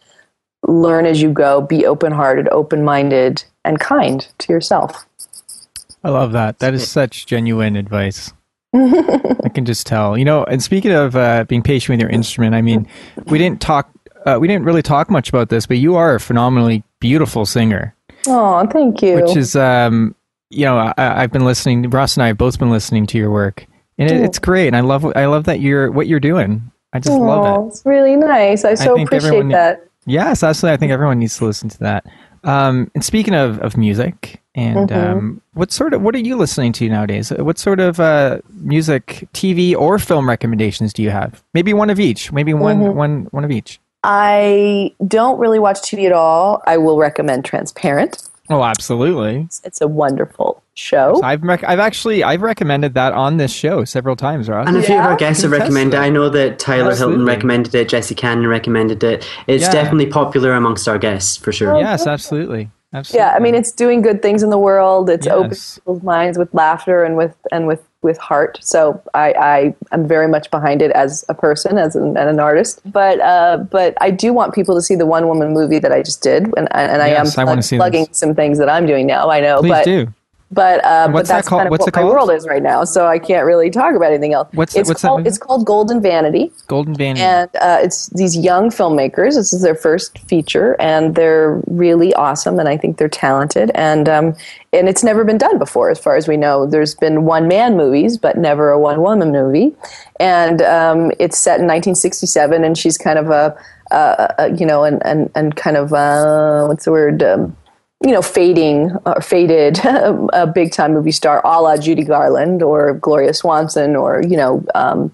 learn 0.66 1.06
as 1.06 1.20
you 1.20 1.30
go, 1.30 1.60
be 1.60 1.86
open 1.86 2.12
hearted, 2.12 2.48
open 2.48 2.84
minded, 2.84 3.44
and 3.64 3.80
kind 3.80 4.26
to 4.38 4.52
yourself. 4.52 5.06
I 6.04 6.10
love 6.10 6.32
that. 6.32 6.58
That 6.58 6.74
is 6.74 6.88
such 6.88 7.26
genuine 7.26 7.76
advice. 7.76 8.32
I 8.74 9.48
can 9.54 9.64
just 9.64 9.86
tell. 9.86 10.18
You 10.18 10.24
know, 10.24 10.44
and 10.44 10.62
speaking 10.62 10.92
of 10.92 11.16
uh, 11.16 11.44
being 11.44 11.62
patient 11.62 11.94
with 11.94 12.00
your 12.00 12.10
instrument, 12.10 12.54
I 12.54 12.62
mean, 12.62 12.86
we 13.26 13.38
didn't 13.38 13.60
talk. 13.60 13.90
Uh, 14.26 14.38
we 14.40 14.48
didn't 14.48 14.64
really 14.64 14.82
talk 14.82 15.10
much 15.10 15.28
about 15.28 15.48
this, 15.48 15.66
but 15.66 15.78
you 15.78 15.96
are 15.96 16.14
a 16.14 16.20
phenomenally 16.20 16.82
beautiful 16.98 17.44
singer, 17.44 17.94
Oh, 18.26 18.66
thank 18.68 19.02
you. 19.02 19.16
which 19.16 19.36
is, 19.36 19.54
um, 19.54 20.14
you 20.48 20.64
know, 20.64 20.78
I, 20.78 20.94
I've 20.96 21.30
been 21.30 21.44
listening. 21.44 21.88
Ross 21.90 22.16
and 22.16 22.24
I 22.24 22.28
have 22.28 22.38
both 22.38 22.58
been 22.58 22.70
listening 22.70 23.06
to 23.08 23.18
your 23.18 23.30
work, 23.30 23.66
and 23.98 24.10
it, 24.10 24.22
it's 24.22 24.38
great. 24.38 24.68
And 24.68 24.76
I 24.76 24.80
love, 24.80 25.04
I 25.16 25.26
love 25.26 25.44
that 25.44 25.60
you're 25.60 25.90
what 25.90 26.06
you're 26.06 26.20
doing. 26.20 26.70
I 26.92 27.00
just 27.00 27.18
love 27.18 27.44
oh, 27.44 27.64
it. 27.64 27.68
it's 27.68 27.82
really 27.84 28.16
nice. 28.16 28.64
I 28.64 28.74
so 28.74 28.96
think 28.96 29.08
appreciate 29.08 29.48
that. 29.50 29.88
Yes, 30.06 30.42
absolutely. 30.42 30.74
I 30.74 30.76
think 30.78 30.92
everyone 30.92 31.18
needs 31.18 31.36
to 31.38 31.44
listen 31.44 31.68
to 31.70 31.78
that. 31.80 32.06
Um, 32.44 32.90
and 32.94 33.04
speaking 33.04 33.34
of, 33.34 33.58
of 33.60 33.76
music, 33.76 34.42
And 34.56 34.88
Mm-hmm. 34.90 35.18
um, 35.18 35.40
what 35.54 35.72
sort 35.72 35.94
of 35.94 36.02
what 36.02 36.14
are 36.14 36.18
you 36.20 36.36
listening 36.36 36.72
to 36.74 36.88
nowadays? 36.88 37.30
What 37.30 37.58
sort 37.58 37.80
of 37.80 37.98
uh, 37.98 38.38
music, 38.60 39.26
TV, 39.34 39.74
or 39.74 39.98
film 39.98 40.28
recommendations 40.28 40.92
do 40.92 41.02
you 41.02 41.10
have? 41.10 41.42
Maybe 41.54 41.72
one 41.74 41.90
of 41.90 41.98
each. 41.98 42.30
Maybe 42.32 42.54
one 42.54 42.78
Mm-hmm. 42.80 42.96
one 42.96 43.24
one 43.32 43.44
of 43.44 43.50
each. 43.50 43.80
I 44.04 44.92
don't 45.06 45.38
really 45.38 45.58
watch 45.58 45.78
TV 45.80 46.06
at 46.06 46.12
all. 46.12 46.62
I 46.66 46.76
will 46.76 46.98
recommend 46.98 47.44
Transparent. 47.44 48.28
Oh, 48.50 48.62
absolutely. 48.62 49.48
It's 49.64 49.80
a 49.80 49.88
wonderful 49.88 50.62
show. 50.74 51.18
I've 51.22 51.42
rec- 51.42 51.64
I've 51.64 51.78
actually 51.78 52.22
I've 52.22 52.42
recommended 52.42 52.92
that 52.94 53.14
on 53.14 53.38
this 53.38 53.50
show 53.52 53.84
several 53.84 54.14
times, 54.16 54.48
Ross. 54.50 54.68
And 54.68 54.76
a 54.76 54.82
few 54.82 54.94
of 54.96 55.00
Yeah? 55.00 55.08
our 55.08 55.16
guests 55.16 55.42
have 55.42 55.50
Can 55.52 55.62
attest 55.62 55.70
to 55.70 55.74
recommended 55.74 55.96
it. 55.96 56.00
I 56.00 56.10
know 56.10 56.28
that 56.28 56.58
Tyler 56.58 56.90
Absolutely. 56.90 57.16
Hilton 57.16 57.26
recommended 57.26 57.74
it, 57.74 57.88
Jesse 57.88 58.14
Cannon 58.14 58.46
recommended 58.46 59.02
it. 59.02 59.26
It's 59.46 59.64
Yeah. 59.64 59.72
definitely 59.72 60.06
popular 60.06 60.52
amongst 60.52 60.86
our 60.86 60.98
guests 60.98 61.38
for 61.38 61.50
sure. 61.52 61.78
yes, 61.78 62.06
absolutely. 62.06 62.70
Absolutely. 62.94 63.18
yeah, 63.26 63.34
I 63.34 63.38
mean, 63.40 63.54
it's 63.54 63.72
doing 63.72 64.00
good 64.02 64.22
things 64.22 64.42
in 64.42 64.50
the 64.50 64.58
world. 64.58 65.10
It's 65.10 65.26
Yes. 65.26 65.74
people's 65.78 66.02
minds 66.02 66.38
with 66.38 66.52
laughter 66.54 67.02
and 67.04 67.16
with 67.16 67.34
and 67.52 67.66
with 67.66 67.82
with 68.02 68.18
heart. 68.18 68.58
So 68.60 69.00
I, 69.14 69.32
I 69.32 69.74
am 69.92 70.06
very 70.06 70.28
much 70.28 70.50
behind 70.50 70.82
it 70.82 70.90
as 70.90 71.24
a 71.30 71.34
person, 71.34 71.78
as 71.78 71.96
an, 71.96 72.18
and 72.18 72.28
an 72.28 72.38
artist. 72.38 72.80
But 72.84 73.18
uh, 73.20 73.56
but 73.70 73.96
I 74.00 74.10
do 74.10 74.32
want 74.34 74.54
people 74.54 74.74
to 74.74 74.82
see 74.82 74.94
the 74.94 75.06
one 75.06 75.26
woman 75.26 75.52
movie 75.54 75.78
that 75.78 75.90
I 75.90 76.02
just 76.02 76.22
did, 76.22 76.44
and 76.56 76.68
and 76.74 77.00
I 77.02 77.08
Yes, 77.08 77.36
I 77.38 77.42
am 77.42 77.46
plug- 77.48 77.64
plugging 77.64 78.04
this. 78.06 78.18
some 78.18 78.34
things 78.34 78.58
that 78.58 78.68
I'm 78.68 78.86
doing 78.86 79.06
now. 79.06 79.30
I 79.30 79.40
know, 79.40 79.60
Please 79.60 79.70
but 79.70 79.84
do. 79.84 80.12
But 80.54 80.84
uh, 80.84 81.08
What's 81.10 81.28
but 81.28 81.32
that 81.32 81.36
that's 81.36 81.48
called? 81.48 81.60
kind 81.60 81.66
of 81.68 81.70
What's 81.72 81.84
what 81.86 81.96
my 81.96 82.04
world 82.04 82.30
is 82.30 82.46
right 82.46 82.62
now. 82.62 82.84
So 82.84 83.06
I 83.06 83.18
can't 83.18 83.44
really 83.44 83.70
talk 83.70 83.94
about 83.94 84.10
anything 84.10 84.32
else. 84.32 84.48
What's- 84.52 84.74
it's 84.76 84.88
what's 84.88 85.02
that 85.02 85.08
called? 85.08 85.20
movie? 85.20 85.28
It's 85.28 85.38
called 85.38 85.66
Golden 85.66 86.00
Vanity 86.00 86.52
Golden 86.68 86.94
Vanity. 86.94 87.22
and 87.22 87.50
uh, 87.60 87.78
it's 87.82 88.06
these 88.10 88.36
young 88.36 88.70
filmmakers. 88.70 89.34
This 89.34 89.52
is 89.52 89.62
their 89.62 89.74
first 89.74 90.18
feature, 90.20 90.76
and 90.80 91.14
they're 91.14 91.60
really 91.66 92.14
awesome, 92.14 92.58
and 92.58 92.68
I 92.68 92.76
think 92.76 92.98
they're 92.98 93.08
talented. 93.08 93.70
And 93.74 94.08
um, 94.08 94.34
and 94.72 94.88
it's 94.88 95.04
never 95.04 95.24
been 95.24 95.38
done 95.38 95.58
before, 95.58 95.90
as 95.90 95.98
far 95.98 96.16
as 96.16 96.26
we 96.28 96.36
know. 96.36 96.66
There's 96.66 96.94
been 96.94 97.24
one 97.24 97.46
man 97.48 97.76
movies, 97.76 98.16
but 98.18 98.36
never 98.38 98.70
a 98.70 98.78
one 98.78 99.00
woman 99.02 99.30
movie. 99.32 99.74
And 100.20 100.62
um, 100.62 101.10
it's 101.18 101.38
set 101.38 101.60
in 101.60 101.66
1967, 101.66 102.64
and 102.64 102.78
she's 102.78 102.96
kind 102.96 103.18
of 103.18 103.30
a, 103.30 103.56
a, 103.90 104.34
a 104.38 104.52
you 104.54 104.66
know, 104.66 104.84
and 104.84 105.04
and 105.04 105.30
and 105.34 105.56
kind 105.56 105.76
of 105.76 105.92
uh, 105.92 106.66
what's 106.66 106.84
the 106.84 106.92
word? 106.92 107.22
Um, 107.22 107.56
you 108.04 108.12
know, 108.12 108.22
fading 108.22 108.92
or 109.06 109.20
faded, 109.20 109.78
a 109.84 110.46
big 110.46 110.72
time 110.72 110.92
movie 110.92 111.10
star, 111.12 111.40
a 111.44 111.60
la 111.62 111.76
Judy 111.76 112.04
Garland 112.04 112.62
or 112.62 112.94
Gloria 112.94 113.32
Swanson 113.34 113.96
or 113.96 114.22
you 114.22 114.36
know. 114.36 114.64
Um, 114.74 115.12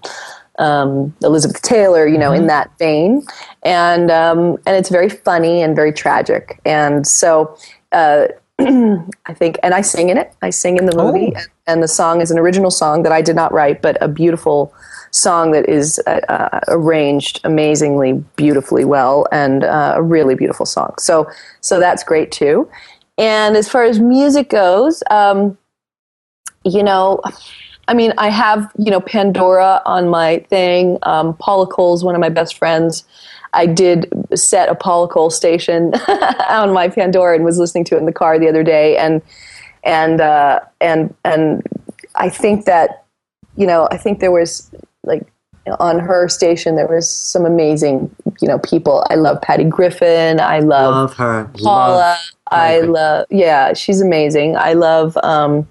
um, 0.59 1.15
Elizabeth 1.23 1.61
Taylor, 1.63 2.05
you 2.05 2.19
know, 2.19 2.31
in 2.33 2.45
that 2.47 2.69
vein, 2.77 3.23
and 3.63 4.11
um, 4.11 4.57
and 4.67 4.75
it's 4.75 4.89
very 4.89 5.09
funny 5.09 5.63
and 5.63 5.75
very 5.75 5.91
tragic, 5.91 6.59
and 6.65 7.07
so 7.07 7.57
uh, 7.93 8.27
I 8.59 9.33
think, 9.33 9.57
and 9.63 9.73
I 9.73 9.81
sing 9.81 10.09
in 10.09 10.17
it. 10.17 10.35
I 10.43 10.51
sing 10.51 10.77
in 10.77 10.85
the 10.85 10.95
movie, 10.95 11.31
Oh. 11.35 11.39
and, 11.39 11.47
and 11.65 11.83
the 11.83 11.87
song 11.87 12.21
is 12.21 12.29
an 12.29 12.37
original 12.37 12.69
song 12.69 13.01
that 13.03 13.11
I 13.11 13.23
did 13.23 13.35
not 13.35 13.51
write, 13.51 13.81
but 13.81 13.97
a 14.03 14.07
beautiful 14.07 14.71
song 15.11 15.51
that 15.51 15.69
is 15.69 16.01
uh, 16.07 16.21
uh, 16.29 16.59
arranged 16.69 17.39
amazingly, 17.43 18.13
beautifully 18.35 18.85
well, 18.85 19.27
and 19.31 19.63
uh, 19.63 19.93
a 19.97 20.01
really 20.01 20.35
beautiful 20.35 20.65
song. 20.65 20.93
So, 20.97 21.29
so 21.59 21.79
that's 21.79 22.03
great 22.03 22.31
too. 22.31 22.69
And 23.17 23.55
as 23.55 23.69
far 23.69 23.83
as 23.83 23.99
music 23.99 24.49
goes, 24.49 25.03
um, 25.11 25.57
you 26.63 26.81
know, 26.81 27.21
I 27.87 27.93
mean, 27.93 28.13
I 28.17 28.29
have, 28.29 28.71
you 28.77 28.89
know, 28.89 29.01
Pandora 29.01 29.81
on 29.85 30.09
my 30.09 30.39
thing. 30.49 30.97
Um, 31.03 31.35
Paula 31.35 31.67
Cole's 31.67 32.03
one 32.03 32.15
of 32.15 32.21
my 32.21 32.29
best 32.29 32.57
friends. 32.57 33.03
I 33.53 33.65
did 33.65 34.07
set 34.33 34.69
a 34.69 34.75
Paula 34.75 35.09
Cole 35.09 35.29
station 35.29 35.93
on 36.49 36.71
my 36.71 36.87
Pandora 36.87 37.35
and 37.35 37.43
was 37.43 37.59
listening 37.59 37.83
to 37.85 37.95
it 37.95 37.99
in 37.99 38.05
the 38.05 38.13
car 38.13 38.39
the 38.39 38.47
other 38.47 38.63
day. 38.63 38.95
And, 38.97 39.21
and, 39.83 40.21
uh, 40.21 40.61
and, 40.79 41.13
and 41.25 41.63
I 42.15 42.29
think 42.29 42.65
that, 42.65 43.05
you 43.57 43.67
know, 43.67 43.89
I 43.91 43.97
think 43.97 44.19
there 44.19 44.31
was 44.31 44.71
like 45.03 45.25
on 45.79 45.99
her 45.99 46.27
station, 46.27 46.75
there 46.75 46.87
was 46.87 47.09
some 47.09 47.45
amazing, 47.45 48.13
you 48.41 48.47
know, 48.47 48.59
people. 48.59 49.05
I 49.09 49.15
love 49.15 49.41
Patty 49.41 49.63
Griffin. 49.65 50.39
I 50.39 50.59
love 50.59 50.95
Love 50.95 51.13
her. 51.15 51.49
Paula. 51.53 51.97
Love 51.97 52.17
I 52.51 52.81
love, 52.81 53.27
yeah, 53.29 53.73
she's 53.73 54.01
amazing. 54.01 54.57
I 54.57 54.73
love, 54.73 55.17
um, 55.23 55.65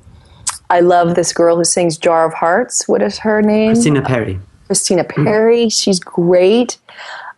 I 0.71 0.81
love 0.81 1.15
this 1.15 1.33
girl 1.33 1.57
who 1.57 1.65
sings 1.65 1.99
Jar 1.99 2.27
of 2.27 2.33
Hearts. 2.33 2.89
What 2.89 3.03
is 3.03 3.19
her 3.19 3.43
name? 3.43 3.73
Christina 3.73 4.01
Perri. 4.01 4.41
Christina 4.67 5.05
Perri. 5.05 5.69
She's 5.69 6.01
great. 6.01 6.79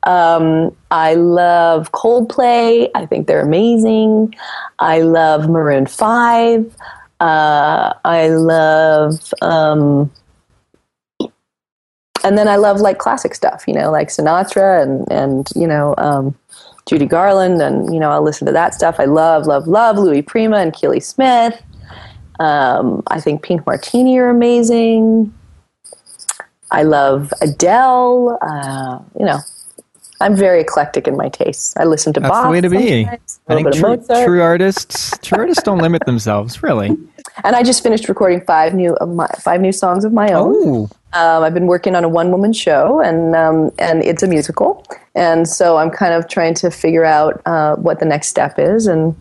Um, 0.05 0.76
I 0.90 1.14
love 1.14 1.90
Coldplay. 1.93 2.88
I 2.95 3.07
think 3.07 3.26
they're 3.26 3.40
amazing. 3.40 4.34
I 4.78 5.01
love 5.01 5.49
Maroon 5.49 5.86
Five. 5.86 6.72
Uh, 7.20 7.95
I 8.05 8.28
love, 8.28 9.32
um, 9.43 10.12
and 12.24 12.38
then 12.38 12.48
I 12.48 12.56
love 12.56 12.80
like 12.80 12.98
classic 12.98 13.34
stuff. 13.34 13.64
You 13.66 13.74
know, 13.74 13.90
like 13.90 14.08
Sinatra 14.08 14.82
and 14.82 15.10
and 15.10 15.48
you 15.54 15.66
know 15.66 15.94
um, 15.98 16.34
Judy 16.86 17.06
Garland, 17.06 17.60
and 17.60 17.92
you 17.92 18.00
know 18.00 18.10
I'll 18.10 18.22
listen 18.22 18.46
to 18.46 18.52
that 18.52 18.74
stuff. 18.74 18.96
I 18.98 19.04
love 19.04 19.46
love 19.46 19.66
love 19.66 19.98
Louis 19.98 20.22
Prima 20.22 20.56
and 20.58 20.72
Keely 20.72 21.00
Smith. 21.00 21.60
Um, 22.40 23.02
I 23.08 23.20
think 23.20 23.42
Pink 23.42 23.66
Martini 23.66 24.18
are 24.18 24.28
amazing. 24.28 25.32
I 26.70 26.82
love 26.82 27.32
Adele. 27.40 28.38
Uh, 28.40 28.98
you 29.18 29.26
know, 29.26 29.38
I'm 30.22 30.36
very 30.36 30.60
eclectic 30.60 31.08
in 31.08 31.16
my 31.16 31.28
tastes. 31.28 31.74
I 31.76 31.84
listen 31.84 32.12
to 32.12 32.20
That's 32.20 32.30
Bach 32.30 32.44
the 32.44 32.50
way 32.50 32.60
to 32.60 32.70
be. 32.70 33.06
I 33.06 33.18
I 33.48 33.54
a 33.54 33.56
little 33.56 33.72
think 33.72 34.06
true, 34.06 34.24
true 34.24 34.42
artists, 34.42 35.18
true 35.18 35.38
artists 35.38 35.62
don't 35.64 35.78
limit 35.78 36.06
themselves, 36.06 36.62
really. 36.62 36.96
And 37.44 37.56
I 37.56 37.62
just 37.62 37.82
finished 37.82 38.08
recording 38.08 38.42
five 38.42 38.74
new 38.74 38.94
of 38.96 39.08
my 39.08 39.26
five 39.38 39.60
new 39.60 39.72
songs 39.72 40.04
of 40.04 40.12
my 40.12 40.32
own. 40.32 40.54
Oh, 40.54 40.90
Um, 41.14 41.42
I've 41.42 41.54
been 41.54 41.66
working 41.66 41.94
on 41.96 42.04
a 42.04 42.08
one 42.08 42.30
woman 42.30 42.52
show, 42.52 43.00
and 43.00 43.34
um, 43.34 43.72
and 43.78 44.04
it's 44.04 44.22
a 44.22 44.26
musical, 44.26 44.84
and 45.14 45.48
so 45.48 45.78
I'm 45.78 45.90
kind 45.90 46.12
of 46.12 46.28
trying 46.28 46.54
to 46.54 46.70
figure 46.70 47.04
out 47.04 47.40
uh, 47.46 47.76
what 47.76 48.00
the 48.00 48.04
next 48.04 48.28
step 48.28 48.58
is, 48.58 48.86
and 48.86 49.16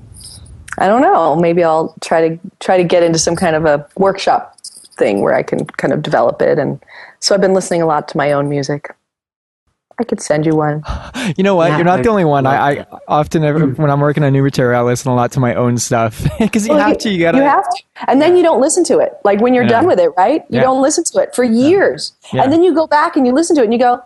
I 0.78 0.88
don't 0.88 1.02
know. 1.02 1.36
Maybe 1.38 1.64
I'll 1.64 1.96
try 2.02 2.28
to 2.28 2.40
try 2.60 2.76
to 2.78 2.84
get 2.84 3.02
into 3.02 3.18
some 3.18 3.36
kind 3.36 3.56
of 3.56 3.66
a 3.66 3.88
workshop 3.96 4.60
thing 4.98 5.22
where 5.22 5.34
I 5.34 5.42
can 5.42 5.66
kind 5.66 5.94
of 5.94 6.02
develop 6.02 6.42
it, 6.42 6.60
and 6.60 6.84
so 7.22 7.34
I've 7.34 7.42
been 7.42 7.54
listening 7.54 7.82
a 7.82 7.86
lot 7.86 8.08
to 8.10 8.18
my 8.18 8.34
own 8.34 8.50
music. 8.50 8.94
I 10.02 10.04
could 10.04 10.20
send 10.20 10.46
you 10.46 10.56
one. 10.56 10.84
you 11.38 11.44
know 11.44 11.56
what? 11.56 11.72
You're 11.72 11.86
not 11.86 12.02
the 12.04 12.10
only 12.10 12.26
one. 12.26 12.46
I, 12.46 12.80
I 12.82 12.86
often, 13.08 13.44
ever- 13.44 13.60
mm. 13.60 13.78
when 13.78 13.90
I'm 13.92 14.00
working 14.00 14.24
on 14.24 14.34
new 14.34 14.44
material, 14.44 14.82
I 14.82 14.84
listen 14.84 15.12
a 15.12 15.16
lot 15.16 15.32
to 15.34 15.40
my 15.40 15.54
own 15.56 15.78
stuff 15.78 16.26
because 16.40 16.68
you 16.68 16.74
Well, 16.74 16.88
have 16.88 16.98
to. 17.00 17.10
You 17.10 17.20
gotta. 17.20 17.38
You 17.38 17.44
have 17.44 17.64
to. 17.64 17.84
And 18.08 18.22
then 18.22 18.36
you 18.36 18.44
don't 18.44 18.60
listen 18.60 18.84
to 18.86 18.98
it. 19.00 19.14
Like 19.24 19.40
when 19.40 19.54
you're 19.54 19.64
Yeah. 19.64 19.70
done 19.70 19.88
with 19.88 20.00
it, 20.00 20.10
right? 20.18 20.42
You 20.50 20.58
Yeah. 20.58 20.62
don't 20.64 20.82
listen 20.82 21.04
to 21.06 21.20
it 21.20 21.36
for 21.36 21.44
years. 21.44 22.14
Yeah. 22.34 22.44
And 22.44 22.52
then 22.52 22.64
you 22.64 22.74
go 22.74 22.88
back 22.88 23.16
and 23.16 23.26
you 23.28 23.32
listen 23.34 23.56
to 23.58 23.62
it 23.62 23.66
and 23.66 23.74
you 23.74 23.80
go, 23.80 24.02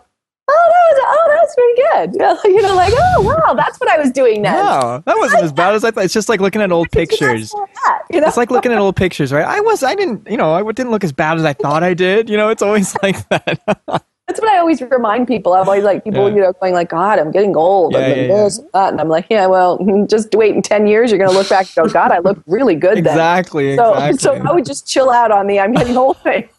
oh, 0.48 0.70
that 0.72 0.94
was, 0.94 1.00
oh, 1.02 1.38
that's 1.40 1.54
pretty 1.54 1.82
good. 1.82 2.14
You 2.16 2.18
know, 2.20 2.38
you 2.44 2.62
know, 2.62 2.74
like, 2.76 2.92
oh, 2.96 3.22
wow, 3.22 3.54
that's 3.54 3.78
what 3.80 3.90
I 3.90 3.98
was 3.98 4.10
doing 4.12 4.42
then. 4.42 4.54
Wow, 4.54 5.02
that 5.04 5.16
wasn't 5.18 5.42
as 5.42 5.52
bad 5.52 5.74
as 5.74 5.82
I 5.82 5.90
thought. 5.90 6.04
It's 6.04 6.14
just 6.14 6.28
like 6.28 6.40
looking 6.40 6.62
at 6.62 6.70
old 6.70 6.90
pictures. 6.92 7.50
That, 7.50 8.02
you 8.10 8.20
know? 8.20 8.28
It's 8.28 8.36
like 8.36 8.50
looking 8.50 8.70
at 8.72 8.78
old 8.78 8.94
pictures, 8.96 9.32
right? 9.32 9.44
I 9.44 9.60
was, 9.60 9.82
I 9.82 9.94
didn't, 9.94 10.28
you 10.30 10.36
know, 10.36 10.52
I 10.54 10.62
didn't 10.72 10.90
look 10.92 11.02
as 11.04 11.12
bad 11.12 11.38
as 11.38 11.44
I 11.44 11.52
thought 11.54 11.82
I 11.82 11.94
did. 11.94 12.28
You 12.30 12.36
know, 12.36 12.50
it's 12.50 12.62
always 12.62 12.94
like 13.02 13.28
that. 13.30 14.04
That's 14.26 14.40
what 14.40 14.50
I 14.50 14.58
always 14.58 14.80
remind 14.82 15.28
people. 15.28 15.54
I'm 15.54 15.68
always 15.68 15.84
like, 15.84 16.02
people, 16.02 16.28
Yeah. 16.28 16.34
you 16.34 16.40
know, 16.42 16.52
going 16.54 16.74
like, 16.74 16.88
God, 16.88 17.20
I'm 17.20 17.30
getting 17.30 17.54
old. 17.54 17.92
Yeah, 17.92 17.98
I'm 18.00 18.10
yeah, 18.10 18.26
this 18.26 18.58
and 18.58 18.68
that. 18.74 18.88
And 18.92 19.00
I'm 19.00 19.08
like, 19.08 19.26
yeah, 19.30 19.46
well, 19.46 19.78
just 20.08 20.34
wait 20.34 20.52
in 20.56 20.62
10 20.62 20.88
years. 20.88 21.12
You're 21.12 21.18
going 21.18 21.30
to 21.30 21.36
look 21.36 21.48
back 21.48 21.66
and 21.66 21.86
go, 21.86 21.92
God, 21.92 22.10
I 22.10 22.18
look 22.18 22.42
really 22.48 22.74
good 22.74 22.96
then. 22.98 23.06
exactly, 23.06 23.76
So, 23.76 23.92
exactly. 23.92 24.18
so 24.18 24.34
I 24.34 24.52
would 24.52 24.64
just 24.66 24.84
chill 24.88 25.10
out 25.10 25.30
on 25.30 25.46
the 25.46 25.60
I'm 25.60 25.72
getting 25.72 25.96
old 25.96 26.18
thing. 26.22 26.48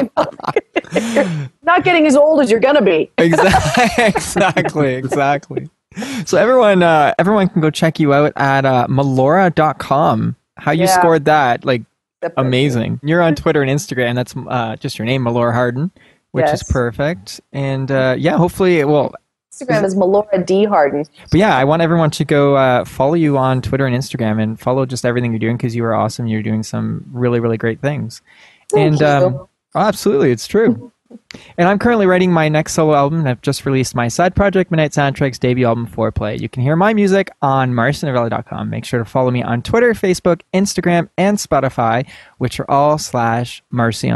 You 0.00 0.10
know, 0.16 0.26
you're 1.14 1.50
not 1.62 1.84
getting 1.84 2.06
as 2.06 2.16
old 2.16 2.40
as 2.40 2.50
you're 2.50 2.60
going 2.60 2.74
to 2.76 2.82
be. 2.82 3.10
exactly, 3.18 4.04
exactly, 4.04 4.94
exactly. 4.94 5.68
So 6.24 6.38
everyone, 6.38 6.82
uh, 6.82 7.14
everyone 7.18 7.48
can 7.48 7.60
go 7.60 7.70
check 7.70 8.00
you 8.00 8.12
out 8.14 8.32
at 8.36 8.64
uh, 8.64 8.86
Melora.com. 8.88 10.36
How 10.56 10.72
you 10.72 10.86
scored 10.86 11.24
that, 11.26 11.64
like 11.64 11.82
amazing. 12.36 13.00
You're 13.02 13.22
on 13.22 13.34
Twitter 13.34 13.62
and 13.62 13.70
Instagram. 13.70 14.14
That's 14.14 14.34
uh, 14.36 14.76
just 14.76 14.98
your 14.98 15.06
name, 15.06 15.24
Melora 15.24 15.52
Hardin, 15.52 15.90
which 16.32 16.48
is 16.48 16.62
perfect. 16.62 17.40
And 17.52 17.90
uh, 17.90 18.16
yeah, 18.18 18.36
hopefully, 18.36 18.84
well, 18.84 19.14
Instagram 19.52 19.84
is 19.84 19.94
Melora 19.94 20.44
D 20.44 20.64
Hardin. 20.64 21.04
but 21.30 21.38
yeah, 21.38 21.56
I 21.56 21.64
want 21.64 21.82
everyone 21.82 22.10
to 22.12 22.24
go 22.24 22.56
uh, 22.56 22.84
follow 22.84 23.14
you 23.14 23.36
on 23.36 23.62
Twitter 23.62 23.86
and 23.86 23.96
Instagram 23.96 24.40
and 24.42 24.58
follow 24.58 24.86
just 24.86 25.04
everything 25.04 25.32
you're 25.32 25.40
doing 25.40 25.56
because 25.56 25.74
you 25.74 25.84
are 25.84 25.94
awesome. 25.94 26.26
You're 26.26 26.42
doing 26.42 26.62
some 26.62 27.04
really, 27.12 27.40
really 27.40 27.56
great 27.56 27.80
things. 27.80 28.22
Thank 28.70 28.92
and 28.92 29.02
um, 29.02 29.34
oh, 29.34 29.48
absolutely, 29.74 30.30
it's 30.30 30.46
true. 30.46 30.92
and 31.58 31.68
I'm 31.68 31.78
currently 31.78 32.06
writing 32.06 32.32
my 32.32 32.48
next 32.48 32.74
solo 32.74 32.94
album. 32.94 33.26
I've 33.26 33.42
just 33.42 33.66
released 33.66 33.94
my 33.94 34.08
side 34.08 34.36
project, 34.36 34.70
Midnight 34.70 34.92
Soundtrack's 34.92 35.38
debut 35.38 35.66
album, 35.66 35.88
Foreplay. 35.88 36.40
You 36.40 36.48
can 36.48 36.62
hear 36.62 36.76
my 36.76 36.94
music 36.94 37.30
on 37.42 37.72
marcynovelli.com. 37.72 38.70
Make 38.70 38.84
sure 38.84 39.00
to 39.00 39.04
follow 39.04 39.30
me 39.30 39.42
on 39.42 39.62
Twitter, 39.62 39.92
Facebook, 39.94 40.42
Instagram, 40.54 41.08
and 41.18 41.38
Spotify, 41.38 42.08
which 42.38 42.60
are 42.60 42.70
all 42.70 42.98
slash 42.98 43.62
Marcy 43.70 44.08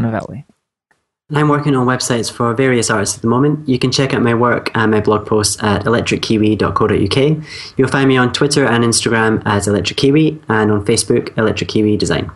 I'm 1.32 1.48
working 1.48 1.74
on 1.74 1.86
websites 1.86 2.30
for 2.30 2.52
various 2.52 2.90
artists 2.90 3.16
at 3.16 3.22
the 3.22 3.28
moment. 3.28 3.66
You 3.66 3.78
can 3.78 3.90
check 3.90 4.12
out 4.12 4.20
my 4.20 4.34
work 4.34 4.70
and 4.74 4.90
my 4.90 5.00
blog 5.00 5.26
posts 5.26 5.62
at 5.62 5.84
electrickiwi.co.uk. 5.84 7.44
You'll 7.78 7.88
find 7.88 8.08
me 8.08 8.18
on 8.18 8.30
Twitter 8.34 8.66
and 8.66 8.84
Instagram 8.84 9.42
as 9.46 9.66
Electric 9.66 9.96
Kiwi 9.96 10.38
and 10.50 10.70
on 10.70 10.84
Facebook, 10.84 11.36
Electric 11.38 11.70
Kiwi 11.70 11.96
Design. 11.96 12.30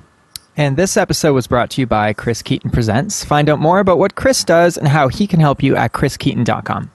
And 0.57 0.79
this 0.79 0.97
episode 0.97 1.35
was 1.35 1.47
brought 1.47 1.69
to 1.73 1.83
you 1.83 1.87
by 1.87 2.15
Chris 2.15 2.41
Keaton 2.41 2.71
Presents. 2.71 3.25
Find 3.25 3.51
out 3.51 3.59
more 3.59 3.79
about 3.79 3.99
what 3.99 4.15
Chris 4.15 4.43
does 4.43 4.79
and 4.79 4.89
how 4.89 5.09
he 5.09 5.27
can 5.27 5.39
help 5.39 5.63
you 5.63 5.77
at 5.77 5.93
chriskeaton.com. 5.93 6.91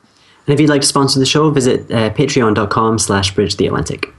And 0.48 0.54
if 0.54 0.60
you'd 0.60 0.72
like 0.72 0.82
to 0.82 0.88
sponsor 0.88 1.20
the 1.20 1.28
show, 1.28 1.52
visit 1.52 1.90
uh, 1.92 2.10
patreon.com 2.10 2.98
slash 2.98 3.36
bridge 3.36 3.58
the 3.58 3.68
Atlantic. 3.68 4.12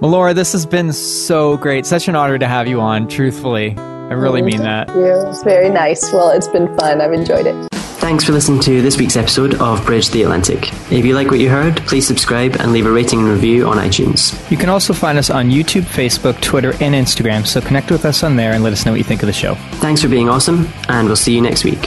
Melora, 0.00 0.34
this 0.34 0.52
has 0.52 0.66
been 0.66 0.92
so 0.92 1.56
great. 1.56 1.86
Such 1.86 2.06
an 2.06 2.16
honor 2.16 2.38
to 2.38 2.46
have 2.46 2.68
you 2.68 2.80
on, 2.80 3.08
truthfully. 3.08 3.76
I 4.10 4.14
really 4.14 4.42
mean 4.42 4.62
that. 4.62 4.88
Thank 4.88 4.98
you. 4.98 5.28
It's 5.28 5.44
very 5.44 5.70
nice. 5.70 6.12
Well, 6.12 6.30
it's 6.30 6.48
been 6.48 6.76
fun. 6.76 7.00
I've 7.00 7.12
enjoyed 7.12 7.46
it. 7.46 7.68
Thanks 8.00 8.24
for 8.24 8.32
listening 8.32 8.60
to 8.60 8.82
this 8.82 8.96
week's 8.98 9.16
episode 9.16 9.54
of 9.60 9.84
Bridge 9.86 10.08
the 10.10 10.22
Atlantic. 10.22 10.72
If 10.90 11.04
you 11.04 11.14
like 11.14 11.30
what 11.30 11.38
you 11.38 11.48
heard, 11.48 11.76
please 11.86 12.06
subscribe 12.06 12.56
and 12.58 12.72
leave 12.72 12.86
a 12.86 12.90
rating 12.90 13.20
and 13.20 13.28
review 13.28 13.68
on 13.68 13.76
iTunes. 13.76 14.50
You 14.50 14.56
can 14.56 14.68
also 14.68 14.92
find 14.92 15.16
us 15.16 15.30
on 15.30 15.50
YouTube, 15.50 15.82
Facebook, 15.82 16.40
Twitter, 16.40 16.72
and 16.80 16.94
Instagram, 16.94 17.46
so 17.46 17.60
connect 17.60 17.90
with 17.90 18.04
us 18.04 18.24
on 18.24 18.36
there 18.36 18.52
and 18.52 18.64
let 18.64 18.72
us 18.72 18.84
know 18.84 18.92
what 18.92 18.98
you 18.98 19.04
think 19.04 19.22
of 19.22 19.26
the 19.26 19.32
show. 19.32 19.54
Thanks 19.80 20.02
for 20.02 20.08
being 20.08 20.28
awesome, 20.28 20.66
and 20.88 21.06
we'll 21.06 21.14
see 21.14 21.34
you 21.34 21.42
next 21.42 21.62
week. 21.62 21.86